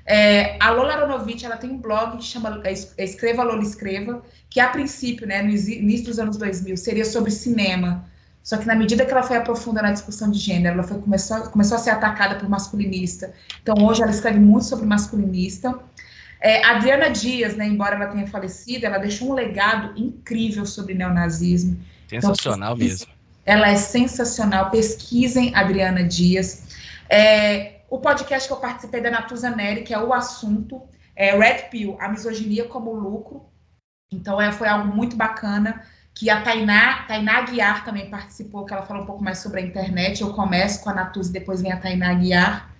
É, 0.06 0.58
a 0.60 0.70
Lola 0.70 0.92
Aronovich, 0.92 1.46
ela 1.46 1.56
tem 1.56 1.70
um 1.70 1.78
blog 1.78 2.18
que 2.18 2.24
chama 2.24 2.60
é, 2.62 3.02
Escreva 3.02 3.42
Lola 3.42 3.62
Escreva, 3.62 4.22
que 4.50 4.60
a 4.60 4.68
princípio, 4.68 5.26
né, 5.26 5.42
no 5.42 5.48
início 5.48 6.06
dos 6.06 6.18
anos 6.18 6.36
2000, 6.36 6.76
seria 6.76 7.06
sobre 7.06 7.30
cinema. 7.30 8.04
Só 8.42 8.58
que 8.58 8.66
na 8.66 8.74
medida 8.74 9.06
que 9.06 9.10
ela 9.10 9.22
foi 9.22 9.38
aprofundando 9.38 9.86
a 9.86 9.92
discussão 9.92 10.30
de 10.30 10.38
gênero, 10.38 10.74
ela 10.74 10.82
foi, 10.82 10.98
começou, 10.98 11.40
começou 11.44 11.78
a 11.78 11.80
ser 11.80 11.90
atacada 11.90 12.34
por 12.34 12.46
masculinista. 12.46 13.32
Então 13.62 13.74
hoje 13.82 14.02
ela 14.02 14.10
escreve 14.10 14.38
muito 14.38 14.66
sobre 14.66 14.84
masculinista. 14.84 15.74
É, 16.44 16.62
Adriana 16.62 17.08
Dias, 17.08 17.56
né, 17.56 17.66
embora 17.66 17.94
ela 17.96 18.08
tenha 18.08 18.26
falecido, 18.26 18.84
ela 18.84 18.98
deixou 18.98 19.30
um 19.30 19.32
legado 19.32 19.98
incrível 19.98 20.66
sobre 20.66 20.92
neonazismo. 20.92 21.80
Sensacional 22.06 22.74
então, 22.74 22.86
mesmo. 22.86 23.06
Ela 23.46 23.70
é 23.70 23.76
sensacional. 23.76 24.70
Pesquisem 24.70 25.56
Adriana 25.56 26.04
Dias. 26.04 26.76
É, 27.08 27.80
o 27.88 27.98
podcast 27.98 28.46
que 28.46 28.52
eu 28.52 28.58
participei 28.58 29.00
da 29.00 29.10
Natuza 29.10 29.48
Neri, 29.48 29.84
que 29.84 29.94
é 29.94 29.98
o 29.98 30.12
assunto, 30.12 30.82
é 31.16 31.34
Red 31.34 31.70
Pill, 31.70 31.96
a 31.98 32.10
misoginia 32.10 32.66
como 32.66 32.92
lucro. 32.92 33.46
Então 34.12 34.38
é, 34.38 34.52
foi 34.52 34.68
algo 34.68 34.94
muito 34.94 35.16
bacana 35.16 35.82
que 36.12 36.28
a 36.28 36.42
Tainá, 36.42 37.04
Tainá 37.08 37.40
Guiar 37.40 37.86
também 37.86 38.10
participou, 38.10 38.66
que 38.66 38.74
ela 38.74 38.84
falou 38.84 39.04
um 39.04 39.06
pouco 39.06 39.24
mais 39.24 39.38
sobre 39.38 39.62
a 39.62 39.64
internet. 39.64 40.20
Eu 40.20 40.34
começo 40.34 40.84
com 40.84 40.90
a 40.90 40.94
Natuza 40.94 41.30
e 41.30 41.32
depois 41.32 41.62
vem 41.62 41.72
a 41.72 41.78
Tainá 41.78 42.12
Guiar. 42.12 42.73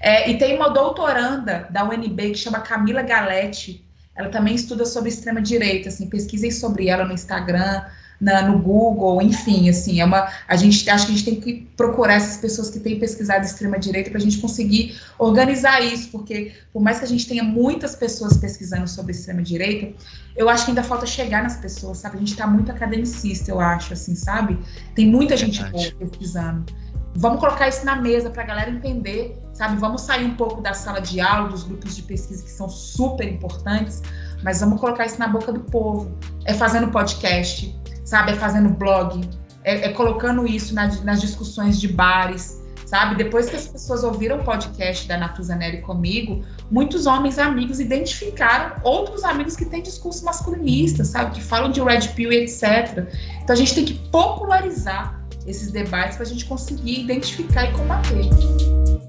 É, 0.00 0.30
e 0.30 0.38
tem 0.38 0.56
uma 0.56 0.68
doutoranda 0.68 1.66
da 1.70 1.84
UNB 1.84 2.30
que 2.30 2.38
chama 2.38 2.60
Camila 2.60 3.02
Galete. 3.02 3.84
Ela 4.14 4.28
também 4.28 4.54
estuda 4.54 4.84
sobre 4.84 5.10
extrema 5.10 5.40
direita, 5.40 5.88
assim, 5.88 6.08
pesquisem 6.08 6.50
sobre 6.50 6.88
ela 6.88 7.04
no 7.04 7.12
Instagram, 7.12 7.84
na, 8.20 8.42
no 8.42 8.58
Google, 8.58 9.22
enfim, 9.22 9.68
assim, 9.68 10.00
é 10.00 10.04
uma. 10.04 10.28
A 10.48 10.56
gente 10.56 10.88
acho 10.90 11.06
que 11.06 11.12
a 11.12 11.14
gente 11.14 11.24
tem 11.24 11.40
que 11.40 11.68
procurar 11.76 12.14
essas 12.14 12.36
pessoas 12.36 12.68
que 12.68 12.80
têm 12.80 12.98
pesquisado 12.98 13.44
extrema 13.44 13.78
direita 13.78 14.10
para 14.10 14.18
a 14.18 14.22
gente 14.22 14.38
conseguir 14.38 15.00
organizar 15.18 15.80
isso, 15.80 16.10
porque 16.10 16.52
por 16.72 16.82
mais 16.82 16.98
que 16.98 17.04
a 17.04 17.08
gente 17.08 17.28
tenha 17.28 17.44
muitas 17.44 17.94
pessoas 17.94 18.36
pesquisando 18.36 18.88
sobre 18.88 19.12
extrema 19.12 19.42
direita, 19.42 19.94
eu 20.36 20.48
acho 20.48 20.64
que 20.64 20.72
ainda 20.72 20.82
falta 20.82 21.06
chegar 21.06 21.42
nas 21.42 21.56
pessoas, 21.56 21.98
sabe? 21.98 22.16
A 22.16 22.18
gente 22.18 22.32
está 22.32 22.46
muito 22.46 22.72
academicista, 22.72 23.50
eu 23.52 23.60
acho, 23.60 23.92
assim, 23.92 24.16
sabe? 24.16 24.58
Tem 24.96 25.06
muita 25.06 25.36
gente 25.36 25.62
boa 25.70 25.92
pesquisando. 25.92 26.66
Vamos 27.14 27.40
colocar 27.40 27.68
isso 27.68 27.84
na 27.84 27.96
mesa 27.96 28.30
para 28.30 28.42
a 28.42 28.46
galera 28.46 28.70
entender 28.70 29.38
sabe? 29.58 29.76
Vamos 29.76 30.02
sair 30.02 30.24
um 30.24 30.36
pouco 30.36 30.62
da 30.62 30.72
sala 30.72 31.00
de 31.00 31.20
aula, 31.20 31.48
dos 31.48 31.64
grupos 31.64 31.96
de 31.96 32.02
pesquisa 32.02 32.44
que 32.44 32.50
são 32.50 32.68
super 32.68 33.28
importantes, 33.28 34.00
mas 34.44 34.60
vamos 34.60 34.80
colocar 34.80 35.04
isso 35.04 35.18
na 35.18 35.26
boca 35.26 35.52
do 35.52 35.58
povo. 35.58 36.16
É 36.44 36.54
fazendo 36.54 36.88
podcast, 36.92 37.76
sabe? 38.04 38.32
É 38.32 38.34
fazendo 38.36 38.68
blog, 38.68 39.28
é, 39.64 39.86
é 39.86 39.92
colocando 39.92 40.46
isso 40.46 40.72
na, 40.76 40.86
nas 41.02 41.20
discussões 41.20 41.80
de 41.80 41.88
bares, 41.88 42.62
sabe? 42.86 43.16
Depois 43.16 43.50
que 43.50 43.56
as 43.56 43.66
pessoas 43.66 44.04
ouviram 44.04 44.38
o 44.38 44.44
podcast 44.44 45.08
da 45.08 45.18
Natuza 45.18 45.56
Neri 45.56 45.80
comigo, 45.80 46.44
muitos 46.70 47.06
homens 47.06 47.36
amigos 47.36 47.80
identificaram 47.80 48.76
outros 48.84 49.24
amigos 49.24 49.56
que 49.56 49.64
têm 49.64 49.82
discurso 49.82 50.24
masculinista, 50.24 51.04
sabe? 51.04 51.32
Que 51.32 51.42
falam 51.42 51.72
de 51.72 51.82
red 51.82 52.06
pill 52.14 52.32
e 52.32 52.44
etc. 52.44 53.08
Então 53.42 53.54
a 53.54 53.56
gente 53.56 53.74
tem 53.74 53.84
que 53.84 53.94
popularizar 54.10 55.20
esses 55.48 55.72
debates 55.72 56.16
para 56.16 56.26
a 56.26 56.28
gente 56.28 56.44
conseguir 56.44 57.00
identificar 57.00 57.64
e 57.64 57.72
combater. 57.72 59.07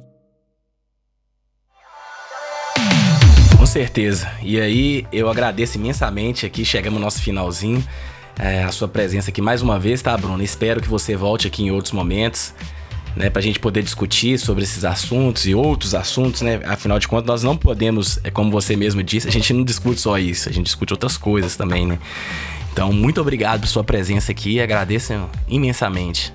Certeza. 3.70 4.30
E 4.42 4.60
aí, 4.60 5.06
eu 5.14 5.30
agradeço 5.30 5.78
imensamente 5.78 6.46
aqui, 6.46 6.66
chegamos 6.66 7.00
no 7.00 7.06
nosso 7.06 7.22
finalzinho. 7.22 7.84
É, 8.38 8.64
a 8.64 8.72
sua 8.72 8.88
presença 8.88 9.30
aqui 9.30 9.42
mais 9.42 9.62
uma 9.62 9.80
vez, 9.80 10.02
tá, 10.02 10.18
Bruno? 10.18 10.42
Espero 10.42 10.82
que 10.82 10.88
você 10.88 11.16
volte 11.16 11.48
aqui 11.48 11.64
em 11.64 11.72
outros 11.72 11.94
momentos, 11.94 12.54
né, 13.16 13.30
pra 13.30 13.42
gente 13.42 13.60
poder 13.60 13.84
discutir 13.84 14.40
sobre 14.40 14.64
esses 14.64 14.86
assuntos 14.86 15.46
e 15.46 15.54
outros 15.54 15.94
assuntos, 15.94 16.42
né? 16.42 16.62
Afinal 16.66 17.00
de 17.00 17.08
contas, 17.08 17.28
nós 17.28 17.44
não 17.44 17.58
podemos, 17.58 18.20
é 18.24 18.32
como 18.32 18.50
você 18.50 18.76
mesmo 18.76 19.04
disse, 19.04 19.28
a 19.28 19.32
gente 19.32 19.54
não 19.54 19.64
discute 19.64 20.00
só 20.00 20.18
isso, 20.18 20.48
a 20.50 20.52
gente 20.52 20.66
discute 20.66 20.94
outras 20.94 21.18
coisas 21.18 21.56
também, 21.56 21.86
né? 21.86 22.00
Então, 22.72 22.94
muito 22.94 23.20
obrigado 23.20 23.62
por 23.62 23.68
sua 23.68 23.84
presença 23.84 24.32
aqui, 24.32 24.62
agradeço 24.62 25.14
imensamente. 25.48 26.34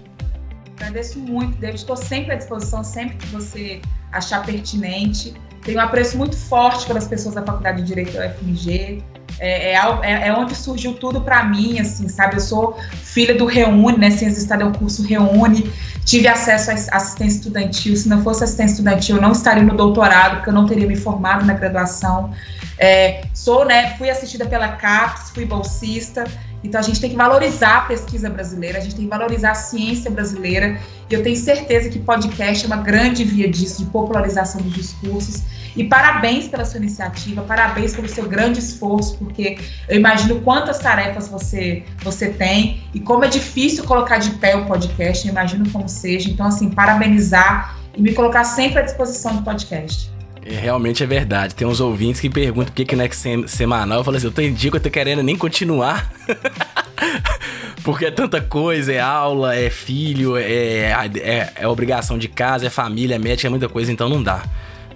Agradeço 0.76 1.18
muito, 1.18 1.56
David. 1.56 1.78
Estou 1.78 1.96
sempre 1.96 2.32
à 2.32 2.34
disposição, 2.34 2.84
sempre 2.84 3.16
que 3.16 3.26
você 3.28 3.80
achar 4.12 4.44
pertinente. 4.44 5.32
Tenho 5.64 5.78
um 5.78 5.80
apreço 5.80 6.16
muito 6.18 6.36
forte 6.36 6.86
pelas 6.86 7.08
pessoas 7.08 7.34
da 7.34 7.42
Faculdade 7.42 7.80
de 7.80 7.88
Direito 7.88 8.12
da 8.12 8.26
UFMG. 8.26 9.02
É, 9.40 9.72
é, 9.72 9.98
é, 10.02 10.28
é, 10.28 10.32
onde 10.32 10.54
surgiu 10.54 10.94
tudo 10.94 11.20
para 11.20 11.42
mim, 11.44 11.80
assim, 11.80 12.08
sabe? 12.08 12.36
Eu 12.36 12.40
sou 12.40 12.78
filha 13.02 13.34
do 13.34 13.46
Reúne, 13.46 13.98
né? 13.98 14.10
Ciências 14.10 14.38
do 14.38 14.42
Estado 14.42 14.62
é 14.62 14.66
um 14.66 14.72
curso 14.72 15.02
Reúne. 15.02 15.72
Tive 16.04 16.28
acesso 16.28 16.70
à 16.70 16.96
assistência 16.96 17.38
estudantil. 17.38 17.96
Se 17.96 18.08
não 18.08 18.22
fosse 18.22 18.44
assistência 18.44 18.74
estudantil, 18.74 19.16
eu 19.16 19.22
não 19.22 19.32
estaria 19.32 19.62
no 19.62 19.74
doutorado, 19.74 20.36
porque 20.36 20.50
eu 20.50 20.54
não 20.54 20.66
teria 20.66 20.86
me 20.86 20.96
formado 20.96 21.44
na 21.44 21.54
graduação. 21.54 22.30
É, 22.78 23.22
sou, 23.32 23.64
né? 23.64 23.96
Fui 23.96 24.10
assistida 24.10 24.44
pela 24.46 24.68
CAPES, 24.68 25.30
fui 25.30 25.46
bolsista. 25.46 26.24
Então 26.64 26.80
a 26.80 26.82
gente 26.82 27.00
tem 27.00 27.10
que 27.10 27.16
valorizar 27.16 27.76
a 27.76 27.80
pesquisa 27.82 28.30
brasileira, 28.30 28.78
a 28.78 28.80
gente 28.80 28.96
tem 28.96 29.04
que 29.04 29.10
valorizar 29.10 29.50
a 29.50 29.54
ciência 29.54 30.10
brasileira. 30.10 30.80
E 31.10 31.14
eu 31.14 31.22
tenho 31.22 31.36
certeza 31.36 31.90
que 31.90 31.98
podcast 31.98 32.64
é 32.64 32.66
uma 32.66 32.82
grande 32.82 33.22
via 33.22 33.48
disso, 33.48 33.84
de 33.84 33.90
popularização 33.90 34.62
dos 34.62 34.72
discursos. 34.72 35.42
E 35.76 35.84
parabéns 35.84 36.48
pela 36.48 36.64
sua 36.64 36.78
iniciativa, 36.78 37.42
parabéns 37.42 37.94
pelo 37.94 38.08
seu 38.08 38.26
grande 38.26 38.60
esforço, 38.60 39.18
porque 39.18 39.58
eu 39.88 39.98
imagino 39.98 40.40
quantas 40.40 40.78
tarefas 40.78 41.28
você, 41.28 41.84
você 42.02 42.28
tem 42.28 42.82
e 42.94 43.00
como 43.00 43.24
é 43.24 43.28
difícil 43.28 43.84
colocar 43.84 44.18
de 44.18 44.30
pé 44.36 44.56
o 44.56 44.66
podcast, 44.66 45.26
eu 45.26 45.32
imagino 45.32 45.68
como 45.70 45.88
seja. 45.88 46.30
Então, 46.30 46.46
assim, 46.46 46.70
parabenizar 46.70 47.76
e 47.96 48.00
me 48.00 48.14
colocar 48.14 48.44
sempre 48.44 48.78
à 48.78 48.82
disposição 48.82 49.36
do 49.36 49.42
podcast. 49.42 50.13
É, 50.44 50.54
realmente 50.56 51.02
é 51.02 51.06
verdade. 51.06 51.54
Tem 51.54 51.66
uns 51.66 51.80
ouvintes 51.80 52.20
que 52.20 52.28
perguntam 52.28 52.66
por 52.66 52.74
que, 52.74 52.84
que 52.84 52.94
não 52.94 53.04
é 53.04 53.10
semanal. 53.46 53.98
Eu 53.98 54.04
falo 54.04 54.16
assim, 54.16 54.26
eu 54.26 54.32
tô 54.32 54.42
dia 54.42 54.70
que 54.70 54.76
eu 54.76 54.80
tô 54.80 54.90
querendo 54.90 55.22
nem 55.22 55.36
continuar. 55.36 56.12
Porque 57.82 58.06
é 58.06 58.10
tanta 58.10 58.40
coisa, 58.40 58.92
é 58.92 59.00
aula, 59.00 59.54
é 59.54 59.68
filho, 59.68 60.38
é, 60.38 60.92
é, 61.16 61.52
é, 61.56 61.68
obrigação 61.68 62.16
de 62.16 62.28
casa, 62.28 62.66
é 62.66 62.70
família, 62.70 63.16
é 63.16 63.18
médica, 63.18 63.46
é 63.46 63.50
muita 63.50 63.68
coisa, 63.68 63.92
então 63.92 64.08
não 64.08 64.22
dá. 64.22 64.42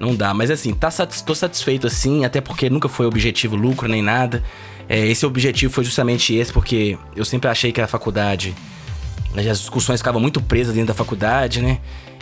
Não 0.01 0.15
dá. 0.15 0.33
Mas 0.33 0.51
assim, 0.51 0.73
tá, 0.73 0.89
tô 1.27 1.35
satisfeito 1.35 1.87
assim, 1.87 2.25
até 2.25 2.41
porque 2.41 2.71
nunca 2.71 2.89
foi 2.89 3.05
objetivo 3.05 3.57
lucro 3.57 3.87
nem 3.89 4.01
nada. 4.01 4.43
É, 4.89 5.07
esse 5.07 5.27
objetivo 5.27 5.73
foi 5.73 5.85
justamente 5.85 6.35
esse, 6.35 6.51
porque 6.51 6.97
eu 7.15 7.27
sempre 7.27 7.51
achei 7.51 7.73
que 7.73 7.81
a 7.81 7.87
faculdade. 7.87 8.55
As 9.37 9.59
discussões 9.59 10.01
ficavam 10.01 10.21
muito 10.21 10.41
presas 10.41 10.75
dentro 10.75 10.89
da 10.89 10.95
faculdade, 10.95 11.61
né? 11.61 11.79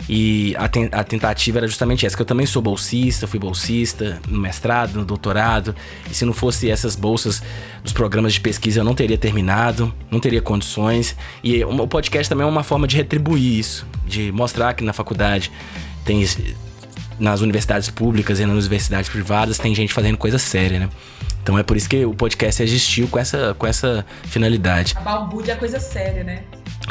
E 0.09 0.55
a, 0.57 0.67
ten 0.67 0.89
a, 0.91 1.03
tentativa 1.03 1.59
era 1.59 1.67
justamente 1.67 2.05
essa, 2.05 2.15
que 2.15 2.21
eu 2.21 2.25
também 2.25 2.45
sou 2.45 2.61
bolsista, 2.61 3.27
fui 3.27 3.39
bolsista 3.39 4.21
no 4.27 4.39
mestrado, 4.39 4.95
no 4.95 5.05
doutorado, 5.05 5.75
e 6.09 6.13
se 6.13 6.23
não 6.23 6.33
fosse 6.33 6.69
essas 6.69 6.95
bolsas 6.95 7.41
dos 7.83 7.91
programas 7.91 8.33
de 8.33 8.41
pesquisa, 8.41 8.79
eu 8.79 8.83
não 8.83 8.93
teria 8.93 9.17
terminado, 9.17 9.93
não 10.09 10.19
teria 10.19 10.41
condições. 10.41 11.15
E 11.43 11.63
o 11.63 11.87
podcast 11.87 12.29
também 12.29 12.45
é 12.45 12.49
uma 12.49 12.63
forma 12.63 12.87
de 12.87 12.95
retribuir 12.95 13.59
isso, 13.59 13.85
de 14.05 14.31
mostrar 14.31 14.73
que 14.73 14.83
na 14.83 14.93
faculdade 14.93 15.51
tem 16.05 16.25
nas 17.19 17.41
universidades 17.41 17.89
públicas 17.89 18.39
e 18.39 18.45
nas 18.45 18.65
universidades 18.65 19.09
privadas 19.09 19.57
tem 19.57 19.73
gente 19.73 19.93
fazendo 19.93 20.17
coisa 20.17 20.37
séria, 20.37 20.79
né? 20.79 20.89
Então 21.41 21.57
é 21.57 21.63
por 21.63 21.77
isso 21.77 21.89
que 21.89 22.05
o 22.05 22.13
podcast 22.13 22.61
existiu 22.61 23.07
com 23.07 23.17
essa, 23.17 23.55
com 23.57 23.65
essa 23.65 24.05
finalidade. 24.25 24.93
A 24.97 25.01
balbúrdia 25.01 25.53
é 25.53 25.55
coisa 25.55 25.79
séria, 25.79 26.23
né? 26.23 26.43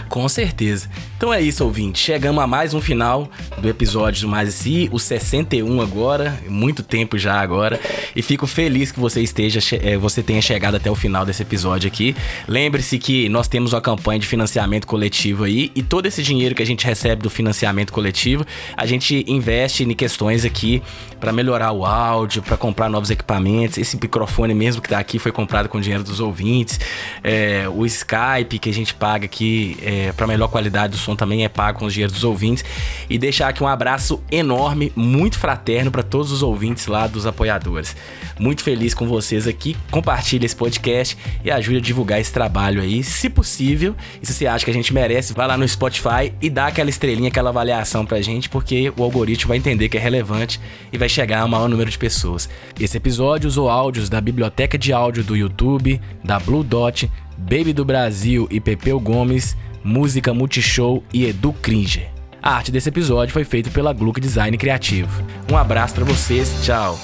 Com 0.08 0.28
certeza. 0.28 0.88
Então 1.16 1.32
é 1.32 1.40
isso, 1.40 1.64
ouvinte. 1.64 1.98
Chegamos 1.98 2.42
a 2.42 2.46
mais 2.46 2.74
um 2.74 2.80
final 2.80 3.28
do 3.58 3.68
episódio 3.68 4.22
do 4.22 4.28
Mais 4.28 4.54
Si, 4.54 4.88
o 4.92 4.98
61 4.98 5.80
agora, 5.80 6.38
muito 6.48 6.82
tempo 6.82 7.18
já 7.18 7.40
agora. 7.40 7.80
E 8.14 8.22
fico 8.22 8.46
feliz 8.46 8.92
que 8.92 9.00
você 9.00 9.22
esteja, 9.22 9.60
é, 9.82 9.96
você 9.96 10.22
tenha 10.22 10.40
chegado 10.42 10.76
até 10.76 10.90
o 10.90 10.94
final 10.94 11.24
desse 11.24 11.42
episódio 11.42 11.88
aqui. 11.88 12.14
Lembre-se 12.46 12.98
que 12.98 13.28
nós 13.28 13.48
temos 13.48 13.72
uma 13.72 13.80
campanha 13.80 14.20
de 14.20 14.26
financiamento 14.26 14.86
coletivo 14.86 15.44
aí 15.44 15.72
e 15.74 15.82
todo 15.82 16.06
esse 16.06 16.22
dinheiro 16.22 16.54
que 16.54 16.62
a 16.62 16.66
gente 16.66 16.86
recebe 16.86 17.22
do 17.22 17.30
financiamento 17.30 17.92
coletivo, 17.92 18.44
a 18.76 18.86
gente 18.86 19.24
investe 19.26 19.84
em 19.84 19.94
questões 19.94 20.44
aqui 20.44 20.82
para 21.18 21.32
melhorar 21.32 21.72
o 21.72 21.84
áudio, 21.84 22.42
para 22.42 22.56
comprar 22.56 22.88
novos 22.88 23.10
equipamentos. 23.10 23.78
Esse 23.78 23.96
microfone 23.96 24.54
mesmo 24.54 24.82
que 24.82 24.88
tá 24.88 24.98
aqui 24.98 25.18
foi 25.18 25.32
comprado 25.32 25.68
com 25.68 25.80
dinheiro 25.80 26.04
dos 26.04 26.20
ouvintes. 26.20 26.78
É, 27.22 27.66
o 27.68 27.86
Skype 27.86 28.58
que 28.58 28.70
a 28.70 28.74
gente 28.74 28.94
paga 28.94 29.24
aqui 29.24 29.76
é, 29.86 30.10
para 30.10 30.26
melhor 30.26 30.48
qualidade 30.48 30.90
do 30.90 30.98
som 30.98 31.14
também 31.14 31.44
é 31.44 31.48
pago 31.48 31.78
com 31.78 31.84
os 31.84 31.94
dinheiros 31.94 32.12
dos 32.12 32.24
ouvintes. 32.24 32.64
E 33.08 33.16
deixar 33.16 33.48
aqui 33.48 33.62
um 33.62 33.68
abraço 33.68 34.20
enorme, 34.32 34.92
muito 34.96 35.38
fraterno 35.38 35.92
para 35.92 36.02
todos 36.02 36.32
os 36.32 36.42
ouvintes 36.42 36.88
lá 36.88 37.06
dos 37.06 37.24
apoiadores. 37.24 37.94
Muito 38.36 38.64
feliz 38.64 38.92
com 38.94 39.06
vocês 39.06 39.46
aqui. 39.46 39.76
Compartilhe 39.88 40.44
esse 40.44 40.56
podcast 40.56 41.16
e 41.44 41.52
ajude 41.52 41.76
a 41.78 41.80
divulgar 41.80 42.20
esse 42.20 42.32
trabalho 42.32 42.82
aí, 42.82 43.04
se 43.04 43.30
possível. 43.30 43.94
E 44.20 44.26
se 44.26 44.34
você 44.34 44.48
acha 44.48 44.64
que 44.64 44.70
a 44.72 44.74
gente 44.74 44.92
merece, 44.92 45.32
vai 45.32 45.46
lá 45.46 45.56
no 45.56 45.66
Spotify 45.68 46.32
e 46.42 46.50
dá 46.50 46.66
aquela 46.66 46.90
estrelinha, 46.90 47.28
aquela 47.28 47.50
avaliação 47.50 48.04
pra 48.04 48.20
gente, 48.20 48.48
porque 48.48 48.92
o 48.96 49.04
algoritmo 49.04 49.50
vai 49.50 49.58
entender 49.58 49.88
que 49.88 49.96
é 49.96 50.00
relevante 50.00 50.60
e 50.92 50.98
vai 50.98 51.08
chegar 51.08 51.42
a 51.42 51.46
maior 51.46 51.68
número 51.68 51.88
de 51.88 51.96
pessoas. 51.96 52.48
Esse 52.80 52.96
episódio 52.96 53.46
usou 53.46 53.70
áudios 53.70 54.08
da 54.08 54.20
biblioteca 54.20 54.76
de 54.76 54.92
áudio 54.92 55.22
do 55.22 55.36
YouTube, 55.36 56.00
da 56.24 56.40
Blue 56.40 56.64
Dot, 56.64 57.08
Baby 57.38 57.72
do 57.72 57.84
Brasil 57.84 58.48
e 58.50 58.58
Pepeu 58.58 58.98
Gomes 58.98 59.56
Música 59.86 60.34
Multishow 60.34 61.00
e 61.14 61.26
Edu 61.26 61.52
Cringer. 61.52 62.10
A 62.42 62.56
arte 62.56 62.72
desse 62.72 62.88
episódio 62.88 63.32
foi 63.32 63.44
feita 63.44 63.70
pela 63.70 63.92
Gluck 63.92 64.20
Design 64.20 64.58
Criativo. 64.58 65.24
Um 65.50 65.56
abraço 65.56 65.94
para 65.94 66.04
vocês, 66.04 66.52
tchau. 66.64 66.98